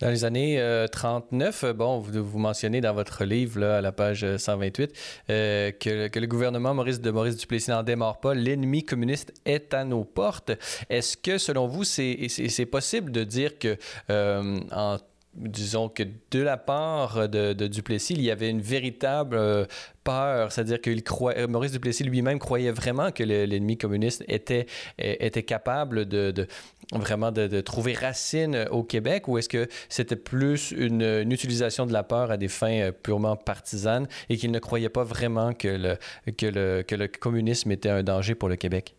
Dans 0.00 0.08
les 0.08 0.24
années 0.24 0.86
39, 0.90 1.64
euh, 1.64 1.72
bon, 1.74 1.98
vous, 1.98 2.38
mentionnez 2.38 2.80
dans 2.80 2.94
votre 2.94 3.24
livre, 3.24 3.62
à 3.62 3.80
la 3.80 3.92
page 3.92 4.36
128, 4.36 4.92
euh, 5.28 5.70
que, 5.72 6.08
que, 6.08 6.18
le 6.18 6.26
gouvernement 6.26 6.72
Maurice 6.72 7.00
de 7.00 7.10
Maurice 7.10 7.36
Duplessis 7.36 7.70
n'en 7.70 7.82
démarre 7.82 8.20
pas. 8.20 8.34
L'ennemi 8.34 8.84
communiste 8.84 9.34
est 9.44 9.74
à 9.74 9.84
nos 9.84 10.04
portes. 10.04 10.52
Est-ce 10.88 11.16
que, 11.16 11.36
selon 11.36 11.66
vous, 11.66 11.84
c'est 11.84 12.68
possible 12.70 13.12
de 13.12 13.24
dire 13.24 13.58
que 13.58 13.76
en 14.08 14.98
disons 15.36 15.88
que 15.88 16.02
de 16.30 16.40
la 16.40 16.56
part 16.56 17.28
de, 17.28 17.52
Duplessis, 17.66 18.14
il 18.14 18.22
y 18.22 18.30
avait 18.30 18.50
une 18.50 18.60
véritable 18.60 19.36
euh, 19.36 19.66
peur, 20.04 20.52
c'est-à-dire 20.52 20.80
que 20.80 21.46
Maurice 21.46 21.72
Duplessis 21.72 22.04
lui-même 22.04 22.38
croyait 22.38 22.70
vraiment 22.70 23.10
que 23.10 23.22
l'ennemi 23.22 23.76
communiste 23.76 24.24
était, 24.28 24.66
était 24.98 25.42
capable 25.42 26.06
de, 26.06 26.46
vraiment 26.92 27.32
de, 27.32 27.60
trouver 27.60 27.94
racine 27.94 28.66
au 28.70 28.82
Québec, 28.82 29.28
ou 29.28 29.38
est-ce 29.38 29.48
que 29.48 29.68
c'était 29.88 30.16
plus 30.16 30.70
une, 30.70 31.30
utilisation 31.30 31.86
de 31.86 31.92
la 31.92 32.02
peur 32.02 32.30
à 32.30 32.36
des 32.36 32.48
fins 32.48 32.80
euh, 32.80 32.92
purement 32.92 33.36
partisanes 33.36 34.06
et 34.28 34.36
qu'il 34.36 34.50
ne 34.50 34.58
croyait 34.58 34.88
pas 34.88 35.04
vraiment 35.04 35.52
que 35.52 35.68
le, 35.68 36.32
que 36.32 36.46
le, 36.46 36.82
que 36.82 36.94
le 36.94 37.08
communisme 37.08 37.70
était 37.72 37.90
un 37.90 38.02
danger 38.02 38.34
pour 38.34 38.48
le 38.48 38.56
Québec? 38.56 38.94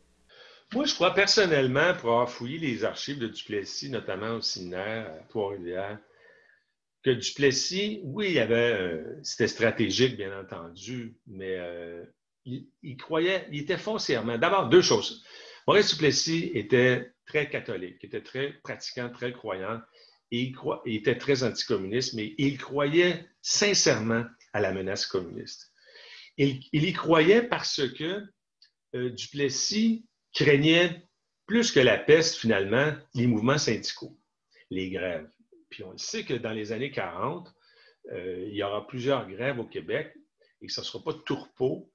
Moi, 0.74 0.86
je 0.86 0.94
crois 0.94 1.14
personnellement, 1.14 1.94
pour 1.94 2.12
avoir 2.12 2.30
fouillé 2.30 2.60
les 2.60 2.84
archives 2.84 3.20
de 3.20 3.28
Duplessis, 3.28 3.90
notamment 3.90 4.32
au 4.32 4.42
séminaire 4.42 5.08
à 5.08 5.24
Trois-Rivières, 5.30 5.98
que 7.08 7.12
Duplessis, 7.12 8.01
oui, 8.03 8.32
il 8.32 8.39
avait, 8.39 8.74
euh, 8.74 9.20
c'était 9.24 9.47
stratégique, 9.47 10.18
bien 10.18 10.38
entendu, 10.38 11.16
mais 11.26 11.55
euh, 11.58 12.03
il, 12.43 12.97
croyait, 12.97 13.47
il 13.49 13.62
était 13.62 13.78
foncièrement. 13.78 14.38
D'abord, 14.38 14.68
deux 14.68 14.82
choses. 14.82 15.24
Maurice 15.68 15.93
Duplessis 15.93 16.51
était 16.53 17.14
très 17.26 17.49
catholique, 17.49 18.03
était 18.03 18.22
très 18.24 18.53
pratiquant, 18.62 19.10
très 19.10 19.32
croyant, 19.32 19.80
et 20.32 20.51
il, 20.86 20.95
était 20.95 21.18
très 21.18 21.43
anticommuniste, 21.43 22.14
mais 22.14 22.36
il 22.38 22.58
croyait 22.58 23.26
sincèrement 23.41 24.26
à 24.51 24.60
la 24.60 24.74
menace 24.74 25.05
communiste. 25.05 25.72
Il, 26.36 26.60
y 26.74 26.91
croyait 26.91 27.41
parce 27.41 27.88
que 27.97 28.22
euh, 28.95 29.10
Duplessis 29.12 30.05
craignait 30.34 31.08
plus 31.45 31.72
que 31.72 31.80
la 31.80 31.97
peste, 31.97 32.36
finalement, 32.36 32.93
les 33.14 33.28
mouvements 33.28 33.58
syndicaux, 33.58 34.20
les 34.70 34.89
grèves. 34.89 35.30
Puis 35.70 35.84
on 35.84 35.97
sait 35.97 36.24
que 36.24 36.34
dans 36.34 36.51
les 36.51 36.72
années 36.72 36.91
40, 36.91 37.53
euh, 38.11 38.45
il 38.47 38.55
y 38.55 38.63
aura 38.63 38.88
plusieurs 38.88 39.28
grèves 39.30 39.59
au 39.59 39.65
Québec 39.65 40.13
et 40.61 40.68
que 40.68 40.74
ce 40.74 40.82
ne 40.82 40.86
sera 40.86 41.03
pas 41.03 41.13
tourpeau 41.13 41.91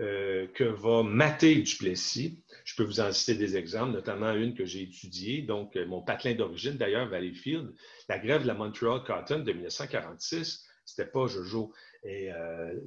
euh, 0.00 0.48
que 0.48 0.64
va 0.64 1.02
mater 1.02 1.54
Duplessis. 1.56 2.42
Je 2.64 2.74
peux 2.74 2.82
vous 2.82 3.00
en 3.00 3.12
citer 3.12 3.34
des 3.34 3.56
exemples, 3.56 3.92
notamment 3.92 4.32
une 4.32 4.54
que 4.54 4.64
j'ai 4.64 4.82
étudiée, 4.82 5.42
donc 5.42 5.76
euh, 5.76 5.86
mon 5.86 6.02
patelin 6.02 6.34
d'origine 6.34 6.76
d'ailleurs, 6.76 7.08
Valleyfield, 7.08 7.72
la 8.08 8.18
grève 8.18 8.42
de 8.42 8.46
la 8.46 8.54
Montreal 8.54 9.02
Cotton 9.04 9.40
de 9.40 9.52
1946, 9.52 10.66
c'était 10.84 11.10
pas 11.10 11.26
Jojo. 11.26 11.72
Et 12.04 12.30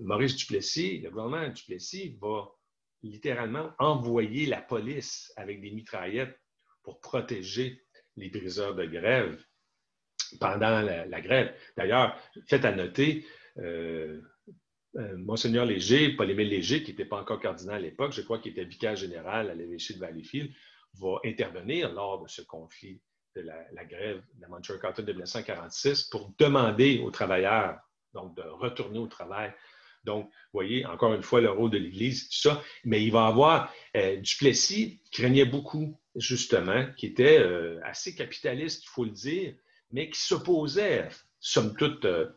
Maurice 0.01 0.35
Duplessis, 0.35 0.99
le 0.99 1.09
gouvernement 1.09 1.47
Duplessis 1.47 2.17
va 2.21 2.49
littéralement 3.01 3.71
envoyé 3.79 4.45
la 4.45 4.61
police 4.61 5.31
avec 5.37 5.61
des 5.61 5.71
mitraillettes 5.71 6.37
pour 6.83 6.99
protéger 6.99 7.81
les 8.17 8.29
briseurs 8.29 8.75
de 8.75 8.85
grève 8.85 9.41
pendant 10.39 10.81
la, 10.81 11.21
grève. 11.21 11.53
D'ailleurs, 11.77 12.17
faites 12.47 12.65
à 12.65 12.71
noter, 12.71 13.25
euh, 13.57 14.21
euh, 14.97 15.17
Monseigneur 15.17 15.65
Léger, 15.65 16.09
Paul-Émile 16.15 16.49
Léger, 16.49 16.83
qui 16.83 16.91
n'était 16.91 17.05
pas 17.05 17.19
encore 17.19 17.39
cardinal 17.39 17.75
à 17.75 17.79
l'époque, 17.79 18.13
je 18.13 18.21
crois 18.21 18.39
qu'il 18.39 18.51
était 18.51 18.63
vicaire 18.63 18.95
général 18.95 19.49
à 19.49 19.53
l'évêché 19.53 19.93
de 19.93 19.99
Valleyfield, 19.99 20.51
va 20.99 21.19
intervenir 21.25 21.91
lors 21.91 22.23
de 22.23 22.29
ce 22.29 22.41
conflit 22.41 23.01
de 23.35 23.41
la, 23.41 23.85
grève 23.85 24.21
de 24.35 24.41
la 24.41 24.47
Montreal 24.47 24.79
Carter 24.79 25.03
de 25.03 25.11
1946 25.11 26.03
pour 26.03 26.33
demander 26.37 27.01
aux 27.03 27.11
travailleurs 27.11 27.77
donc, 28.13 28.35
de 28.37 28.43
retourner 28.43 28.99
au 28.99 29.07
travail. 29.07 29.53
Donc, 30.05 30.25
vous 30.27 30.31
voyez, 30.53 30.85
encore 30.85 31.13
une 31.13 31.23
fois, 31.23 31.41
le 31.41 31.51
rôle 31.51 31.71
de 31.71 31.77
l'Église, 31.77 32.29
tout 32.29 32.49
ça. 32.49 32.63
Mais 32.85 33.03
il 33.03 33.11
va 33.11 33.25
avoir 33.25 33.73
euh, 33.97 34.15
Duplessis 34.17 35.01
craignait 35.11 35.45
beaucoup, 35.45 35.99
justement, 36.15 36.85
qui 36.95 37.07
était 37.07 37.39
euh, 37.39 37.79
assez 37.83 38.15
capitaliste, 38.15 38.85
il 38.85 38.89
faut 38.89 39.03
le 39.03 39.11
dire, 39.11 39.55
mais 39.91 40.09
qui 40.09 40.19
s'opposait, 40.19 41.07
somme 41.39 41.75
toute, 41.75 42.05
euh, 42.05 42.29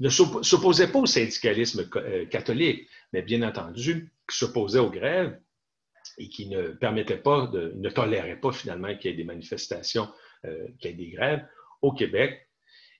ne 0.00 0.08
s'opposait 0.08 0.90
pas 0.90 1.00
au 1.00 1.06
syndicalisme 1.06 1.88
catholique, 2.30 2.88
mais 3.12 3.22
bien 3.22 3.42
entendu, 3.42 4.12
qui 4.28 4.36
s'opposait 4.36 4.78
aux 4.78 4.90
grèves 4.90 5.38
et 6.18 6.28
qui 6.28 6.48
ne 6.48 6.68
permettait 6.68 7.18
pas, 7.18 7.50
ne 7.52 7.88
tolérait 7.88 8.40
pas 8.40 8.52
finalement 8.52 8.96
qu'il 8.96 9.10
y 9.10 9.14
ait 9.14 9.16
des 9.16 9.24
manifestations, 9.24 10.08
euh, 10.44 10.68
qu'il 10.78 10.90
y 10.90 10.94
ait 10.94 10.96
des 10.96 11.10
grèves 11.10 11.46
au 11.82 11.92
Québec. 11.92 12.48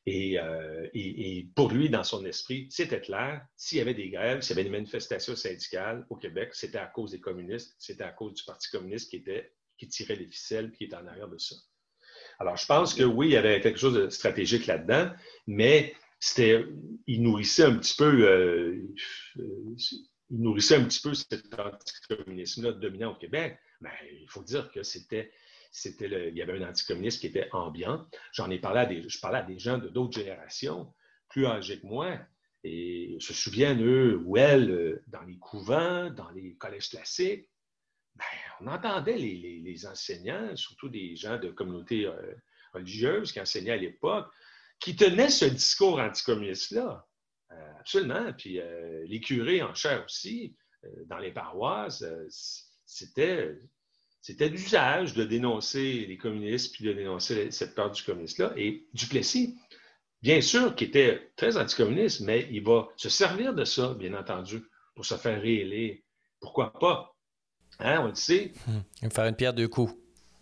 Euh, 0.06 0.88
et, 0.92 1.48
pour 1.54 1.70
lui, 1.70 1.88
dans 1.88 2.04
son 2.04 2.26
esprit, 2.26 2.66
c'était 2.70 3.00
clair, 3.00 3.46
s'il 3.56 3.78
y 3.78 3.80
avait 3.80 3.94
des 3.94 4.10
grèves, 4.10 4.42
s'il 4.42 4.54
y 4.54 4.58
avait 4.60 4.68
des 4.68 4.76
manifestations 4.76 5.34
syndicales 5.34 6.06
au 6.10 6.16
Québec, 6.16 6.50
c'était 6.54 6.78
à 6.78 6.86
cause 6.86 7.12
des 7.12 7.20
communistes, 7.20 7.74
c'était 7.78 8.04
à 8.04 8.10
cause 8.10 8.34
du 8.34 8.44
Parti 8.44 8.68
communiste 8.70 9.10
qui, 9.10 9.24
qui 9.78 9.88
tirait 9.88 10.16
les 10.16 10.26
ficelles, 10.26 10.72
qui 10.72 10.84
était 10.84 10.96
en 10.96 11.06
arrière 11.06 11.28
de 11.28 11.38
ça. 11.38 11.56
Alors, 12.38 12.56
je 12.56 12.66
pense 12.66 12.94
que 12.94 13.02
oui, 13.02 13.28
il 13.28 13.32
y 13.32 13.36
avait 13.36 13.60
quelque 13.60 13.78
chose 13.78 13.94
de 13.94 14.08
stratégique 14.08 14.66
là-dedans, 14.66 15.10
mais 15.46 15.94
c'était, 16.18 16.64
il 17.06 17.22
nourrissait 17.22 17.64
un 17.64 17.76
petit 17.76 17.96
peu, 17.96 18.26
euh, 18.26 18.80
il 19.36 20.40
nourrissait 20.40 20.76
un 20.76 20.84
petit 20.84 21.00
peu 21.00 21.14
cet 21.14 21.54
anticommunisme-là 21.58 22.72
dominant 22.72 23.12
au 23.12 23.16
Québec. 23.16 23.58
Mais 23.80 23.90
il 24.20 24.28
faut 24.28 24.42
dire 24.42 24.70
que 24.70 24.82
c'était, 24.82 25.30
c'était 25.70 26.30
il 26.30 26.36
y 26.36 26.42
avait 26.42 26.58
un 26.62 26.68
anticommunisme 26.68 27.20
qui 27.20 27.26
était 27.26 27.48
ambiant. 27.52 28.06
J'en 28.32 28.50
ai 28.50 28.58
parlé 28.58 28.86
des, 28.86 29.08
je 29.08 29.20
parlais 29.20 29.38
à 29.38 29.42
des 29.42 29.58
gens 29.58 29.78
de 29.78 29.88
d'autres 29.88 30.18
générations, 30.18 30.92
plus 31.28 31.46
âgés 31.46 31.80
que 31.80 31.86
moi, 31.86 32.18
et 32.64 33.16
se 33.20 33.34
souviennent, 33.34 33.84
eux 33.84 34.22
ou 34.24 34.38
elles, 34.38 34.70
euh, 34.70 35.02
dans 35.08 35.22
les 35.22 35.36
couvents, 35.36 36.10
dans 36.10 36.30
les 36.30 36.54
collèges 36.54 36.88
classiques, 36.88 37.48
ben, 38.16 38.24
on 38.60 38.66
entendait 38.68 39.18
les, 39.18 39.86
enseignants, 39.86 40.54
surtout 40.56 40.88
des 40.88 41.16
gens 41.16 41.38
de 41.38 41.48
communautés 41.48 42.06
euh, 42.06 42.34
religieuses 42.72 43.32
qui 43.32 43.40
enseignaient 43.40 43.72
à 43.72 43.76
l'époque, 43.76 44.30
qui 44.78 44.96
tenaient 44.96 45.30
ce 45.30 45.46
discours 45.46 45.98
anticommuniste-là. 45.98 47.06
Euh, 47.52 47.72
absolument. 47.80 48.32
Puis 48.32 48.60
euh, 48.60 49.04
les 49.06 49.20
curés 49.20 49.62
en 49.62 49.74
chair 49.74 50.04
aussi, 50.04 50.56
dans 51.06 51.18
les 51.18 51.32
paroisses, 51.32 52.04
c'était 52.84 53.58
c'était 54.24 54.48
d'usage 54.48 55.12
de 55.12 55.22
dénoncer 55.22 56.06
les 56.06 56.16
communistes 56.16 56.74
puis 56.74 56.84
de 56.84 56.94
dénoncer 56.94 57.50
cette 57.50 57.74
part 57.74 57.90
du 57.90 58.02
communiste-là. 58.02 58.54
Et 58.56 58.86
Duplessis, 58.94 59.58
bien 60.22 60.40
sûr, 60.40 60.74
qui 60.74 60.84
était 60.84 61.30
très 61.36 61.58
anticommuniste, 61.58 62.20
mais 62.22 62.48
il 62.50 62.64
va 62.64 62.88
se 62.96 63.10
servir 63.10 63.52
de 63.52 63.66
ça, 63.66 63.92
bien 63.92 64.14
entendu, 64.14 64.62
pour 64.94 65.04
se 65.04 65.16
faire 65.16 65.42
réélire. 65.42 65.98
Pourquoi 66.40 66.72
pas? 66.72 67.13
Hein, 67.80 68.00
on 68.02 68.08
le 68.08 68.14
sait. 68.14 68.52
Hum, 68.68 69.10
faire 69.10 69.26
une 69.26 69.36
pierre 69.36 69.54
deux 69.54 69.68
coups. 69.68 69.92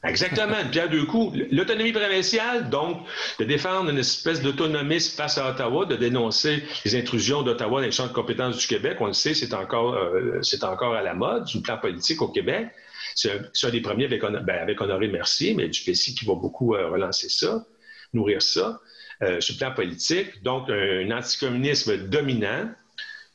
Exactement, 0.05 0.59
une 0.61 0.71
pierre 0.71 0.91
deux 0.91 1.07
coups. 1.07 1.39
L'autonomie 1.53 1.93
provinciale, 1.93 2.71
donc, 2.71 3.07
de 3.39 3.45
défendre 3.45 3.91
une 3.91 3.99
espèce 3.99 4.43
d'autonomisme 4.43 5.17
face 5.17 5.39
à 5.39 5.49
Ottawa, 5.49 5.87
de 5.87 5.95
dénoncer 5.95 6.65
les 6.85 6.97
intrusions 6.97 7.43
d'Ottawa 7.43 7.81
dans 7.81 7.87
les 7.87 7.93
champs 7.93 8.09
de 8.09 8.13
compétences 8.13 8.59
du 8.59 8.67
Québec. 8.67 8.97
On 9.01 9.07
le 9.07 9.13
sait, 9.13 9.33
c'est 9.33 9.55
encore, 9.55 9.95
euh, 9.95 10.41
c'est 10.43 10.65
encore 10.65 10.95
à 10.95 11.03
la 11.03 11.15
mode, 11.15 11.45
du 11.45 11.61
plan 11.61 11.79
politique 11.79 12.21
au 12.21 12.29
Québec. 12.29 12.69
C'est 13.15 13.31
un, 13.63 13.71
des 13.71 13.81
premiers 13.81 14.07
avec, 14.07 14.23
ben, 14.23 14.59
avec 14.61 14.81
Honoré 14.81 15.07
Mercier, 15.07 15.55
mais 15.55 15.69
Duplessis 15.69 16.17
qui 16.17 16.25
va 16.25 16.35
beaucoup 16.35 16.75
euh, 16.75 16.89
relancer 16.89 17.29
ça, 17.29 17.65
nourrir 18.13 18.43
ça, 18.43 18.81
euh, 19.23 19.41
sur 19.41 19.55
le 19.55 19.59
plan 19.59 19.73
politique. 19.73 20.43
Donc, 20.43 20.69
un, 20.69 21.09
un 21.09 21.17
anticommunisme 21.17 22.09
dominant, 22.09 22.69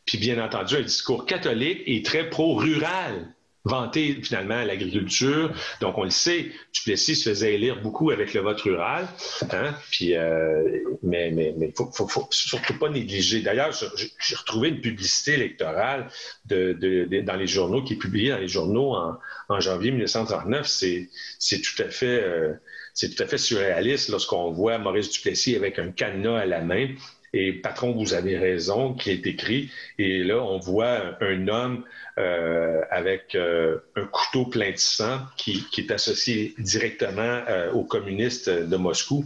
puis 0.06 0.18
bien 0.18 0.44
entendu, 0.44 0.76
un 0.76 0.82
discours 0.82 1.26
catholique 1.26 1.82
et 1.86 2.02
très 2.02 2.30
pro-rural 2.30 3.34
vanter 3.68 4.20
finalement 4.24 4.64
l'agriculture. 4.64 5.52
Donc, 5.82 5.98
on 5.98 6.04
le 6.04 6.10
sait, 6.10 6.52
Duplessis 6.74 7.16
se 7.16 7.30
faisait 7.30 7.56
élire 7.56 7.82
beaucoup 7.82 8.12
avec 8.12 8.34
le 8.34 8.42
vote 8.42 8.62
rural. 8.62 9.08
Hein? 9.52 9.76
Puis, 9.92 10.16
euh, 10.16 10.82
mais 11.04 11.32
mais, 11.32 11.54
mais 11.58 11.74
faut, 11.76 11.92
faut, 11.92 12.08
faut, 12.08 12.28
surtout 12.32 12.78
pas 12.78 12.90
négliger. 12.90 13.42
D'ailleurs, 13.42 13.72
j'ai 13.72 14.36
retrouvé 14.36 14.70
une 14.70 14.82
publicité 14.82 15.34
électorale 15.34 16.10
de, 16.46 16.74
de, 16.74 17.22
dans 17.22 17.36
les 17.36 17.48
journaux 17.48 17.84
qui 17.84 17.94
est 17.94 17.98
publiée 17.98 18.30
dans 18.30 18.38
les 18.38 18.48
journaux 18.48 18.96
en, 18.96 19.18
en 19.50 19.60
janvier 19.60 19.92
1939. 19.92 20.68
C'est 20.68 21.62
tout 21.62 21.84
à 21.84 21.90
fait... 21.90 22.24
Euh, 22.24 22.54
c'est 22.98 23.14
tout 23.14 23.22
à 23.22 23.28
fait 23.28 23.38
surréaliste 23.38 24.10
lorsqu'on 24.10 24.50
voit 24.52 24.80
Maurice 24.80 25.12
Duplessis 25.12 25.56
avec 25.56 25.78
un 25.78 25.92
cadenas 25.92 26.40
à 26.40 26.46
la 26.46 26.62
main 26.62 26.88
et 27.34 27.54
patron, 27.54 27.92
vous 27.92 28.16
avez 28.16 28.38
raison, 28.38 28.94
qui 28.94 29.12
est 29.12 29.28
écrit. 29.28 29.70
Et 30.00 30.24
là, 30.24 30.38
on 30.38 30.58
voit 30.58 31.18
un 31.22 31.48
homme 31.48 31.84
euh, 32.18 32.82
avec 32.90 33.36
euh, 33.36 33.78
un 33.96 34.06
couteau 34.06 34.46
plein 34.46 34.72
de 34.72 34.78
sang 34.78 35.20
qui, 35.38 35.64
est 35.78 35.92
associé 35.92 36.56
directement 36.58 37.44
euh, 37.48 37.72
aux 37.74 37.84
communistes 37.84 38.50
de 38.50 38.76
Moscou. 38.78 39.26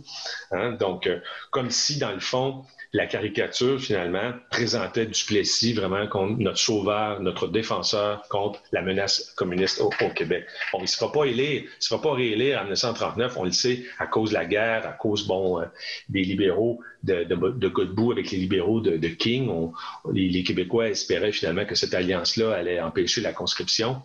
Hein. 0.51 0.72
Donc, 0.74 1.09
comme 1.51 1.69
si, 1.69 1.99
dans 1.99 2.11
le 2.11 2.19
fond, 2.19 2.65
la 2.93 3.07
caricature, 3.07 3.79
finalement, 3.79 4.33
présentait 4.49 5.05
Duplessis 5.05 5.73
vraiment 5.73 6.07
comme 6.07 6.37
notre 6.39 6.57
sauveur, 6.57 7.21
notre 7.21 7.47
défenseur 7.47 8.23
contre 8.27 8.61
la 8.73 8.81
menace 8.81 9.31
communiste 9.37 9.79
au, 9.79 9.89
Québec. 10.09 10.45
Bon, 10.73 10.79
il 10.79 10.83
ne 10.83 10.87
sera 10.87 11.09
pas 11.09 11.23
élire, 11.23 11.63
il 11.63 12.01
pas 12.01 12.13
réélire 12.13 12.59
en 12.59 12.63
1939, 12.63 13.37
on 13.37 13.45
le 13.45 13.51
sait, 13.51 13.85
à 13.97 14.07
cause 14.07 14.31
de 14.31 14.33
la 14.33 14.45
guerre, 14.45 14.85
à 14.85 14.91
cause, 14.91 15.25
bon, 15.25 15.61
des 16.09 16.23
libéraux 16.23 16.81
de, 17.03 17.23
de, 17.23 17.67
Godbout 17.69 18.11
avec 18.11 18.29
les 18.31 18.37
libéraux 18.37 18.81
de, 18.81 19.07
King. 19.07 19.71
les, 20.11 20.43
Québécois 20.43 20.89
espéraient 20.89 21.31
finalement 21.31 21.65
que 21.65 21.75
cette 21.75 21.93
alliance-là 21.93 22.53
allait 22.53 22.81
empêcher 22.81 23.21
la 23.21 23.31
conscription. 23.31 24.01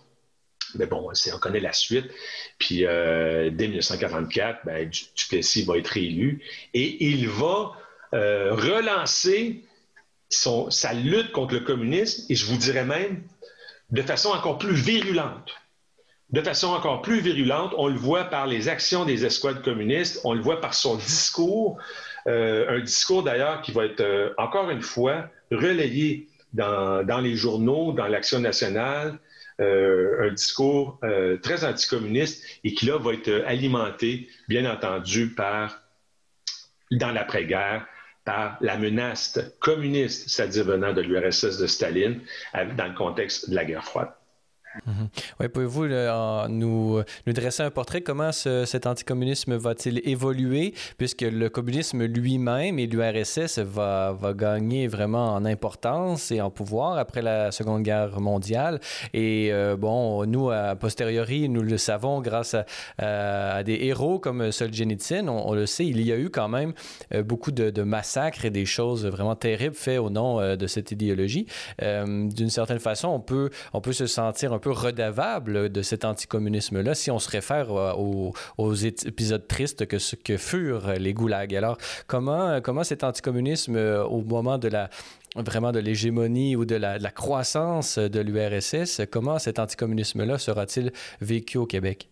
Mais 0.77 0.87
bon, 0.87 1.09
on 1.11 1.39
connaît 1.39 1.61
la 1.61 1.73
suite. 1.73 2.07
Puis 2.59 2.85
euh, 2.85 3.51
dès 3.51 3.67
1944, 3.69 4.61
ben, 4.65 4.91
Duplessis 5.17 5.65
va 5.65 5.79
être 5.79 5.97
élu 5.97 6.43
et 6.75 7.05
il 7.09 7.29
va 7.29 7.73
euh, 8.15 8.53
relancer 8.53 9.65
sa 10.29 10.93
lutte 10.93 11.33
contre 11.33 11.55
le 11.55 11.61
communisme, 11.61 12.25
et 12.29 12.35
je 12.35 12.47
vous 12.47 12.57
dirais 12.57 12.85
même 12.85 13.23
de 13.91 14.03
façon 14.03 14.31
encore 14.31 14.59
plus 14.59 14.75
virulente. 14.75 15.55
De 16.31 16.43
façon 16.43 16.69
encore 16.69 17.03
plus 17.03 17.21
virulente, 17.21 17.73
on 17.77 17.87
le 17.87 17.97
voit 17.97 18.25
par 18.25 18.49
les 18.49 18.69
actions 18.69 19.05
des 19.05 19.25
escouades 19.25 19.63
communistes, 19.63 20.21
on 20.25 20.35
le 20.35 20.41
voit 20.41 20.61
par 20.61 20.75
son 20.75 20.97
discours, 20.97 21.79
euh, 22.27 22.69
un 22.69 22.81
discours 22.81 23.23
d'ailleurs 23.23 23.63
qui 23.63 23.71
va 23.71 23.85
être 23.85 24.01
euh, 24.01 24.35
encore 24.37 24.71
une 24.71 24.83
fois 24.83 25.29
relayé 25.53 26.29
dans, 26.53 27.05
dans 27.05 27.21
les 27.21 27.37
journaux, 27.37 27.93
dans 27.93 28.09
l'Action 28.09 28.41
nationale, 28.41 29.19
un 29.59 30.33
discours 30.35 31.01
très 31.43 31.65
anticommuniste 31.65 32.45
et 32.63 32.75
qui 32.75 32.85
là 32.85 32.99
va 32.99 33.15
être 33.15 33.43
alimenté, 33.47 34.29
bien 34.49 34.71
entendu, 34.71 35.31
par, 35.31 35.81
dans 36.91 37.11
l'après-guerre, 37.11 37.87
par 38.27 38.59
la 38.61 38.77
menace 38.77 39.41
communiste, 39.61 40.29
c'est-à-dire 40.29 40.65
venant 40.65 40.93
de 40.93 41.01
l'URSS 41.01 41.59
de 41.59 41.67
Staline, 41.67 42.21
dans 42.53 42.89
le 42.89 42.95
contexte 42.95 43.49
de 43.49 43.55
la 43.55 43.65
guerre 43.65 43.85
froide. 43.85 44.11
Mhm. 44.85 45.09
Oui, 45.41 45.49
pouvez-vous 45.49 45.87
nous, 46.49 47.03
nous, 47.27 47.33
dresser 47.33 47.63
un 47.63 47.71
portrait? 47.71 48.01
Comment 48.01 48.33
cet 48.33 48.87
anticommunisme 48.87 49.55
va-t-il 49.57 50.01
évoluer 50.09 50.75
puisque 50.99 51.23
le 51.23 51.49
communisme 51.49 52.05
lui-même 52.05 52.79
et 52.79 52.87
l'URSS 52.87 53.59
va, 53.61 54.13
va 54.13 54.33
gagner 54.35 54.87
vraiment 54.87 55.35
en 55.35 55.45
importance 55.45 56.31
et 56.31 56.41
en 56.41 56.51
pouvoir 56.51 56.99
après 56.99 57.23
la 57.23 57.51
Seconde 57.53 57.83
Guerre 57.83 58.21
mondiale? 58.21 58.81
Et 59.15 59.49
euh, 59.53 59.77
bon, 59.77 60.27
nous, 60.27 60.51
a 60.51 60.77
posteriori, 60.77 61.49
nous 61.49 61.63
le 61.63 61.79
savons 61.79 62.21
grâce 62.21 62.57
à, 62.99 63.63
des 63.63 63.79
héros 63.83 64.19
comme 64.19 64.53
Solzhenitsyn, 64.53 65.29
on, 65.29 65.49
on, 65.49 65.55
le 65.55 65.67
sait, 65.67 65.87
il 65.87 66.01
y 66.03 66.13
a 66.13 66.19
eu 66.19 66.31
quand 66.31 66.49
même 66.49 66.73
euh, 67.15 67.23
beaucoup 67.23 67.51
de, 67.51 67.83
massacres 67.83 68.45
et 68.45 68.51
des 68.51 68.67
choses 68.67 69.07
vraiment 69.07 69.37
terribles 69.37 69.75
faites 69.75 69.99
au 69.99 70.11
nom 70.11 70.41
euh, 70.41 70.57
de 70.57 70.67
cette 70.67 70.91
idéologie. 70.91 71.47
D'une 71.81 72.51
certaine 72.51 72.79
façon, 72.79 73.09
on 73.09 73.21
peut, 73.21 73.51
on 73.73 73.81
peut 73.81 73.93
se 73.93 74.07
sentir 74.07 74.53
un 74.53 74.59
peu 74.59 74.66
peu 74.67 74.73
redevable 74.73 75.71
de 75.71 75.81
cet 75.81 76.05
anticommunisme-là 76.05 76.97
si 76.97 77.13
on 77.13 77.21
se 77.21 77.31
réfère 77.31 77.71
aux, 77.71 78.75
épisodes 78.75 79.47
tristes 79.47 79.87
que, 79.87 80.37
furent 80.37 80.95
les 80.95 81.15
goulags. 81.15 81.55
Alors, 81.55 81.79
comment, 82.09 82.61
comment 82.61 82.83
cet 82.83 83.05
anticommunisme, 83.05 83.77
au 83.77 84.23
moment 84.23 84.59
de 84.59 84.67
la, 84.67 84.91
vraiment 85.37 85.71
de 85.71 85.79
l'hégémonie 85.79 86.57
ou 86.57 86.65
de 86.65 86.75
la, 86.75 86.99
croissance 87.13 87.97
de 88.01 88.19
l'URSS, 88.19 89.03
comment 89.09 89.39
cet 89.39 89.61
anticommunisme-là 89.61 90.37
sera-t-il 90.37 90.91
vécu 91.21 91.59
au 91.59 91.67
Québec? 91.67 92.09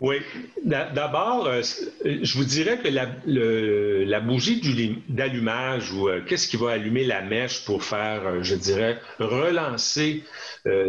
Oui. 0.00 0.16
D'abord, 0.62 1.46
euh, 1.46 1.62
je 2.04 2.36
vous 2.36 2.44
dirais 2.44 2.78
que 2.78 2.88
la, 2.88 4.20
bougie 4.20 4.60
d'allumage 5.08 5.92
ou 5.92 6.08
euh, 6.08 6.20
qu'est-ce 6.26 6.48
qui 6.48 6.56
va 6.56 6.72
allumer 6.72 7.04
la 7.04 7.22
mèche 7.22 7.64
pour 7.64 7.82
faire, 7.82 8.26
euh, 8.26 8.42
je 8.42 8.54
dirais, 8.54 8.98
relancer 9.18 10.22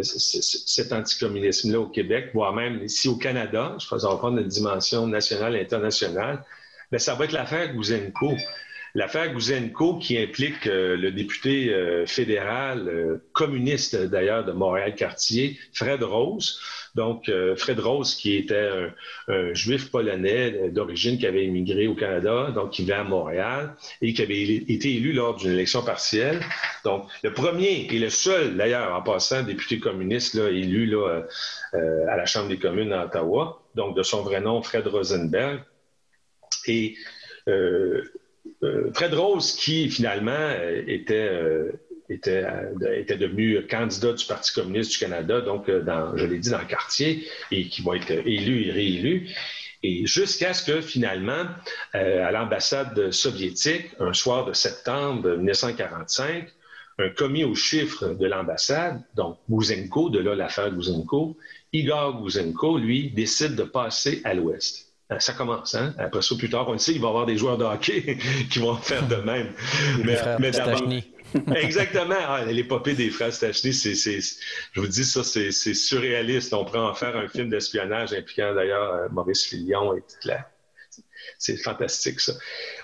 cet 0.02 0.92
anticommunisme-là 0.92 1.78
au 1.78 1.86
Québec, 1.86 2.30
voire 2.34 2.52
même 2.52 2.82
ici 2.82 3.08
au 3.08 3.16
Canada, 3.16 3.76
je 3.80 3.86
pense 3.86 4.02
va 4.02 4.16
prendre 4.16 4.38
une 4.38 4.48
dimension 4.48 5.06
nationale 5.06 5.54
et 5.54 5.60
internationale, 5.60 6.44
mais 6.90 6.98
ça 6.98 7.14
va 7.14 7.26
être 7.26 7.32
l'affaire 7.32 7.72
Gouzenko. 7.72 8.34
L'affaire 8.96 9.32
Gouzenko 9.32 9.98
qui 9.98 10.18
implique 10.18 10.64
le 10.64 11.10
député 11.10 11.72
fédéral 12.06 13.20
communiste 13.32 13.94
d'ailleurs 13.94 14.44
de 14.44 14.50
Montréal-Cartier, 14.50 15.56
Fred 15.72 16.02
Rose. 16.02 16.58
Donc, 16.98 17.30
Fred 17.56 17.78
Rose, 17.80 18.14
qui 18.14 18.36
était 18.36 18.68
un, 19.28 19.54
juif 19.54 19.90
polonais 19.90 20.70
d'origine 20.70 21.18
qui 21.18 21.26
avait 21.26 21.44
émigré 21.44 21.86
au 21.86 21.94
Canada, 21.94 22.50
donc 22.54 22.70
qui 22.70 22.82
vivait 22.82 22.94
à 22.94 23.04
Montréal 23.04 23.76
et 24.02 24.12
qui 24.12 24.22
avait 24.22 24.42
été 24.42 24.94
élu 24.94 25.12
lors 25.12 25.36
d'une 25.36 25.52
élection 25.52 25.82
partielle. 25.82 26.40
Donc, 26.84 27.06
le 27.22 27.32
premier 27.32 27.86
et 27.90 27.98
le 27.98 28.10
seul, 28.10 28.56
d'ailleurs, 28.56 28.94
en 28.94 29.02
passant, 29.02 29.42
député 29.42 29.78
communiste 29.78 30.34
élu 30.34 30.86
là, 30.86 31.22
à 31.72 32.16
la 32.16 32.26
Chambre 32.26 32.48
des 32.48 32.58
communes 32.58 32.92
à 32.92 33.06
Ottawa, 33.06 33.62
donc 33.74 33.96
de 33.96 34.02
son 34.02 34.22
vrai 34.22 34.40
nom, 34.40 34.60
Fred 34.62 34.86
Rosenberg. 34.86 35.60
Et 36.66 36.96
euh, 38.62 38.90
Fred 38.92 39.14
Rose, 39.14 39.52
qui 39.52 39.88
finalement 39.88 40.32
euh, 40.32 40.82
était, 40.86 41.28
euh, 41.30 41.72
était, 42.10 42.44
était 42.96 43.16
devenu 43.16 43.66
candidat 43.66 44.12
du 44.12 44.24
Parti 44.24 44.52
communiste 44.52 44.92
du 44.92 44.98
Canada, 44.98 45.40
donc 45.40 45.70
dans, 45.70 46.16
je 46.16 46.26
l'ai 46.26 46.38
dit, 46.38 46.50
dans 46.50 46.58
le 46.58 46.64
quartier, 46.64 47.26
et 47.50 47.68
qui 47.68 47.82
va 47.82 47.96
être 47.96 48.10
élu 48.10 48.66
et 48.66 48.70
réélu. 48.70 49.28
Et 49.82 50.06
jusqu'à 50.06 50.54
ce 50.54 50.64
que 50.64 50.80
finalement, 50.80 51.44
à 51.92 52.32
l'ambassade 52.32 53.10
soviétique, 53.12 53.90
un 54.00 54.12
soir 54.12 54.44
de 54.44 54.52
septembre 54.52 55.36
1945, 55.36 56.48
un 56.98 57.10
commis 57.10 57.44
aux 57.44 57.54
chiffres 57.54 58.08
de 58.08 58.26
l'ambassade, 58.26 59.00
donc 59.14 59.38
Gouzenko, 59.48 60.10
de 60.10 60.18
là 60.18 60.34
l'affaire 60.34 60.70
Gouzenko, 60.72 61.36
Igor 61.72 62.20
Gouzenko, 62.20 62.78
lui, 62.78 63.10
décide 63.10 63.54
de 63.54 63.62
passer 63.62 64.20
à 64.24 64.34
l'ouest. 64.34 64.88
Euh, 65.10 65.18
ça 65.20 65.32
commence. 65.32 65.74
Hein? 65.74 65.94
Après 65.98 66.22
ça, 66.22 66.34
plus 66.36 66.50
tard, 66.50 66.68
on 66.68 66.72
le 66.72 66.78
sait, 66.78 66.92
il 66.92 67.00
va 67.00 67.06
y 67.06 67.10
avoir 67.10 67.26
des 67.26 67.36
joueurs 67.36 67.56
de 67.56 67.64
hockey 67.64 68.18
qui 68.50 68.58
vont 68.58 68.74
faire 68.76 69.06
de 69.06 69.16
même. 69.16 69.52
mais, 70.04 70.18
mais 70.38 70.50
d'abord. 70.50 70.82
Exactement. 71.56 72.14
Ah, 72.18 72.44
L'épopée 72.44 72.94
des 72.94 73.10
frères 73.10 73.32
Stachny, 73.32 73.72
c'est, 73.74 73.94
je 73.94 74.80
vous 74.80 74.86
dis 74.86 75.04
ça, 75.04 75.22
c'est, 75.24 75.50
surréaliste. 75.50 76.52
On 76.54 76.64
pourrait 76.64 76.78
en 76.78 76.94
faire 76.94 77.16
un 77.16 77.28
film 77.28 77.50
d'espionnage 77.50 78.12
impliquant 78.12 78.54
d'ailleurs 78.54 78.94
euh, 78.94 79.08
Maurice 79.10 79.44
Fillon 79.44 79.94
et 79.96 80.00
tout 80.00 80.28
là. 80.28 80.48
C'est 81.38 81.56
fantastique, 81.56 82.20
ça. 82.20 82.32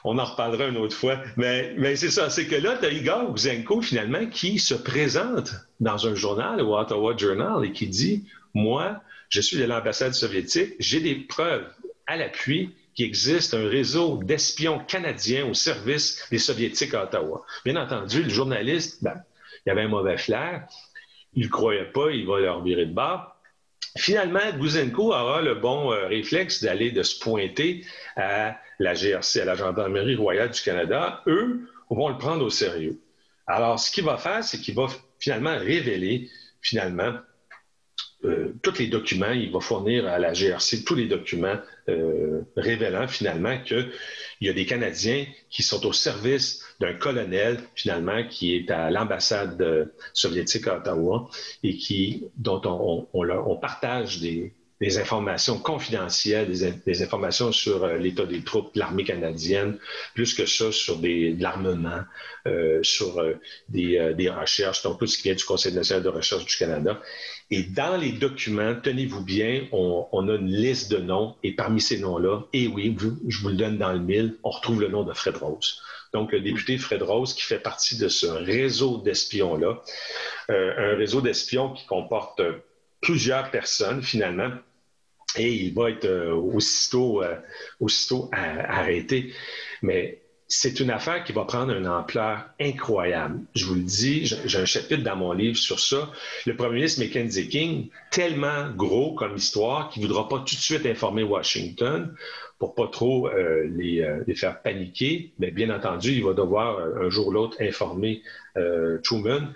On 0.04 0.18
en 0.18 0.24
reparlera 0.24 0.66
une 0.66 0.76
autre 0.76 0.96
fois. 0.96 1.20
Mais, 1.36 1.96
c'est 1.96 2.10
ça, 2.10 2.30
c'est 2.30 2.46
que 2.46 2.56
là, 2.56 2.76
tu 2.78 2.86
as 2.86 2.90
Igor 2.90 3.34
finalement, 3.82 4.26
qui 4.26 4.58
se 4.58 4.74
présente 4.74 5.52
dans 5.80 6.06
un 6.06 6.14
journal, 6.14 6.60
au 6.60 6.76
Ottawa 6.76 7.16
Journal, 7.16 7.64
et 7.64 7.72
qui 7.72 7.86
dit 7.86 8.24
Moi, 8.52 9.00
je 9.28 9.40
suis 9.40 9.56
de 9.56 9.64
l'ambassade 9.64 10.14
soviétique, 10.14 10.74
j'ai 10.78 11.00
des 11.00 11.14
preuves 11.14 11.66
à 12.06 12.16
l'appui 12.16 12.74
qu'il 12.94 13.06
existe 13.06 13.54
un 13.54 13.68
réseau 13.68 14.22
d'espions 14.22 14.78
canadiens 14.78 15.46
au 15.46 15.54
service 15.54 16.26
des 16.30 16.38
Soviétiques 16.38 16.94
à 16.94 17.04
Ottawa. 17.04 17.44
Bien 17.64 17.76
entendu, 17.76 18.22
le 18.22 18.28
journaliste, 18.28 19.02
ben, 19.02 19.22
il 19.66 19.72
avait 19.72 19.82
un 19.82 19.88
mauvais 19.88 20.16
flair, 20.16 20.66
il 21.34 21.46
ne 21.46 21.50
croyait 21.50 21.90
pas, 21.92 22.10
il 22.10 22.26
va 22.26 22.40
leur 22.40 22.62
virer 22.62 22.86
de 22.86 22.92
bas. 22.92 23.40
Finalement, 23.96 24.40
Gouzenko 24.58 25.12
aura 25.12 25.40
le 25.40 25.54
bon 25.54 25.92
euh, 25.92 26.06
réflexe 26.08 26.62
d'aller 26.62 26.90
de 26.90 27.02
se 27.02 27.18
pointer 27.18 27.84
à 28.16 28.56
la 28.78 28.94
GRC, 28.94 29.40
à 29.40 29.44
la 29.44 29.54
Gendarmerie 29.54 30.16
royale 30.16 30.50
du 30.50 30.60
Canada. 30.60 31.22
Eux 31.26 31.68
vont 31.90 32.08
le 32.08 32.18
prendre 32.18 32.44
au 32.44 32.50
sérieux. 32.50 33.00
Alors, 33.46 33.78
ce 33.78 33.90
qu'il 33.90 34.04
va 34.04 34.16
faire, 34.16 34.42
c'est 34.42 34.58
qu'il 34.58 34.74
va 34.74 34.86
finalement 35.18 35.56
révéler, 35.56 36.28
finalement, 36.60 37.14
euh, 38.24 38.54
tous 38.62 38.78
les 38.78 38.86
documents, 38.86 39.32
il 39.32 39.52
va 39.52 39.60
fournir 39.60 40.06
à 40.06 40.18
la 40.18 40.32
GRC 40.32 40.84
tous 40.84 40.94
les 40.94 41.06
documents 41.06 41.56
euh, 41.88 42.42
révélant 42.56 43.06
finalement 43.06 43.58
qu'il 43.62 43.90
y 44.40 44.48
a 44.48 44.52
des 44.52 44.64
Canadiens 44.66 45.26
qui 45.50 45.62
sont 45.62 45.84
au 45.86 45.92
service 45.92 46.64
d'un 46.80 46.94
colonel 46.94 47.58
finalement 47.74 48.26
qui 48.26 48.56
est 48.56 48.70
à 48.70 48.90
l'ambassade 48.90 49.60
euh, 49.60 49.86
soviétique 50.12 50.66
à 50.66 50.78
Ottawa 50.78 51.28
et 51.62 51.76
qui, 51.76 52.24
dont 52.36 52.62
on, 52.64 53.06
on 53.12 53.56
partage 53.56 54.20
des, 54.20 54.54
des 54.84 54.98
informations 54.98 55.58
confidentielles, 55.58 56.52
des, 56.84 57.02
informations 57.02 57.52
sur 57.52 57.84
euh, 57.84 57.96
l'état 57.96 58.26
des 58.26 58.42
troupes 58.42 58.74
de 58.74 58.80
l'armée 58.80 59.04
canadienne, 59.04 59.78
plus 60.14 60.34
que 60.34 60.44
ça 60.44 60.72
sur 60.72 60.98
des, 60.98 61.32
de 61.32 61.42
l'armement, 61.42 62.02
euh, 62.46 62.82
sur 62.82 63.18
euh, 63.18 63.32
des, 63.70 64.28
recherches, 64.28 64.82
donc 64.82 64.98
tout 64.98 65.06
ce 65.06 65.16
qui 65.16 65.24
vient 65.24 65.34
du 65.34 65.44
Conseil 65.44 65.72
national 65.72 66.02
de 66.02 66.10
recherche 66.10 66.44
du 66.44 66.54
Canada. 66.54 67.00
Et 67.50 67.62
dans 67.62 67.96
les 67.96 68.12
documents, 68.12 68.74
tenez-vous 68.74 69.24
bien, 69.24 69.66
on, 69.72 70.06
on, 70.12 70.28
a 70.28 70.34
une 70.34 70.50
liste 70.50 70.90
de 70.92 70.98
noms, 70.98 71.34
et 71.42 71.52
parmi 71.52 71.80
ces 71.80 71.98
noms-là, 71.98 72.42
et 72.52 72.66
oui, 72.66 72.94
je 73.28 73.38
vous 73.40 73.48
le 73.48 73.56
donne 73.56 73.78
dans 73.78 73.92
le 73.92 74.00
mille, 74.00 74.36
on 74.44 74.50
retrouve 74.50 74.82
le 74.82 74.88
nom 74.88 75.02
de 75.02 75.14
Fred 75.14 75.38
Rose. 75.38 75.80
Donc, 76.12 76.30
le 76.32 76.40
député 76.40 76.76
Fred 76.76 77.02
Rose, 77.02 77.32
qui 77.32 77.42
fait 77.42 77.58
partie 77.58 77.96
de 77.96 78.08
ce 78.08 78.26
réseau 78.26 78.98
d'espions-là, 78.98 79.80
un 80.50 80.94
réseau 80.94 81.22
d'espions 81.22 81.72
qui 81.72 81.86
comporte 81.86 82.42
plusieurs 83.00 83.50
personnes, 83.50 84.02
finalement, 84.02 84.50
et 85.36 85.52
il 85.52 85.74
va 85.74 85.90
être 85.90 86.04
euh, 86.04 86.32
aussitôt, 86.34 87.22
euh, 87.22 87.36
aussitôt 87.80 88.30
arrêté. 88.32 89.32
Mais 89.82 90.20
c'est 90.46 90.80
une 90.80 90.90
affaire 90.90 91.24
qui 91.24 91.32
va 91.32 91.44
prendre 91.44 91.74
une 91.74 91.88
ampleur 91.88 92.44
incroyable. 92.60 93.40
Je 93.54 93.64
vous 93.66 93.74
le 93.74 93.82
dis, 93.82 94.26
j'ai 94.26 94.58
un 94.58 94.66
chapitre 94.66 95.02
dans 95.02 95.16
mon 95.16 95.32
livre 95.32 95.56
sur 95.56 95.80
ça. 95.80 96.10
Le 96.46 96.54
premier 96.54 96.76
ministre 96.76 97.00
Mackenzie 97.00 97.48
King, 97.48 97.88
tellement 98.10 98.70
gros 98.70 99.14
comme 99.14 99.36
histoire 99.36 99.88
qu'il 99.88 100.02
ne 100.02 100.08
voudra 100.08 100.28
pas 100.28 100.38
tout 100.38 100.54
de 100.54 100.60
suite 100.60 100.86
informer 100.86 101.22
Washington 101.22 102.14
pour 102.58 102.74
pas 102.74 102.86
trop 102.88 103.28
euh, 103.28 103.68
les, 103.74 104.34
faire 104.34 104.62
paniquer. 104.62 105.32
Mais 105.38 105.50
bien 105.50 105.70
entendu, 105.70 106.12
il 106.12 106.24
va 106.24 106.34
devoir 106.34 106.78
un 106.78 107.08
jour 107.08 107.28
ou 107.28 107.32
l'autre 107.32 107.56
informer 107.60 108.22
Truman. 109.02 109.52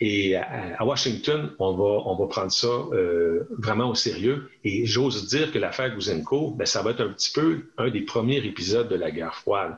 Et 0.00 0.36
à, 0.36 0.84
Washington, 0.84 1.52
on 1.58 1.74
va, 1.74 2.02
on 2.04 2.16
va 2.16 2.26
prendre 2.26 2.52
ça 2.52 2.66
euh, 2.66 3.48
vraiment 3.58 3.88
au 3.88 3.94
sérieux. 3.94 4.50
Et 4.62 4.84
j'ose 4.84 5.26
dire 5.26 5.52
que 5.52 5.58
l'affaire 5.58 5.94
Gouzenko, 5.94 6.50
ben, 6.50 6.66
ça 6.66 6.82
va 6.82 6.90
être 6.90 7.00
un 7.00 7.12
petit 7.12 7.32
peu 7.32 7.70
un 7.78 7.88
des 7.88 8.02
premiers 8.02 8.44
épisodes 8.44 8.88
de 8.88 8.96
la 8.96 9.10
guerre 9.10 9.34
froide. 9.34 9.76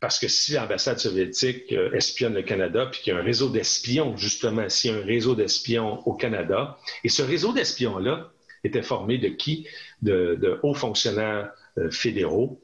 Parce 0.00 0.18
que 0.18 0.28
si 0.28 0.52
l'ambassade 0.52 0.98
soviétique 0.98 1.72
euh, 1.72 1.92
espionne 1.92 2.34
le 2.34 2.42
Canada, 2.42 2.86
puis 2.86 3.00
qu'il 3.00 3.12
y 3.12 3.16
a 3.16 3.20
un 3.20 3.22
réseau 3.22 3.48
d'espions, 3.48 4.16
justement, 4.16 4.68
s'il 4.68 4.92
y 4.92 4.94
a 4.94 4.98
un 4.98 5.04
réseau 5.04 5.34
d'espions 5.34 6.06
au 6.06 6.14
Canada, 6.14 6.76
et 7.04 7.08
ce 7.08 7.22
réseau 7.22 7.52
d'espions-là 7.52 8.30
était 8.64 8.82
formé 8.82 9.18
de 9.18 9.28
qui? 9.28 9.68
De, 10.02 10.58
hauts 10.62 10.74
fonctionnaires 10.74 11.50
euh, 11.78 11.90
fédéraux, 11.90 12.60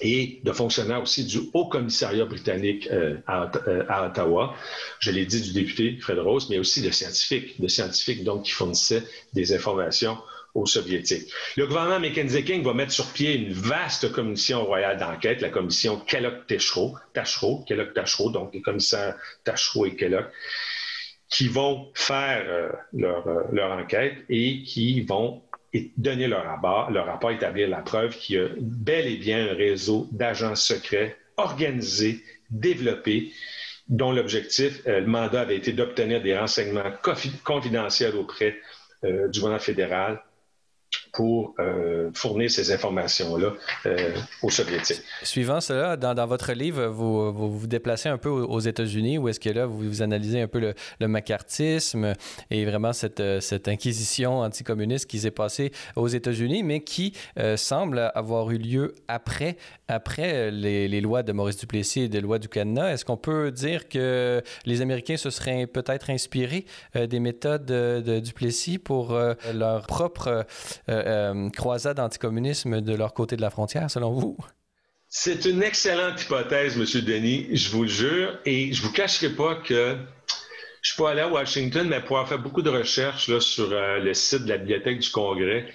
et 0.00 0.40
de 0.44 0.52
fonctionnaires 0.52 1.02
aussi 1.02 1.24
du 1.24 1.40
Haut 1.52 1.66
Commissariat 1.66 2.24
britannique 2.24 2.88
euh, 2.90 3.16
euh, 3.28 3.84
à, 3.88 4.06
Ottawa. 4.06 4.54
Je 5.00 5.10
l'ai 5.10 5.26
dit 5.26 5.40
du 5.40 5.52
député 5.52 5.98
Fred 6.00 6.18
Rose, 6.18 6.48
mais 6.50 6.58
aussi 6.58 6.82
de 6.82 6.90
scientifiques, 6.90 7.60
de 7.60 7.68
scientifiques 7.68 8.24
donc 8.24 8.44
qui 8.44 8.52
fournissaient 8.52 9.02
des 9.32 9.54
informations 9.54 10.18
aux 10.54 10.66
Soviétiques. 10.66 11.30
Le 11.56 11.66
gouvernement 11.66 12.00
Mackenzie 12.00 12.44
King 12.44 12.62
va 12.62 12.74
mettre 12.74 12.92
sur 12.92 13.06
pied 13.12 13.34
une 13.34 13.52
vaste 13.52 14.10
commission 14.12 14.64
royale 14.64 14.98
d'enquête, 14.98 15.40
la 15.40 15.50
commission 15.50 16.00
Kellogg-Tachereau, 16.00 16.96
Tachereau, 17.12 17.64
Kellogg-Tachereau, 17.68 18.30
donc 18.30 18.54
les 18.54 18.62
commissaires 18.62 19.16
Tachereau 19.44 19.86
et 19.86 19.94
Kellogg, 19.94 20.26
qui 21.28 21.48
vont 21.48 21.90
faire 21.94 22.44
euh, 22.48 22.70
leur 22.92 23.72
enquête 23.72 24.14
et 24.30 24.62
qui 24.62 25.02
vont 25.02 25.42
donner 25.96 26.26
leur 26.26 26.44
rapport, 26.44 26.90
leur 26.90 27.06
rapport 27.06 27.30
établir 27.30 27.68
la 27.68 27.82
preuve 27.82 28.16
qu'il 28.16 28.36
y 28.36 28.38
a 28.38 28.48
bel 28.60 29.06
et 29.06 29.16
bien 29.16 29.50
un 29.50 29.54
réseau 29.54 30.08
d'agents 30.12 30.54
secrets 30.54 31.16
organisés, 31.36 32.22
développés, 32.50 33.32
dont 33.88 34.12
l'objectif, 34.12 34.82
euh, 34.86 35.00
le 35.00 35.06
mandat 35.06 35.42
avait 35.42 35.56
été 35.56 35.72
d'obtenir 35.72 36.22
des 36.22 36.36
renseignements 36.36 36.92
confidentiels 37.44 38.16
auprès 38.16 38.58
euh, 39.04 39.28
du 39.28 39.40
gouvernement 39.40 39.62
fédéral 39.62 40.20
pour 41.12 41.54
euh, 41.58 42.10
fournir 42.14 42.50
ces 42.50 42.72
informations-là 42.72 43.52
euh, 43.86 44.14
aux 44.42 44.50
Soviétiques. 44.50 45.02
Suivant 45.22 45.60
cela, 45.60 45.96
dans, 45.96 46.26
votre 46.26 46.52
livre, 46.52 46.86
vous, 46.86 47.32
vous, 47.32 47.66
déplacez 47.66 48.08
un 48.08 48.18
peu 48.18 48.28
aux, 48.28 48.60
États-Unis, 48.60 49.18
où 49.18 49.28
est-ce 49.28 49.40
que 49.40 49.50
là, 49.50 49.66
vous, 49.66 50.02
analysez 50.02 50.40
un 50.40 50.48
peu 50.48 50.60
le, 50.60 50.74
le 51.00 51.08
et 52.50 52.64
vraiment 52.64 52.92
cette, 52.92 53.20
euh, 53.20 53.40
cette 53.40 53.68
inquisition 53.68 54.40
anticommuniste 54.40 55.06
qui 55.06 55.18
s'est 55.20 55.30
passée 55.30 55.72
aux 55.96 56.08
États-Unis, 56.08 56.62
mais 56.62 56.80
qui 56.80 57.12
semble 57.56 58.10
avoir 58.14 58.50
eu 58.50 58.58
lieu 58.58 58.94
après, 59.08 59.56
après 59.88 60.50
les, 60.50 61.00
lois 61.00 61.22
de 61.22 61.32
Maurice 61.32 61.56
Duplessis 61.56 62.02
et 62.02 62.08
des 62.08 62.20
lois 62.20 62.38
du 62.38 62.48
Canada. 62.48 62.92
Est-ce 62.92 63.04
qu'on 63.04 63.16
peut 63.16 63.50
dire 63.50 63.88
que 63.88 64.42
les 64.64 64.80
Américains 64.80 65.16
se 65.16 65.30
seraient 65.30 65.66
peut-être 65.66 66.10
inspirés 66.10 66.66
des 66.94 67.20
méthodes 67.20 67.64
de, 67.64 68.20
Duplessis 68.20 68.78
pour 68.78 69.18
leur 69.54 69.86
propre 69.86 70.46
croisade 71.50 72.00
anticommunisme 72.00 72.80
de 72.80 72.94
leur 72.94 73.14
côté 73.14 73.36
de 73.36 73.42
la 73.42 73.50
frontière, 73.50 73.90
selon 73.90 74.12
vous? 74.12 74.36
C'est 75.08 75.46
une 75.46 75.62
excellente 75.62 76.22
hypothèse, 76.22 76.76
M. 76.76 77.02
Denis, 77.02 77.48
je 77.52 77.70
vous 77.70 77.84
le 77.84 77.88
jure, 77.88 78.38
et 78.44 78.72
je 78.74 78.82
ne 78.82 78.86
vous 78.86 78.92
cacherai 78.92 79.30
pas 79.30 79.54
que 79.54 79.96
je 80.82 80.92
suis 80.92 81.02
pas 81.02 81.10
allé 81.10 81.22
à 81.22 81.28
Washington, 81.28 81.88
mais 81.88 82.00
pour 82.00 82.18
avoir 82.18 82.28
fait 82.28 82.38
beaucoup 82.38 82.62
de 82.62 82.70
recherches 82.70 83.28
là, 83.28 83.40
sur 83.40 83.72
euh, 83.72 83.98
le 83.98 84.14
site 84.14 84.44
de 84.44 84.50
la 84.50 84.58
Bibliothèque 84.58 84.98
du 84.98 85.10
Congrès. 85.10 85.66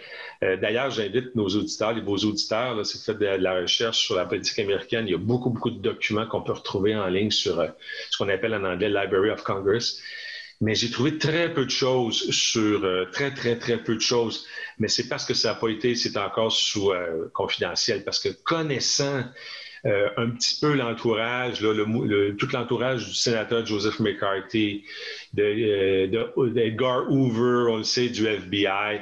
Euh, 0.43 0.55
d'ailleurs, 0.57 0.91
j'invite 0.91 1.35
nos 1.35 1.47
auditeurs, 1.47 1.93
les 1.93 2.01
beaux 2.01 2.17
auditeurs, 2.17 2.85
si 2.85 2.97
vous 2.97 3.03
faites 3.03 3.17
de, 3.17 3.25
la 3.25 3.55
recherche 3.55 3.97
sur 3.97 4.15
la 4.15 4.25
politique 4.25 4.59
américaine, 4.59 5.07
il 5.07 5.11
y 5.11 5.15
a 5.15 5.17
beaucoup, 5.17 5.49
beaucoup 5.49 5.71
de 5.71 5.79
documents 5.79 6.27
qu'on 6.27 6.41
peut 6.41 6.53
retrouver 6.53 6.95
en 6.95 7.07
ligne 7.07 7.31
sur 7.31 7.63
ce 8.11 8.17
qu'on 8.17 8.29
appelle 8.29 8.53
en 8.53 8.63
anglais 8.63 8.89
Library 8.89 9.31
of 9.31 9.43
Congress. 9.43 9.99
Mais 10.63 10.75
j'ai 10.75 10.89
trouvé 10.89 11.17
très 11.17 11.53
peu 11.53 11.65
de 11.65 11.69
choses 11.69 12.31
sur 12.31 12.85
euh, 12.85 13.03
très, 13.11 13.33
très, 13.33 13.57
très 13.57 13.77
peu 13.77 13.95
de 13.95 14.01
choses. 14.01 14.47
Mais 14.79 14.87
c'est 14.87 15.09
parce 15.09 15.25
que 15.25 15.33
ça 15.33 15.49
n'a 15.49 15.55
pas 15.55 15.67
été, 15.67 15.93
c'est 15.93 16.15
encore 16.15 16.53
sous 16.53 16.91
euh, 16.91 17.29
confidentiel. 17.33 18.05
Parce 18.05 18.17
que 18.17 18.29
connaissant 18.29 19.25
euh, 19.85 20.07
un 20.15 20.29
petit 20.29 20.57
peu 20.61 20.73
l'entourage, 20.73 21.61
le, 21.61 22.33
tout 22.37 22.47
l'entourage 22.53 23.05
du 23.05 23.13
sénateur 23.13 23.65
Joseph 23.65 23.99
McCarthy, 23.99 24.85
d'Edgar 25.33 26.27
de, 26.37 27.11
Hoover, 27.11 27.69
on 27.69 27.77
le 27.77 27.83
sait, 27.83 28.07
du 28.07 28.25
FBI, 28.25 29.01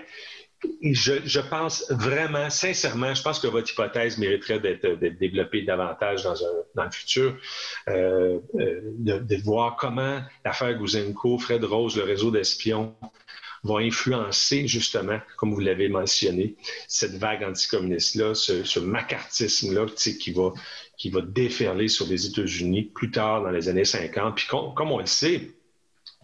je, 0.81 1.39
pense 1.39 1.89
vraiment, 1.91 2.49
sincèrement, 2.49 3.13
je 3.13 3.21
pense 3.21 3.39
que 3.39 3.47
votre 3.47 3.71
hypothèse 3.71 4.17
mériterait 4.17 4.59
d'être 4.59 4.87
développée 5.19 5.63
davantage 5.63 6.23
dans, 6.23 6.83
le 6.83 6.91
futur, 6.91 7.35
euh, 7.89 8.39
euh, 8.55 8.81
de, 8.97 9.43
voir 9.43 9.75
comment 9.75 10.21
l'affaire 10.45 10.77
Gouzenko, 10.77 11.37
Fred 11.39 11.63
Rose, 11.63 11.97
le 11.97 12.03
réseau 12.03 12.31
d'espions, 12.31 12.95
vont 13.63 13.77
influencer 13.77 14.67
justement, 14.67 15.19
comme 15.37 15.53
vous 15.53 15.59
l'avez 15.59 15.87
mentionné, 15.87 16.55
cette 16.87 17.15
vague 17.17 17.43
anticommuniste-là, 17.43 18.33
ce, 18.33 18.79
macartisme-là 18.79 19.85
qui 19.95 20.31
va, 20.31 20.53
qui 20.97 21.09
va 21.09 21.21
déferler 21.21 21.87
sur 21.87 22.07
les 22.07 22.25
États-Unis 22.25 22.83
plus 22.83 23.11
tard 23.11 23.43
dans 23.43 23.51
les 23.51 23.69
années 23.69 23.85
50. 23.85 24.35
Puis 24.35 24.47
comme 24.47 24.91
on 24.91 24.99
le 24.99 25.05
sait, 25.05 25.51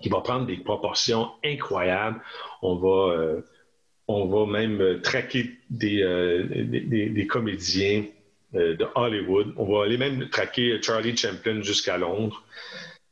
qui 0.01 0.09
va 0.09 0.21
prendre 0.21 0.45
des 0.45 0.57
proportions 0.57 1.31
incroyables. 1.43 2.21
On 2.61 2.75
va... 2.75 3.13
Euh, 3.13 3.41
on 4.07 4.25
va 4.27 4.45
même 4.51 4.81
euh, 4.81 5.01
traquer 5.01 5.57
des, 5.69 6.01
euh, 6.01 7.25
comédiens 7.27 8.05
euh, 8.55 8.75
de 8.75 8.85
Hollywood. 8.95 9.53
On 9.57 9.65
va 9.65 9.83
aller 9.83 9.97
même 9.97 10.29
traquer 10.29 10.81
Charlie 10.81 11.15
Chaplin 11.15 11.61
jusqu'à 11.61 11.97
Londres. 11.97 12.43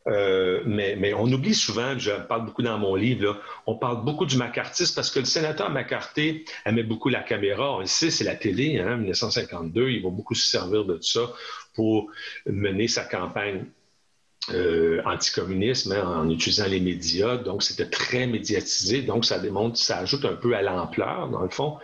mais, 0.08 1.14
on 1.14 1.32
oublie 1.32 1.56
souvent, 1.56 1.98
je 1.98 2.12
parle 2.12 2.46
beaucoup 2.46 2.62
dans 2.62 2.78
mon 2.78 2.96
livre, 2.96 3.42
on 3.66 3.76
parle 3.76 4.06
beaucoup 4.06 4.26
du 4.26 4.38
macartisme 4.38 4.96
parce 4.96 5.10
que 5.12 5.20
le 5.20 5.26
sénateur 5.26 5.70
McCarthy 5.72 6.46
aimait 6.66 6.84
beaucoup 6.84 7.10
la 7.10 7.24
caméra. 7.24 7.76
On 7.76 7.80
le 7.80 7.88
c'est 7.88 8.24
la 8.24 8.36
télé, 8.36 8.80
hein, 8.80 8.98
1952. 8.98 9.90
Il 9.90 10.04
va 10.04 10.10
beaucoup 10.10 10.36
se 10.36 10.48
servir 10.48 10.86
de 10.86 11.00
ça 11.02 11.34
pour 11.74 12.12
mener 12.46 12.88
sa 12.88 13.04
campagne 13.04 13.66
euh, 14.54 15.02
anticommunisme 15.06 15.94
hein, 15.94 16.22
en 16.22 16.30
utilisant 16.30 16.68
les 16.68 16.80
médias. 16.80 17.38
Donc, 17.38 17.64
c'était 17.64 17.90
très 17.90 18.28
médiatisé. 18.28 19.02
Donc, 19.02 19.26
ça 19.26 19.40
démontre, 19.40 19.78
ça 19.78 20.00
ajoute 20.00 20.26
un 20.26 20.36
peu 20.36 20.56
à 20.56 20.62
l'ampleur, 20.62 21.30
dans 21.30 21.42
le 21.42 21.50
fond. 21.50 21.78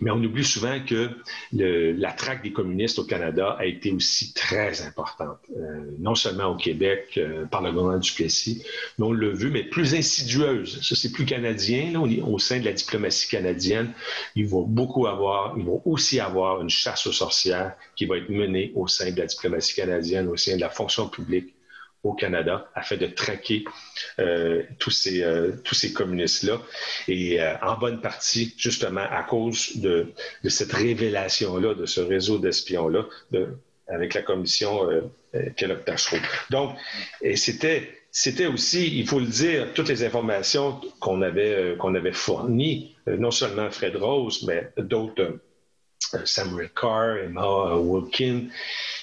Mais 0.00 0.10
on 0.10 0.22
oublie 0.22 0.44
souvent 0.44 0.78
que 0.84 1.10
la 1.52 2.12
traque 2.12 2.42
des 2.42 2.52
communistes 2.52 2.98
au 2.98 3.04
Canada 3.04 3.56
a 3.58 3.64
été 3.64 3.92
aussi 3.92 4.34
très 4.34 4.82
importante, 4.82 5.38
euh, 5.56 5.86
non 5.98 6.14
seulement 6.14 6.48
au 6.48 6.56
Québec 6.56 7.14
euh, 7.16 7.46
par 7.46 7.62
le 7.62 7.70
gouvernement 7.70 7.98
du 7.98 8.12
Plessis, 8.12 8.62
mais 8.98 9.06
on 9.06 9.12
l'a 9.12 9.30
vu, 9.30 9.50
mais 9.50 9.64
plus 9.64 9.94
insidieuse. 9.94 10.82
Ça, 10.82 10.94
c'est 10.94 11.12
plus 11.12 11.24
canadien. 11.24 11.92
Là, 11.92 12.00
au 12.00 12.38
sein 12.38 12.60
de 12.60 12.64
la 12.64 12.72
diplomatie 12.72 13.28
canadienne, 13.28 13.92
il 14.34 14.46
va 14.46 14.58
beaucoup 14.66 15.06
avoir, 15.06 15.54
il 15.56 15.64
va 15.64 15.72
aussi 15.84 16.20
avoir 16.20 16.60
une 16.60 16.70
chasse 16.70 17.06
aux 17.06 17.12
sorcières 17.12 17.72
qui 17.94 18.04
va 18.04 18.18
être 18.18 18.28
menée 18.28 18.72
au 18.74 18.86
sein 18.86 19.10
de 19.10 19.18
la 19.18 19.26
diplomatie 19.26 19.74
canadienne, 19.74 20.28
au 20.28 20.36
sein 20.36 20.56
de 20.56 20.60
la 20.60 20.70
fonction 20.70 21.08
publique 21.08 21.55
au 22.02 22.12
Canada 22.14 22.68
afin 22.74 22.96
de 22.96 23.06
traquer 23.06 23.64
euh, 24.18 24.62
tous 24.78 24.90
ces, 24.90 25.22
euh, 25.22 25.52
tous 25.64 25.74
ces 25.74 25.92
communistes-là. 25.92 26.60
Et 27.08 27.40
euh, 27.40 27.54
en 27.62 27.76
bonne 27.76 28.00
partie, 28.00 28.54
justement, 28.56 29.06
à 29.10 29.22
cause 29.22 29.76
de, 29.76 30.12
cette 30.48 30.72
révélation-là, 30.72 31.74
de 31.74 31.86
ce 31.86 32.00
réseau 32.00 32.38
d'espions-là, 32.38 33.06
avec 33.88 34.14
la 34.14 34.22
commission 34.22 34.88
Kellogg-Tachereau. 35.56 36.20
Donc, 36.50 36.76
et 37.22 37.36
c'était 37.36 37.90
c'était 38.10 38.46
aussi, 38.46 38.98
il 38.98 39.06
faut 39.06 39.20
le 39.20 39.26
dire, 39.26 39.74
toutes 39.74 39.90
les 39.90 40.02
informations 40.02 40.80
qu'on 41.00 41.20
avait, 41.20 41.76
qu'on 41.78 41.94
avait 41.94 42.12
fournies, 42.14 42.96
non 43.06 43.30
seulement 43.30 43.70
Fred 43.70 43.94
Rose, 43.94 44.42
mais 44.46 44.70
d'autres 44.78 45.38
Samuel 46.24 46.70
Carr, 46.74 47.18
Emma 47.18 47.76
Wilkin, 47.76 48.48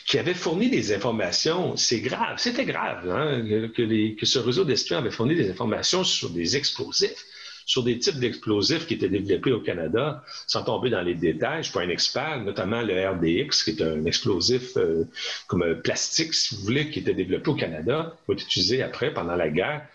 qui 0.06 0.18
avaient 0.18 0.34
fourni 0.34 0.70
des 0.70 0.93
informations. 0.93 1.76
C'est 1.76 2.01
grave, 2.01 2.38
c'était 2.38 2.66
grave 2.66 3.10
hein, 3.10 3.43
que, 3.76 4.26
ce 4.26 4.39
réseau 4.39 4.64
d'espions 4.64 4.97
avait 4.97 5.12
fourni 5.12 5.36
des 5.36 5.49
informations 5.49 6.04
sur 6.04 6.30
des 6.30 6.58
explosifs, 6.58 7.26
sur 7.66 7.84
des 7.84 7.97
types 7.99 8.20
d'explosifs 8.20 8.88
qui 8.88 8.95
étaient 8.95 9.10
développés 9.10 9.51
au 9.51 9.62
Canada, 9.62 10.24
sans 10.47 10.64
tomber 10.64 10.89
dans 10.89 11.01
les 11.01 11.16
détails. 11.16 11.56
Je 11.56 11.58
ne 11.60 11.64
suis 11.64 11.74
pas 11.74 11.82
un 11.82 11.89
expert, 11.89 12.41
notamment 12.41 12.82
le 12.82 13.08
RDX, 13.08 13.64
qui 13.64 13.72
est 13.72 13.82
un 13.82 14.06
explosif 14.06 14.76
euh, 14.78 15.06
comme 15.47 15.64
un 15.64 15.76
plastique, 15.76 16.34
si 16.34 16.56
vous 16.56 16.62
voulez, 16.62 16.89
qui 16.89 16.99
était 16.99 17.14
développé 17.14 17.49
au 17.49 17.56
Canada, 17.56 18.16
qui 18.26 18.34
été 18.34 18.43
utilisé 18.43 18.84
après, 18.84 19.14
pendant 19.14 19.36
la 19.36 19.49
guerre. 19.49 19.86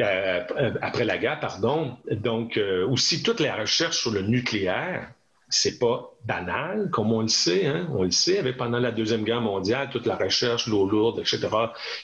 Euh, 0.00 0.42
après 0.80 1.04
la 1.04 1.18
guerre, 1.18 1.38
pardon. 1.38 1.96
Donc, 2.10 2.58
aussi 2.88 3.22
toute 3.22 3.40
la 3.40 3.54
recherche 3.56 3.98
sur 3.98 4.10
le 4.10 4.22
nucléaire, 4.22 5.08
c'est 5.52 5.78
pas 5.78 6.14
banal, 6.24 6.88
comme 6.90 7.12
on 7.12 7.20
le 7.20 7.28
sait. 7.28 7.66
Hein? 7.66 7.86
On 7.94 8.04
le 8.04 8.10
sait, 8.10 8.42
pendant 8.54 8.78
la 8.78 8.90
Deuxième 8.90 9.22
Guerre 9.22 9.42
mondiale, 9.42 9.90
toute 9.90 10.06
la 10.06 10.16
recherche, 10.16 10.66
l'eau 10.66 10.86
lourde, 10.86 11.20
etc., 11.20 11.48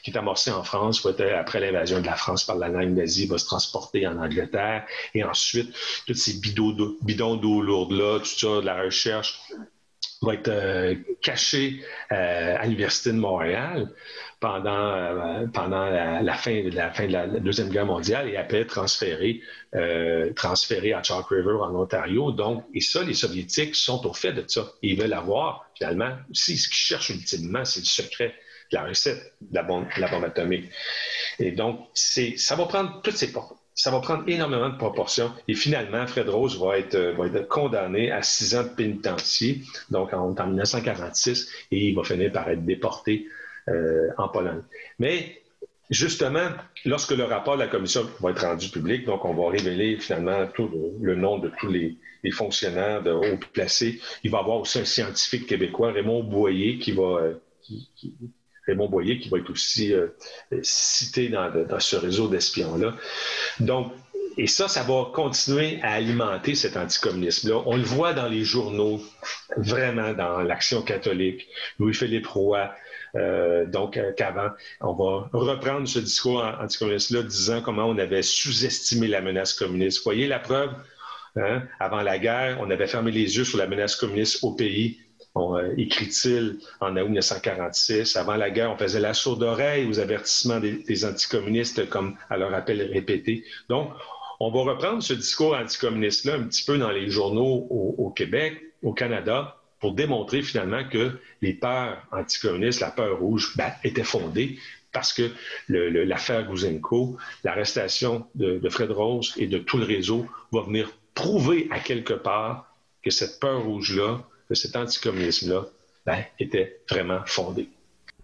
qui 0.02 0.10
est 0.10 0.18
amorcée 0.18 0.50
en 0.50 0.62
France, 0.62 1.06
après 1.06 1.60
l'invasion 1.60 2.00
de 2.00 2.06
la 2.06 2.14
France 2.14 2.44
par 2.44 2.56
l'Allemagne 2.56 2.94
nazie, 2.94 3.26
va 3.26 3.38
se 3.38 3.46
transporter 3.46 4.06
en 4.06 4.18
Angleterre. 4.18 4.84
Et 5.14 5.24
ensuite, 5.24 5.74
tous 6.06 6.14
ces 6.14 6.34
bidons 6.40 7.36
d'eau 7.36 7.62
lourde-là, 7.62 8.18
tout 8.18 8.26
ça, 8.26 8.60
de 8.60 8.66
la 8.66 8.82
recherche, 8.82 9.40
va 10.20 10.34
être 10.34 10.48
euh, 10.48 10.94
caché 11.22 11.80
euh, 12.12 12.56
à 12.58 12.64
l'Université 12.64 13.12
de 13.12 13.18
Montréal 13.18 13.88
pendant, 14.40 14.92
euh, 14.92 15.46
pendant 15.52 15.86
la, 15.86 16.34
fin, 16.34 16.62
la 16.70 16.90
fin 16.90 17.06
de 17.06 17.12
la, 17.12 17.26
Deuxième 17.26 17.68
Guerre 17.68 17.86
mondiale 17.86 18.28
et 18.28 18.36
après 18.36 18.64
transféré, 18.64 19.40
transféré 20.34 20.92
à 20.92 21.02
Chalk 21.02 21.26
River 21.28 21.58
en 21.60 21.74
Ontario. 21.74 22.32
Donc, 22.32 22.64
et 22.74 22.80
ça, 22.80 23.02
les 23.02 23.14
Soviétiques 23.14 23.74
sont 23.74 24.06
au 24.06 24.12
fait 24.12 24.32
de 24.32 24.44
ça. 24.46 24.66
ils 24.82 25.00
veulent 25.00 25.12
avoir, 25.12 25.66
finalement, 25.74 26.16
aussi, 26.30 26.56
ce 26.56 26.68
qu'ils 26.68 26.76
cherchent 26.76 27.10
ultimement, 27.10 27.64
c'est 27.64 27.80
le 27.80 27.86
secret 27.86 28.34
de 28.70 28.76
la 28.76 28.84
recette 28.84 29.34
de 29.40 29.54
la 29.54 29.62
bombe, 29.62 29.86
la 29.96 30.08
atomique. 30.08 30.70
Et 31.38 31.52
donc, 31.52 31.88
ça 31.94 32.56
va 32.56 32.66
prendre 32.66 33.00
toutes 33.02 33.16
ces 33.16 33.32
portes 33.32 33.54
ça 33.78 33.92
va 33.92 34.00
prendre 34.00 34.24
énormément 34.26 34.68
de 34.70 34.76
proportions. 34.76 35.32
Et 35.46 35.54
finalement, 35.54 36.04
Fred 36.08 36.28
Rose 36.28 36.60
va 36.60 36.78
être, 36.78 36.96
euh, 36.96 37.12
va 37.12 37.26
être 37.26 37.46
condamné 37.46 38.10
à 38.10 38.22
six 38.22 38.56
ans 38.56 38.64
de 38.64 38.70
pénitencier, 38.70 39.62
donc 39.88 40.12
en, 40.12 40.30
1946, 40.30 41.48
et 41.70 41.86
il 41.86 41.94
va 41.94 42.02
finir 42.02 42.32
par 42.32 42.50
être 42.50 42.64
déporté 42.64 43.28
euh, 43.68 44.10
en 44.18 44.28
Pologne. 44.28 44.62
Mais 44.98 45.40
justement, 45.90 46.48
lorsque 46.84 47.12
le 47.12 47.24
rapport 47.24 47.54
de 47.54 47.62
la 47.62 47.68
commission 47.68 48.08
va 48.20 48.30
être 48.30 48.42
rendu 48.42 48.68
public, 48.68 49.04
donc 49.04 49.24
on 49.24 49.34
va 49.34 49.50
révéler 49.50 49.96
finalement 49.98 50.46
le, 51.00 51.14
nom 51.14 51.38
de 51.38 51.50
tous 51.58 51.68
les, 51.70 51.96
fonctionnaires 52.32 53.02
de 53.02 53.10
haut 53.10 53.38
placés, 53.54 54.00
il 54.22 54.30
va 54.30 54.38
y 54.38 54.40
avoir 54.42 54.58
aussi 54.58 54.78
un 54.80 54.84
scientifique 54.84 55.46
québécois, 55.46 55.92
Raymond 55.92 56.24
Boyer, 56.24 56.78
qui 56.78 56.92
va... 56.92 57.20
Euh, 57.22 57.34
Raymond 58.66 58.88
Boyer, 58.88 59.18
qui 59.18 59.30
va 59.30 59.38
être 59.38 59.50
aussi 59.50 59.94
euh, 59.94 60.08
cité 60.62 61.30
dans, 61.30 61.50
ce 61.80 61.96
réseau 61.96 62.28
d'espions-là. 62.28 62.96
Donc, 63.60 63.92
et 64.36 64.46
ça, 64.46 64.68
ça 64.68 64.84
va 64.84 65.10
continuer 65.12 65.80
à 65.82 65.94
alimenter 65.94 66.54
cet 66.54 66.76
anticommunisme-là. 66.76 67.62
On 67.66 67.76
le 67.76 67.82
voit 67.82 68.12
dans 68.12 68.28
les 68.28 68.44
journaux, 68.44 69.00
vraiment 69.56 70.12
dans 70.12 70.42
l'Action 70.42 70.82
catholique, 70.82 71.48
Louis-Philippe 71.80 72.26
Roy, 72.28 72.70
euh, 73.16 73.66
donc 73.66 73.96
euh, 73.96 74.12
qu'avant, 74.16 74.50
on 74.80 74.92
va 74.92 75.28
reprendre 75.32 75.86
ce 75.88 75.98
discours 75.98 76.44
anticommuniste-là, 76.60 77.22
disant 77.22 77.62
comment 77.62 77.86
on 77.86 77.98
avait 77.98 78.22
sous-estimé 78.22 79.08
la 79.08 79.20
menace 79.20 79.54
communiste. 79.54 80.02
Voyez 80.04 80.26
la 80.26 80.38
preuve? 80.38 80.70
Hein? 81.36 81.62
Avant 81.80 82.02
la 82.02 82.18
guerre, 82.18 82.58
on 82.60 82.70
avait 82.70 82.86
fermé 82.86 83.10
les 83.10 83.36
yeux 83.36 83.44
sur 83.44 83.58
la 83.58 83.66
menace 83.66 83.96
communiste 83.96 84.42
au 84.42 84.52
pays. 84.52 84.98
Euh, 85.36 85.74
écrit-il 85.76 86.58
en 86.80 86.96
août 86.96 87.04
1946. 87.04 88.16
Avant 88.16 88.36
la 88.36 88.50
guerre, 88.50 88.72
on 88.72 88.76
faisait 88.76 89.00
la 89.00 89.14
sourde 89.14 89.42
oreille 89.42 89.86
aux 89.86 89.98
avertissements 90.00 90.60
des, 90.60 91.04
anticommunistes, 91.04 91.88
comme 91.88 92.16
à 92.30 92.36
leur 92.36 92.52
appel 92.54 92.82
répété. 92.92 93.44
Donc, 93.68 93.92
on 94.40 94.50
va 94.50 94.72
reprendre 94.72 95.02
ce 95.02 95.14
discours 95.14 95.54
anticommuniste-là 95.54 96.34
un 96.34 96.44
petit 96.44 96.64
peu 96.64 96.78
dans 96.78 96.90
les 96.90 97.08
journaux 97.08 97.66
au, 97.70 98.10
Québec, 98.10 98.60
au 98.82 98.92
Canada, 98.92 99.56
pour 99.80 99.94
démontrer 99.94 100.42
finalement 100.42 100.84
que 100.88 101.18
les 101.40 101.54
peurs 101.54 102.02
anticommunistes, 102.10 102.80
la 102.80 102.90
peur 102.90 103.18
rouge, 103.18 103.56
ben, 103.56 103.72
étaient 103.84 104.04
fondées 104.04 104.58
parce 104.92 105.12
que 105.12 105.30
l'affaire 105.68 106.46
Gouzenko, 106.46 107.18
l'arrestation 107.44 108.26
de, 108.34 108.68
Fred 108.68 108.90
Rose 108.90 109.34
et 109.36 109.46
de 109.46 109.58
tout 109.58 109.78
le 109.78 109.84
réseau 109.84 110.26
va 110.50 110.62
venir 110.62 110.90
prouver 111.14 111.68
à 111.70 111.78
quelque 111.78 112.14
part 112.14 112.74
que 113.02 113.10
cette 113.10 113.38
peur 113.38 113.62
rouge-là, 113.64 114.24
que 114.48 114.54
cet 114.54 114.76
anticommunisme-là, 114.76 115.66
ben, 116.06 116.24
était 116.38 116.80
vraiment 116.88 117.20
fondé 117.26 117.68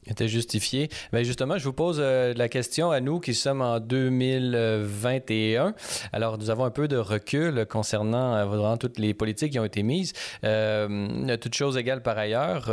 était 0.06 0.28
justifié. 0.28 0.88
Ben, 1.12 1.24
justement, 1.24 1.58
je 1.58 1.64
vous 1.64 1.72
pose 1.72 1.98
euh, 2.00 2.34
la 2.36 2.48
question 2.48 2.90
à 2.90 3.00
nous 3.00 3.20
qui 3.20 3.34
sommes 3.34 3.62
en 3.62 3.80
2021. 3.80 5.74
Alors, 6.12 6.38
nous 6.38 6.50
avons 6.50 6.64
un 6.64 6.70
peu 6.70 6.88
de 6.88 6.96
recul 6.96 7.66
concernant 7.66 8.34
euh, 8.34 8.44
vraiment 8.44 8.76
toutes 8.76 8.98
les 8.98 9.14
politiques 9.14 9.52
qui 9.52 9.58
ont 9.58 9.64
été 9.64 9.82
mises. 9.82 10.12
Euh, 10.44 11.36
toutes 11.36 11.54
choses 11.54 11.76
égales 11.76 12.02
par 12.02 12.18
ailleurs, 12.18 12.70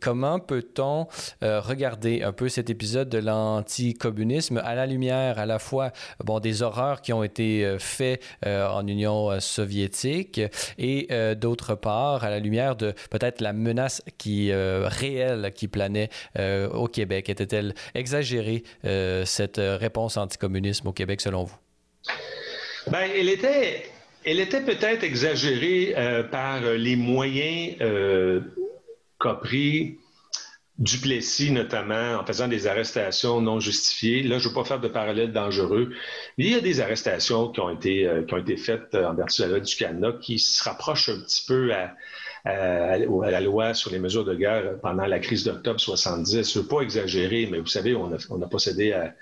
comment 0.00 0.38
peut-on 0.38 1.06
regarder 1.42 2.22
un 2.22 2.32
peu 2.32 2.48
cet 2.48 2.70
épisode 2.70 3.08
de 3.08 3.18
l'anticommunisme 3.18 4.58
à 4.64 4.74
la 4.74 4.86
lumière 4.86 5.38
à 5.38 5.46
la 5.46 5.58
fois 5.58 5.92
bon, 6.24 6.40
des 6.40 6.62
horreurs 6.62 7.02
qui 7.02 7.12
ont 7.12 7.22
été 7.22 7.76
faites 7.78 8.22
en 8.44 8.86
Union 8.86 9.40
soviétique 9.40 10.40
et 10.78 11.08
d'autre 11.36 11.74
part 11.74 12.24
à 12.24 12.30
la 12.30 12.38
lumière 12.38 12.76
de 12.76 12.94
peut-être 13.10 13.40
la 13.40 13.52
menace 13.52 14.02
qui 14.16 14.52
réelle 14.52 15.52
qui 15.54 15.68
planait 15.68 16.10
euh, 16.58 16.68
au 16.70 16.88
Québec? 16.88 17.28
Était-elle 17.28 17.74
exagérée, 17.94 18.62
euh, 18.84 19.24
cette 19.24 19.58
réponse 19.58 20.16
anticommunisme 20.16 20.88
au 20.88 20.92
Québec, 20.92 21.20
selon 21.20 21.44
vous? 21.44 21.56
Bien, 22.90 23.08
elle 23.14 23.28
était, 23.28 23.84
elle 24.24 24.40
était 24.40 24.62
peut-être 24.62 25.04
exagérée 25.04 25.94
euh, 25.96 26.22
par 26.22 26.60
les 26.60 26.96
moyens 26.96 27.76
qu'a 29.20 29.34
pris 29.34 29.98
Duplessis, 30.78 31.50
notamment, 31.50 32.20
en 32.20 32.24
faisant 32.24 32.46
des 32.46 32.68
arrestations 32.68 33.40
non 33.40 33.58
justifiées. 33.58 34.22
Là, 34.22 34.38
je 34.38 34.44
ne 34.44 34.48
veux 34.50 34.54
pas 34.54 34.64
faire 34.64 34.78
de 34.78 34.86
parallèle 34.86 35.32
dangereux, 35.32 35.90
mais 36.36 36.44
il 36.44 36.52
y 36.52 36.54
a 36.54 36.60
des 36.60 36.80
arrestations 36.80 37.48
qui 37.50 37.58
ont 37.58 37.70
été, 37.70 38.08
qui 38.28 38.34
ont 38.34 38.38
été 38.38 38.56
faites 38.56 38.94
en 38.94 39.12
vertu 39.12 39.42
de 39.42 39.46
la 39.46 39.52
loi 39.54 39.60
du 39.60 39.74
Canada 39.74 40.16
qui 40.20 40.38
se 40.38 40.62
rapprochent 40.62 41.08
un 41.08 41.18
petit 41.18 41.44
peu 41.48 41.74
à, 41.74 41.96
à, 42.44 42.96
la 42.98 43.40
loi 43.40 43.74
sur 43.74 43.90
les 43.90 43.98
mesures 43.98 44.24
de 44.24 44.34
guerre 44.34 44.78
pendant 44.80 45.06
la 45.06 45.18
crise 45.18 45.44
d'octobre 45.44 45.80
70. 45.80 46.52
Je 46.52 46.58
ne 46.58 46.62
veux 46.62 46.68
pas 46.68 46.80
exagérer, 46.80 47.48
mais 47.50 47.58
vous 47.58 47.66
savez, 47.66 47.94
on 47.94 48.12
a, 48.12 48.16
on 48.30 48.40
a 48.42 48.46
procédé 48.48 48.92
à, 48.92 49.14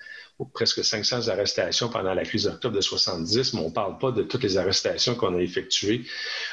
presque 0.44 0.84
500 0.84 1.28
arrestations 1.28 1.88
pendant 1.88 2.12
la 2.12 2.24
crise 2.24 2.44
d'octobre 2.44 2.76
de 2.76 2.80
70, 2.80 3.54
mais 3.54 3.60
on 3.60 3.68
ne 3.68 3.72
parle 3.72 3.98
pas 3.98 4.10
de 4.12 4.22
toutes 4.22 4.42
les 4.42 4.58
arrestations 4.58 5.14
qu'on 5.14 5.34
a 5.36 5.40
effectuées 5.40 6.02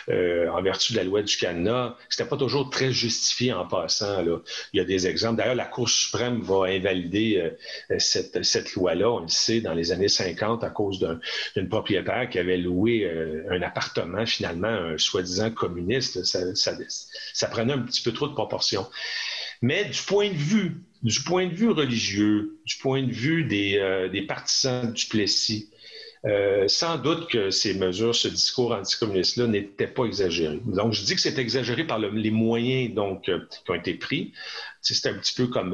euh, 0.10 0.48
en 0.50 0.62
vertu 0.62 0.94
de 0.94 0.98
la 0.98 1.04
loi 1.04 1.22
du 1.22 1.36
Canada. 1.36 1.98
Ce 2.10 2.16
n'était 2.16 2.30
pas 2.30 2.38
toujours 2.38 2.70
très 2.70 2.92
justifié 2.92 3.52
en 3.52 3.68
passant. 3.68 4.22
Là. 4.22 4.38
Il 4.72 4.78
y 4.78 4.80
a 4.80 4.86
des 4.86 5.08
exemples. 5.08 5.38
D'ailleurs, 5.38 5.56
la 5.56 5.66
Cour 5.66 5.90
suprême 5.90 6.42
va 6.42 6.68
invalider 6.68 7.38
euh, 7.92 8.00
cette, 8.00 8.44
cette 8.44 8.74
loi-là, 8.74 9.12
on 9.12 9.20
le 9.20 9.28
sait, 9.28 9.60
dans 9.60 9.74
les 9.74 9.92
années 9.92 10.08
50 10.08 10.64
à 10.64 10.70
cause 10.70 11.06
d'une 11.56 11.68
propriétaire 11.68 12.30
qui 12.30 12.40
avait 12.40 12.58
loué 12.58 13.04
euh, 13.04 13.44
un 13.52 13.62
appartement, 13.62 14.26
finalement, 14.26 14.68
un 14.68 14.98
soi-disant 14.98 15.52
communiste. 15.52 16.24
Ça, 16.24 16.56
ça, 16.56 16.74
ça 17.34 17.48
prenait 17.48 17.74
un 17.74 17.80
petit 17.80 18.02
peu 18.02 18.14
trop 18.14 18.28
de 18.28 18.34
proportions. 18.34 18.88
Mais 19.64 19.86
du 19.86 20.02
point 20.04 20.30
de 20.30 20.36
vue 20.36 20.84
du 21.04 21.22
point 21.22 21.48
de 21.48 21.54
vue 21.54 21.70
religieux, 21.70 22.58
du 22.66 22.76
point 22.78 23.04
de 23.04 23.12
vue 23.12 23.44
des, 23.44 23.78
euh, 23.78 24.08
des 24.08 24.22
partisans 24.22 24.92
du 24.92 25.06
Plessis, 25.06 25.70
euh, 26.26 26.70
sans 26.70 26.98
doute 26.98 27.30
que 27.30 27.52
ces 27.52 27.74
mesures, 27.74 28.16
ce 28.16 28.30
discours 28.30 28.72
anticommuniste-là 28.72 29.48
n'était 29.48 29.88
pas 29.88 30.06
exagéré. 30.06 30.62
Donc, 30.66 30.94
je 30.94 31.04
dis 31.04 31.16
que 31.16 31.20
c'est 31.20 31.38
exagéré 31.38 31.84
par 31.84 32.00
les 32.00 32.32
moyens 32.32 32.94
donc, 32.94 33.28
euh, 33.28 33.40
qui 33.66 33.72
ont 33.72 33.76
été 33.76 33.94
pris. 33.96 34.32
C'est 34.82 35.10
un 35.10 35.16
petit 35.16 35.34
peu 35.34 35.48
comme 35.48 35.72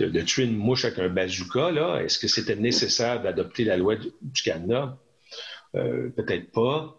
de, 0.00 0.20
tuer 0.22 0.44
une 0.44 0.56
mouche 0.56 0.86
avec 0.86 0.98
un 0.98 1.10
bazooka. 1.10 2.00
Est-ce 2.02 2.18
que 2.18 2.28
c'était 2.28 2.56
nécessaire 2.56 3.22
d'adopter 3.22 3.64
la 3.64 3.76
loi 3.76 3.96
du 3.96 4.42
Canada? 4.42 4.98
Peut-être 5.72 6.50
pas. 6.52 6.98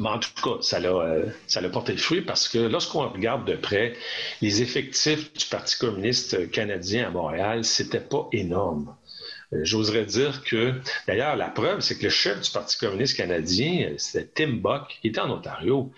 Mais 0.00 0.08
en 0.08 0.18
tout 0.18 0.30
cas, 0.42 0.62
ça 0.62 0.80
l'a, 0.80 0.88
euh, 0.88 1.26
ça 1.46 1.60
porté 1.68 1.92
le 1.92 1.98
fruit 1.98 2.22
parce 2.22 2.48
que 2.48 2.58
lorsqu'on 2.58 3.08
regarde 3.08 3.46
de 3.46 3.54
près, 3.54 3.94
les 4.40 4.62
effectifs 4.62 5.32
du 5.34 5.44
Parti 5.46 5.78
communiste 5.78 6.50
canadien 6.50 7.08
à 7.08 7.10
Montréal, 7.10 7.64
c'était 7.64 8.00
pas 8.00 8.26
énorme. 8.32 8.96
Euh, 9.52 9.60
j'oserais 9.62 10.06
dire 10.06 10.42
que, 10.42 10.72
d'ailleurs, 11.06 11.36
la 11.36 11.48
preuve, 11.48 11.80
c'est 11.80 11.98
que 11.98 12.04
le 12.04 12.10
chef 12.10 12.40
du 12.40 12.50
Parti 12.50 12.78
communiste 12.78 13.16
canadien, 13.16 13.92
c'était 13.98 14.26
Tim 14.34 14.54
Buck, 14.54 14.98
qui 15.02 15.08
était 15.08 15.20
en 15.20 15.30
Ontario. 15.30 15.92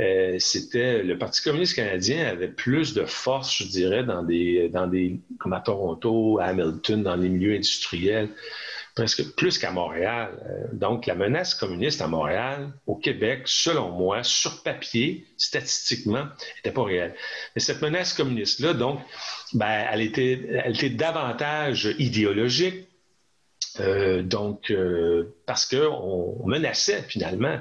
Euh, 0.00 0.36
c'était 0.40 1.04
le 1.04 1.16
Parti 1.16 1.40
communiste 1.42 1.76
canadien 1.76 2.26
avait 2.26 2.48
plus 2.48 2.92
de 2.94 3.04
force, 3.04 3.56
je 3.56 3.64
dirais, 3.68 4.02
dans 4.02 4.24
des, 4.24 4.68
dans 4.68 4.88
des 4.88 5.20
comme 5.38 5.52
à 5.52 5.60
Toronto, 5.60 6.40
à 6.40 6.46
Hamilton, 6.46 7.04
dans 7.04 7.14
les 7.14 7.28
milieux 7.28 7.54
industriels 7.54 8.30
presque 8.94 9.34
plus 9.34 9.58
qu'à 9.58 9.70
Montréal. 9.70 10.30
Euh, 10.46 10.66
donc, 10.72 11.06
la 11.06 11.14
menace 11.14 11.54
communiste 11.54 12.00
à 12.00 12.06
Montréal, 12.06 12.72
au 12.86 12.96
Québec, 12.96 13.42
selon 13.46 13.90
moi, 13.90 14.22
sur 14.22 14.62
papier, 14.62 15.26
statistiquement, 15.36 16.26
n'était 16.56 16.72
pas 16.72 16.84
réelle. 16.84 17.14
Mais 17.54 17.60
cette 17.60 17.82
menace 17.82 18.14
communiste-là, 18.14 18.74
donc, 18.74 19.00
ben, 19.52 19.86
elle, 19.90 20.00
était, 20.00 20.90
davantage 20.90 21.94
idéologique. 21.98 22.88
Euh, 23.80 24.22
donc, 24.22 24.70
euh, 24.70 25.34
parce 25.46 25.66
qu'on 25.66 26.46
menaçait 26.46 27.02
finalement 27.02 27.60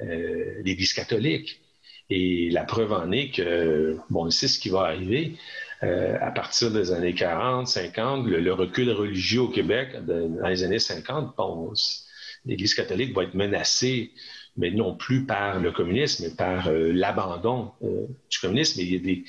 l'Église 0.00 0.92
catholique. 0.92 1.60
Et 2.08 2.50
la 2.50 2.62
preuve 2.62 2.92
en 2.92 3.10
est 3.10 3.30
que, 3.30 3.96
bon, 4.10 4.30
c'est 4.30 4.46
ce 4.46 4.60
qui 4.60 4.68
va 4.68 4.82
arriver. 4.82 5.36
Euh, 5.84 6.16
à 6.20 6.32
partir 6.32 6.72
des 6.72 6.90
années 6.90 7.14
40, 7.14 7.68
50, 7.68 8.26
le, 8.26 8.52
recul 8.52 8.90
religieux 8.90 9.42
au 9.42 9.48
Québec 9.48 9.90
dans 10.04 10.48
les 10.48 10.64
années 10.64 10.80
50, 10.80 11.36
bon, 11.36 11.72
l'Église 12.44 12.74
catholique 12.74 13.14
va 13.14 13.22
être 13.22 13.34
menacée, 13.34 14.10
mais 14.56 14.72
non 14.72 14.96
plus 14.96 15.24
par 15.24 15.60
le 15.60 15.70
communisme, 15.70 16.24
mais 16.24 16.34
par 16.34 16.66
euh, 16.66 16.90
l'abandon 16.92 17.70
euh, 17.84 18.06
du 18.28 18.38
communisme. 18.40 18.80
Il, 18.80 18.92
y 18.92 18.96
a 18.96 18.98
des, 18.98 19.24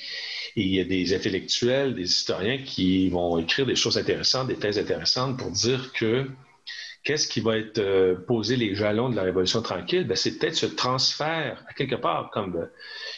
il 0.56 0.66
y 0.74 0.80
a 0.80 0.84
des 0.84 1.14
intellectuels, 1.14 1.94
des 1.94 2.02
historiens 2.02 2.58
qui 2.58 3.08
vont 3.10 3.38
écrire 3.38 3.64
des 3.64 3.76
choses 3.76 3.96
intéressantes, 3.96 4.48
des 4.48 4.56
thèses 4.56 4.78
intéressantes 4.78 5.38
pour 5.38 5.52
dire 5.52 5.92
que 5.92 6.26
Qu'est-ce 7.02 7.28
qui 7.28 7.40
va 7.40 7.56
être 7.56 7.78
euh, 7.78 8.14
posé 8.14 8.56
les 8.56 8.74
jalons 8.74 9.08
de 9.08 9.16
la 9.16 9.22
Révolution 9.22 9.62
tranquille? 9.62 10.06
Ben, 10.06 10.16
c'est 10.16 10.38
peut-être 10.38 10.54
ce 10.54 10.66
transfert, 10.66 11.64
à 11.66 11.72
quelque 11.72 11.94
part, 11.94 12.30
comme 12.30 12.56
euh, 12.56 12.66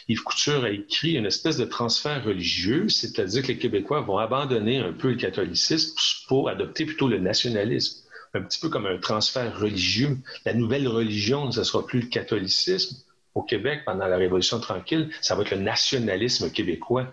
Yves 0.07 0.23
Couture 0.23 0.63
a 0.63 0.69
écrit, 0.69 1.15
une 1.15 1.25
espèce 1.25 1.57
de 1.57 1.65
transfert 1.65 2.23
religieux, 2.23 2.87
c'est-à-dire 2.87 3.41
que 3.41 3.47
les 3.47 3.57
Québécois 3.57 3.99
vont 3.99 4.17
abandonner 4.17 4.77
un 4.77 4.93
peu 4.93 5.09
le 5.09 5.17
catholicisme 5.17 5.95
pour 6.29 6.47
adopter 6.47 6.85
plutôt 6.85 7.09
le 7.09 7.19
nationalisme. 7.19 8.07
Un 8.33 8.41
petit 8.41 8.59
peu 8.59 8.69
comme 8.69 8.85
un 8.85 8.97
transfert 8.97 9.59
religieux. 9.59 10.17
La 10.45 10.53
nouvelle 10.53 10.87
religion, 10.87 11.51
ce 11.51 11.59
ne 11.59 11.63
sera 11.65 11.85
plus 11.85 12.01
le 12.01 12.07
catholicisme, 12.07 12.95
au 13.35 13.41
Québec 13.41 13.81
pendant 13.85 14.07
la 14.07 14.17
Révolution 14.17 14.59
tranquille, 14.59 15.09
ça 15.21 15.35
va 15.35 15.41
être 15.41 15.51
le 15.51 15.57
nationalisme 15.57 16.51
québécois. 16.51 17.07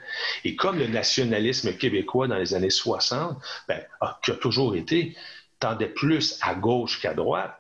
Et 0.45 0.55
comme 0.55 0.79
le 0.79 0.87
nationalisme 0.87 1.73
québécois 1.73 2.29
dans 2.29 2.37
les 2.37 2.55
années 2.55 2.71
60, 2.71 3.39
ben, 3.69 3.81
qui 4.23 4.31
a 4.31 4.35
toujours 4.35 4.77
été, 4.77 5.17
tendait 5.61 5.89
plus 5.89 6.39
à 6.41 6.55
gauche 6.55 7.01
qu'à 7.01 7.15
droite. 7.15 7.55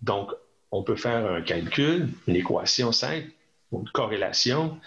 Donc, 0.00 0.30
on 0.70 0.82
peut 0.82 0.96
faire 0.96 1.26
un 1.30 1.42
calcul, 1.42 2.08
une 2.26 2.36
équation 2.36 2.92
simple, 2.92 3.28
une 3.72 3.88
corrélation, 3.90 4.78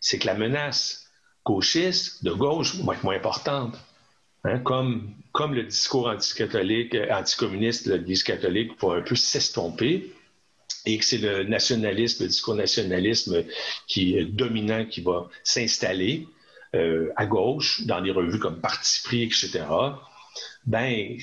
c'est 0.00 0.18
que 0.18 0.26
la 0.26 0.34
menace 0.34 1.10
gauchiste 1.44 2.24
de 2.24 2.32
gauche 2.32 2.76
va 2.76 2.94
être 2.94 3.04
moins 3.04 3.16
importante. 3.16 3.76
Hein, 4.44 4.58
comme, 4.58 5.14
le 5.54 5.62
discours 5.62 6.08
anticatholique, 6.08 6.94
euh, 6.94 7.10
anticommuniste 7.10 7.88
de 7.88 7.94
l'Église 7.94 8.22
catholique 8.22 8.72
va 8.80 8.96
un 8.96 9.00
peu 9.00 9.16
s'estomper 9.16 10.12
et 10.84 10.98
que 10.98 11.04
c'est 11.04 11.18
le 11.18 11.44
nationalisme, 11.44 12.24
le 12.24 12.28
discours 12.28 12.54
nationalisme 12.54 13.44
qui 13.86 14.18
est 14.18 14.26
dominant 14.26 14.84
qui 14.84 15.00
va 15.00 15.28
s'installer 15.44 16.28
euh, 16.74 17.10
à 17.16 17.24
gauche 17.24 17.86
dans 17.86 18.02
des 18.02 18.10
revues 18.10 18.38
comme 18.38 18.60
Parti 18.60 19.00
pris, 19.02 19.22
etc 19.22 19.64
ben, 20.66 21.16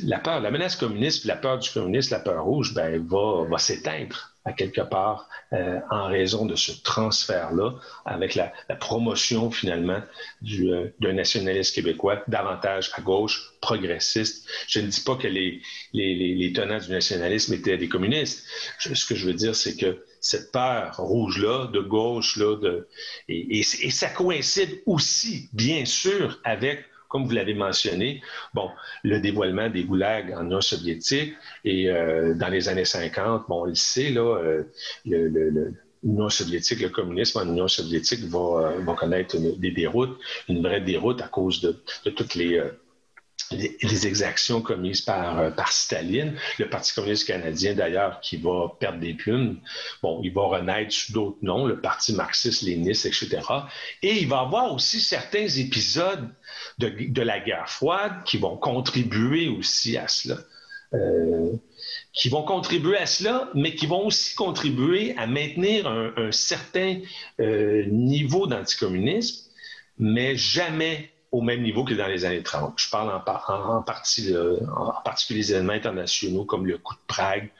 la 0.00 0.18
peur, 0.18 0.40
la 0.40 0.50
menace 0.50 0.76
communiste, 0.76 1.24
la 1.24 1.36
peur 1.36 1.58
du 1.58 1.70
communisme, 1.70 2.14
la 2.14 2.20
peur 2.20 2.44
rouge, 2.44 2.74
ben, 2.74 3.06
va, 3.06 3.44
va 3.48 3.58
s'éteindre 3.58 4.34
à 4.44 4.52
quelque 4.52 4.80
part 4.80 5.28
euh, 5.52 5.78
en 5.90 6.06
raison 6.06 6.46
de 6.46 6.56
ce 6.56 6.72
transfert-là, 6.82 7.74
avec 8.06 8.34
la, 8.34 8.52
promotion 8.80 9.50
finalement 9.50 10.00
du, 10.40 10.72
euh, 10.72 10.88
d'un 11.00 11.12
nationalisme 11.12 11.74
québécois 11.74 12.22
davantage 12.28 12.90
à 12.94 13.02
gauche, 13.02 13.52
progressiste. 13.60 14.48
Je 14.66 14.80
ne 14.80 14.86
dis 14.86 15.00
pas 15.02 15.16
que 15.16 15.26
les, 15.26 15.60
les, 15.92 16.34
les, 16.34 16.52
tenants 16.52 16.78
du 16.78 16.90
nationalisme 16.90 17.52
étaient 17.54 17.76
des 17.76 17.88
communistes. 17.88 18.46
ce 18.78 19.04
que 19.04 19.14
je 19.14 19.26
veux 19.26 19.34
dire, 19.34 19.54
c'est 19.54 19.76
que 19.76 20.02
cette 20.20 20.50
peur 20.50 20.96
rouge-là, 20.96 21.66
de 21.66 21.80
gauche-là, 21.80 22.56
de, 22.56 22.88
et, 23.28 23.60
et 23.60 23.90
ça 23.90 24.08
coïncide 24.08 24.80
aussi, 24.86 25.48
bien 25.52 25.84
sûr, 25.84 26.40
avec 26.44 26.84
comme 27.08 27.24
vous 27.24 27.32
l'avez 27.32 27.54
mentionné, 27.54 28.22
bon, 28.54 28.70
le 29.02 29.20
dévoilement 29.20 29.68
des 29.68 29.84
goulags 29.84 30.32
en 30.36 30.44
Union 30.44 30.60
soviétique 30.60 31.34
et 31.64 31.90
euh, 31.90 32.34
dans 32.34 32.48
les 32.48 32.68
années 32.68 32.84
50, 32.84 33.46
bon, 33.48 33.62
on 33.62 33.64
le 33.64 33.74
sait, 33.74 34.10
là, 34.10 34.38
euh, 34.38 34.64
l'Union 35.04 36.28
soviétique, 36.28 36.80
le 36.80 36.90
communisme 36.90 37.38
en 37.38 37.46
Union 37.46 37.68
soviétique 37.68 38.24
va, 38.24 38.38
euh, 38.38 38.80
va 38.80 38.94
connaître 38.94 39.36
des 39.38 39.70
déroutes, 39.70 40.18
une 40.48 40.62
vraie 40.62 40.80
déroute 40.80 41.20
à 41.22 41.28
cause 41.28 41.60
de, 41.60 41.76
de 42.04 42.10
toutes 42.10 42.34
les 42.34 42.62
les, 43.52 44.06
exactions 44.06 44.60
commises 44.60 45.02
par, 45.02 45.38
euh, 45.38 45.50
par 45.50 45.72
Staline. 45.72 46.34
Le 46.58 46.68
Parti 46.68 46.92
communiste 46.94 47.26
canadien, 47.26 47.74
d'ailleurs, 47.74 48.20
qui 48.20 48.36
va 48.36 48.74
perdre 48.78 48.98
des 48.98 49.14
plumes, 49.14 49.60
bon, 50.02 50.20
il 50.22 50.32
va 50.32 50.42
renaître 50.42 50.92
sous 50.92 51.12
d'autres 51.12 51.38
noms, 51.42 51.66
le 51.66 51.80
Parti 51.80 52.12
marxiste-léniniste, 52.12 53.06
etc. 53.06 53.40
Et 54.02 54.18
il 54.20 54.28
va 54.28 54.40
avoir 54.40 54.72
aussi 54.72 55.00
certains 55.00 55.46
épisodes 55.46 56.28
de, 56.78 57.22
la 57.22 57.40
guerre 57.40 57.68
froide 57.68 58.22
qui 58.24 58.38
vont 58.38 58.56
contribuer 58.56 59.48
aussi 59.48 59.96
à 59.96 60.08
cela. 60.08 60.38
Euh, 60.94 61.52
qui 62.14 62.30
vont 62.30 62.42
contribuer 62.42 62.96
à 62.96 63.04
cela, 63.04 63.50
mais 63.54 63.74
qui 63.74 63.84
vont 63.84 64.06
aussi 64.06 64.34
contribuer 64.34 65.14
à 65.18 65.26
maintenir 65.26 65.86
un, 65.86 66.14
un 66.16 66.32
certain 66.32 67.00
euh, 67.40 67.84
niveau 67.86 68.46
d'anticommunisme, 68.46 69.50
mais 69.98 70.34
jamais 70.34 71.10
au 71.30 71.42
même 71.42 71.62
niveau 71.62 71.84
que 71.84 71.94
dans 71.94 72.06
les 72.06 72.24
années 72.24 72.42
30. 72.42 72.74
Je 72.76 72.90
parle 72.90 73.10
en, 73.10 73.82
partie, 73.82 74.34
en 74.36 75.02
particulier 75.02 75.40
des 75.40 75.52
événements 75.52 75.74
internationaux 75.74 76.44
comme 76.44 76.66
le 76.66 76.78
coup 76.78 76.94
de 76.94 77.00
Prague, 77.06 77.50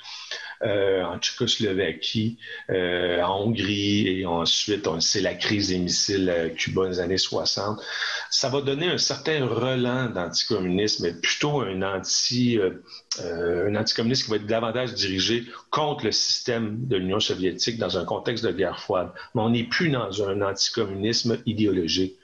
euh, 0.64 1.04
en 1.04 1.18
Tchécoslovaquie, 1.18 2.36
euh, 2.70 3.22
en 3.22 3.42
Hongrie 3.42 4.08
et 4.08 4.26
ensuite, 4.26 4.88
on 4.88 4.98
sait, 4.98 5.20
la 5.20 5.34
crise 5.34 5.68
des 5.68 5.78
missiles 5.78 6.28
à 6.30 6.48
Cuba 6.48 6.82
dans 6.82 6.88
les 6.88 6.98
années 6.98 7.16
60. 7.16 7.80
Ça 8.28 8.48
va 8.48 8.60
donner 8.60 8.88
un 8.88 8.98
certain 8.98 9.46
relent 9.46 10.10
d'anticommunisme, 10.10 11.04
mais 11.04 11.12
plutôt 11.12 11.62
euh, 11.62 11.70
un 11.70 13.76
anticommunisme 13.76 14.24
qui 14.24 14.30
va 14.30 14.36
être 14.36 14.46
davantage 14.46 14.94
dirigé 14.94 15.44
contre 15.70 16.06
le 16.06 16.12
système 16.12 16.88
de 16.88 16.96
l'Union 16.96 17.20
soviétique 17.20 17.78
dans 17.78 17.96
un 17.96 18.04
contexte 18.04 18.44
de 18.44 18.50
guerre 18.50 18.80
froide. 18.80 19.10
Mais 19.36 19.42
on 19.42 19.50
n'est 19.50 19.64
plus 19.64 19.90
dans 19.90 20.28
un 20.28 20.42
anticommunisme 20.42 21.38
idéologique, 21.46 22.16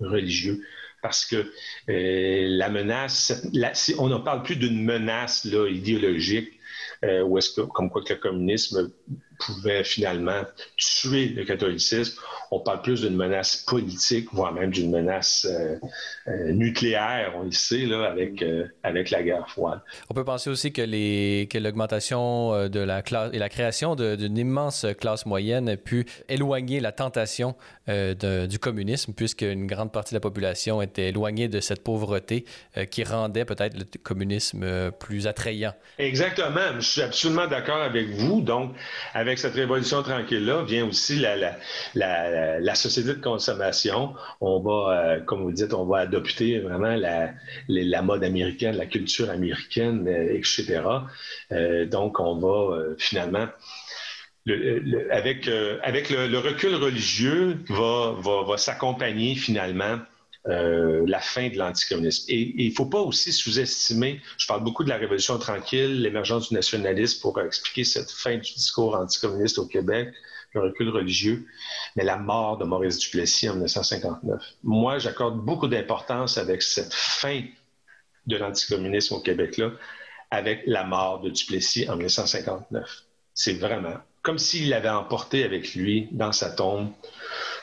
religieux 0.00 0.62
parce 1.02 1.26
que 1.26 1.52
euh, 1.90 2.46
la 2.48 2.68
menace, 2.70 3.44
on 3.98 4.08
ne 4.08 4.16
parle 4.18 4.42
plus 4.42 4.56
d'une 4.56 4.82
menace 4.82 5.44
là, 5.44 5.68
idéologique, 5.68 6.58
euh, 7.04 7.22
ou 7.22 7.36
est-ce 7.36 7.50
que, 7.50 7.60
comme 7.62 7.90
quoi 7.90 8.02
que 8.02 8.14
le 8.14 8.20
communisme 8.20 8.92
pouvait 9.46 9.84
finalement 9.84 10.42
tuer 10.76 11.28
le 11.28 11.44
catholicisme. 11.44 12.20
On 12.50 12.60
parle 12.60 12.82
plus 12.82 13.02
d'une 13.02 13.16
menace 13.16 13.56
politique, 13.56 14.28
voire 14.32 14.52
même 14.52 14.70
d'une 14.70 14.90
menace 14.90 15.46
euh, 15.50 15.76
euh, 16.28 16.52
nucléaire, 16.52 17.32
on 17.36 17.44
le 17.44 17.50
sait, 17.50 17.86
là, 17.86 18.04
avec, 18.04 18.42
euh, 18.42 18.66
avec 18.82 19.10
la 19.10 19.22
guerre 19.22 19.48
froide. 19.48 19.80
On 20.10 20.14
peut 20.14 20.24
penser 20.24 20.50
aussi 20.50 20.72
que, 20.72 20.82
les, 20.82 21.48
que 21.50 21.58
l'augmentation 21.58 22.68
de 22.68 22.80
la 22.80 23.02
classe 23.02 23.30
et 23.32 23.38
la 23.38 23.48
création 23.48 23.94
d'une 23.96 24.36
immense 24.36 24.86
classe 25.00 25.26
moyenne 25.26 25.68
a 25.68 25.76
pu 25.76 26.06
éloigner 26.28 26.80
la 26.80 26.92
tentation 26.92 27.54
du 27.88 28.58
communisme, 28.58 29.12
puisque 29.14 29.42
une 29.42 29.66
grande 29.66 29.92
partie 29.92 30.14
de 30.14 30.16
la 30.16 30.20
population 30.20 30.82
était 30.82 31.08
éloignée 31.08 31.48
de 31.48 31.60
cette 31.60 31.82
pauvreté 31.82 32.44
qui 32.90 33.04
rendait 33.04 33.44
peut-être 33.44 33.76
le 33.76 33.84
communisme 34.02 34.90
plus 34.92 35.26
attrayant. 35.26 35.74
Exactement. 35.98 36.78
Je 36.78 36.86
suis 36.86 37.02
absolument 37.02 37.46
d'accord 37.46 37.82
avec 37.82 38.08
vous. 38.10 38.40
Donc, 38.40 38.74
avec 39.14 39.31
avec 39.32 39.38
cette 39.38 39.54
révolution 39.54 40.02
tranquille-là 40.02 40.62
vient 40.64 40.86
aussi 40.86 41.18
la, 41.18 41.36
la, 41.94 42.60
la, 42.60 42.74
société 42.74 43.14
de 43.14 43.22
consommation. 43.22 44.12
On 44.42 44.60
va, 44.60 44.92
euh, 44.92 45.20
comme 45.20 45.42
vous 45.42 45.52
dites, 45.52 45.72
on 45.72 45.86
va 45.86 46.00
adopter 46.00 46.58
vraiment 46.58 46.94
la, 46.96 48.02
mode 48.02 48.24
américaine, 48.24 48.76
la 48.76 48.84
culture 48.84 49.30
américaine, 49.30 50.06
euh, 50.06 50.34
etc. 50.36 50.82
Euh, 51.50 51.86
donc, 51.86 52.20
on 52.20 52.36
va 52.40 52.94
finalement 52.98 53.48
avec, 55.10 55.48
avec 55.82 56.10
le, 56.10 56.38
recul 56.38 56.74
religieux 56.74 57.56
va, 57.70 58.14
va, 58.18 58.42
va 58.42 58.56
s'accompagner 58.58 59.34
finalement 59.34 59.98
euh, 60.48 61.04
la 61.06 61.20
fin 61.20 61.48
de 61.48 61.56
l'anticommunisme. 61.56 62.24
Et 62.28 62.54
il 62.56 62.70
ne 62.70 62.74
faut 62.74 62.86
pas 62.86 63.00
aussi 63.00 63.32
sous-estimer, 63.32 64.20
je 64.38 64.46
parle 64.46 64.64
beaucoup 64.64 64.82
de 64.82 64.88
la 64.88 64.96
Révolution 64.96 65.38
tranquille, 65.38 66.02
l'émergence 66.02 66.48
du 66.48 66.54
nationalisme 66.54 67.20
pour 67.20 67.40
expliquer 67.40 67.84
cette 67.84 68.10
fin 68.10 68.34
du 68.34 68.52
discours 68.52 68.96
anticommuniste 68.96 69.58
au 69.58 69.66
Québec, 69.66 70.12
le 70.54 70.62
recul 70.62 70.88
religieux, 70.88 71.46
mais 71.94 72.02
la 72.02 72.16
mort 72.16 72.58
de 72.58 72.64
Maurice 72.64 72.98
Duplessis 72.98 73.48
en 73.48 73.54
1959. 73.54 74.42
Moi, 74.64 74.98
j'accorde 74.98 75.38
beaucoup 75.38 75.68
d'importance 75.68 76.36
avec 76.38 76.62
cette 76.62 76.92
fin 76.92 77.42
de 78.26 78.36
l'anticommunisme 78.36 79.14
au 79.14 79.20
Québec-là, 79.20 79.70
avec 80.30 80.62
la 80.66 80.84
mort 80.84 81.20
de 81.20 81.30
Duplessis 81.30 81.88
en 81.88 81.94
1959. 81.94 83.04
C'est 83.34 83.54
vraiment 83.54 83.94
comme 84.22 84.38
s'il 84.38 84.72
avait 84.72 84.88
emporté 84.88 85.44
avec 85.44 85.74
lui 85.74 86.08
dans 86.12 86.32
sa 86.32 86.50
tombe 86.50 86.90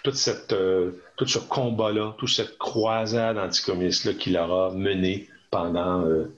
toute 0.03 0.15
cette, 0.15 0.53
euh, 0.53 0.91
tout 1.17 1.27
ce 1.27 1.39
combat-là, 1.39 2.15
toute 2.17 2.29
cette 2.29 2.57
croisade 2.57 3.37
anticommuniste-là 3.37 4.13
qu'il 4.13 4.37
aura 4.37 4.71
mené 4.71 5.29
pendant 5.51 6.05
euh, 6.05 6.33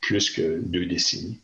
plus 0.00 0.30
que 0.30 0.60
deux 0.60 0.86
décennies. 0.86 1.40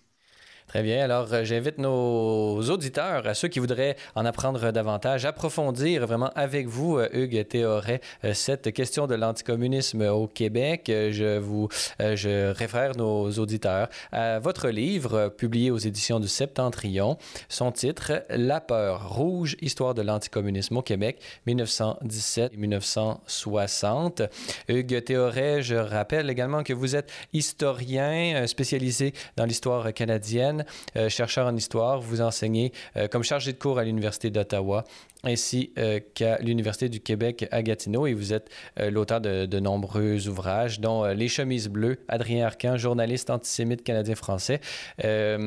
Très 0.77 0.83
bien. 0.83 1.03
Alors, 1.03 1.33
euh, 1.33 1.43
j'invite 1.43 1.79
nos 1.79 2.61
auditeurs, 2.69 3.27
à 3.27 3.33
ceux 3.33 3.49
qui 3.49 3.61
voudraient 3.61 3.97
en 4.15 4.27
apprendre 4.27 4.73
davantage, 4.73 5.25
approfondir 5.25 6.07
vraiment 6.07 6.31
avec 6.35 6.67
vous, 6.67 6.99
euh, 6.99 7.09
Hugues 7.15 7.49
Théoret, 7.49 8.03
euh, 8.25 8.35
cette 8.35 8.75
question 8.75 9.07
de 9.07 9.15
l'anticommunisme 9.15 10.03
au 10.03 10.27
Québec. 10.27 10.83
Je 10.89 11.39
vous, 11.39 11.71
je 11.99 12.53
réfère 12.53 12.95
nos 12.95 13.31
auditeurs 13.39 13.89
à 14.13 14.39
votre 14.39 14.69
livre 14.69 15.29
publié 15.29 15.71
aux 15.71 15.79
éditions 15.79 16.21
du 16.21 16.29
Septentrion. 16.29 17.17
Son 17.49 17.73
titre, 17.73 18.23
La 18.29 18.61
peur 18.61 19.17
rouge, 19.17 19.57
histoire 19.63 19.95
de 19.95 20.03
l'anticommunisme 20.03 20.77
au 20.77 20.83
Québec, 20.83 21.23
1917-1960. 21.47 24.29
Hugues 24.69 25.05
Théoret, 25.05 25.63
je 25.63 25.77
rappelle 25.77 26.29
également 26.29 26.63
que 26.63 26.75
vous 26.75 26.97
êtes 26.97 27.11
historien 27.33 28.47
spécialisé 28.47 29.15
dans 29.39 29.47
l'histoire 29.47 29.95
canadienne. 29.95 30.66
Euh, 30.97 31.09
chercheur 31.09 31.47
en 31.47 31.57
histoire. 31.57 32.01
Vous 32.01 32.21
enseignez 32.21 32.73
euh, 32.97 33.09
comme 33.09 33.23
chargé 33.23 33.53
de 33.53 33.59
cours 33.59 33.79
à 33.79 33.85
l'Université 33.85 34.31
d'Ottawa 34.31 34.85
ainsi 35.25 35.73
euh, 35.79 35.99
qu'à 36.15 36.39
l'Université 36.39 36.89
du 36.89 37.01
Québec 37.01 37.49
à 37.51 37.63
Gatineau 37.63 38.07
et 38.07 38.15
vous 38.15 38.33
êtes 38.33 38.49
l'auteur 38.79 39.21
de, 39.21 39.59
nombreux 39.59 40.29
ouvrages, 40.29 40.79
dont 40.79 41.05
Les 41.05 41.27
chemises 41.27 41.69
bleues, 41.69 41.99
Adrien 42.07 42.47
Arcan, 42.47 42.77
journaliste 42.77 43.31
antisémite 43.31 43.83
canadien-français, 43.83 44.61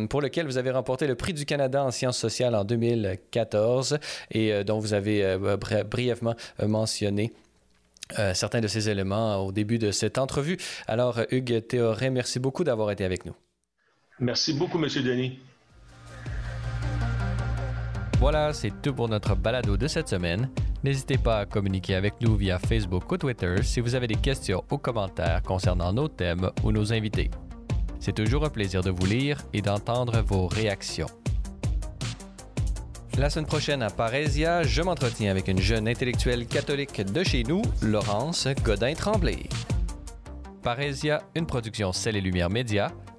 pour 0.10 0.22
lequel 0.22 0.48
vous 0.48 0.58
avez 0.58 0.72
remporté 0.72 1.08
le 1.08 1.16
prix 1.16 1.34
du 1.34 1.46
Canada 1.46 1.84
en 1.84 1.92
sciences 1.92 2.18
sociales 2.18 2.56
en 2.56 2.66
2014 2.66 4.00
et 4.32 4.64
dont 4.64 4.80
vous 4.80 4.94
avez 4.94 5.38
brièvement 5.90 6.36
mentionné 6.66 7.32
certains 8.34 8.62
de 8.62 8.68
ces 8.68 8.90
éléments 8.90 9.38
au 9.46 9.52
début 9.52 9.78
de 9.78 9.92
cette 9.92 10.18
entrevue. 10.18 10.58
Alors, 10.88 11.22
Hugues 11.32 11.66
Théoret, 11.68 12.10
merci 12.10 12.40
beaucoup 12.40 12.64
d'avoir 12.64 12.92
été 12.92 13.06
avec 13.06 13.26
nous. 13.26 13.36
Merci 14.20 14.54
beaucoup, 14.54 14.78
M. 14.78 14.90
Denis. 15.04 15.40
Voilà, 18.20 18.52
c'est 18.52 18.82
tout 18.82 18.94
pour 18.94 19.08
notre 19.08 19.36
balado 19.36 19.78
de 19.78 19.88
cette 19.88 20.10
semaine. 20.10 20.50
N'hésitez 20.84 21.18
pas 21.18 21.40
à 21.40 21.46
communiquer 21.46 21.96
avec 21.96 22.16
nous 22.22 22.36
via 22.36 22.60
Facebook 22.60 23.10
ou 23.12 23.18
Twitter 23.18 23.56
si 23.64 23.80
vous 23.80 23.96
avez 23.96 24.08
des 24.08 24.16
questions 24.16 24.64
ou 24.72 24.78
commentaires 24.78 25.42
concernant 25.44 25.94
nos 25.94 26.10
thèmes 26.10 26.52
ou 26.64 26.72
nos 26.72 26.92
invités. 26.92 27.32
C'est 28.00 28.14
toujours 28.14 28.46
un 28.46 28.50
plaisir 28.50 28.82
de 28.82 28.90
vous 28.90 29.06
lire 29.06 29.42
et 29.54 29.62
d'entendre 29.62 30.22
vos 30.22 30.48
réactions. 30.48 31.08
La 33.18 33.30
semaine 33.30 33.46
prochaine 33.48 33.82
à 33.82 33.90
Parésia, 33.90 34.64
je 34.64 34.82
m'entretiens 34.82 35.32
avec 35.32 35.50
une 35.50 35.60
jeune 35.60 35.88
intellectuelle 35.88 36.46
catholique 36.46 37.02
de 37.02 37.24
chez 37.24 37.44
nous, 37.44 37.62
Laurence 37.82 38.48
Godin-Tremblay. 38.64 39.44
Parésia, 40.64 41.22
une 41.36 41.46
production 41.46 41.92
Celle 41.92 42.16
et 42.16 42.22
Lumière 42.22 42.50
Média, 42.50 42.92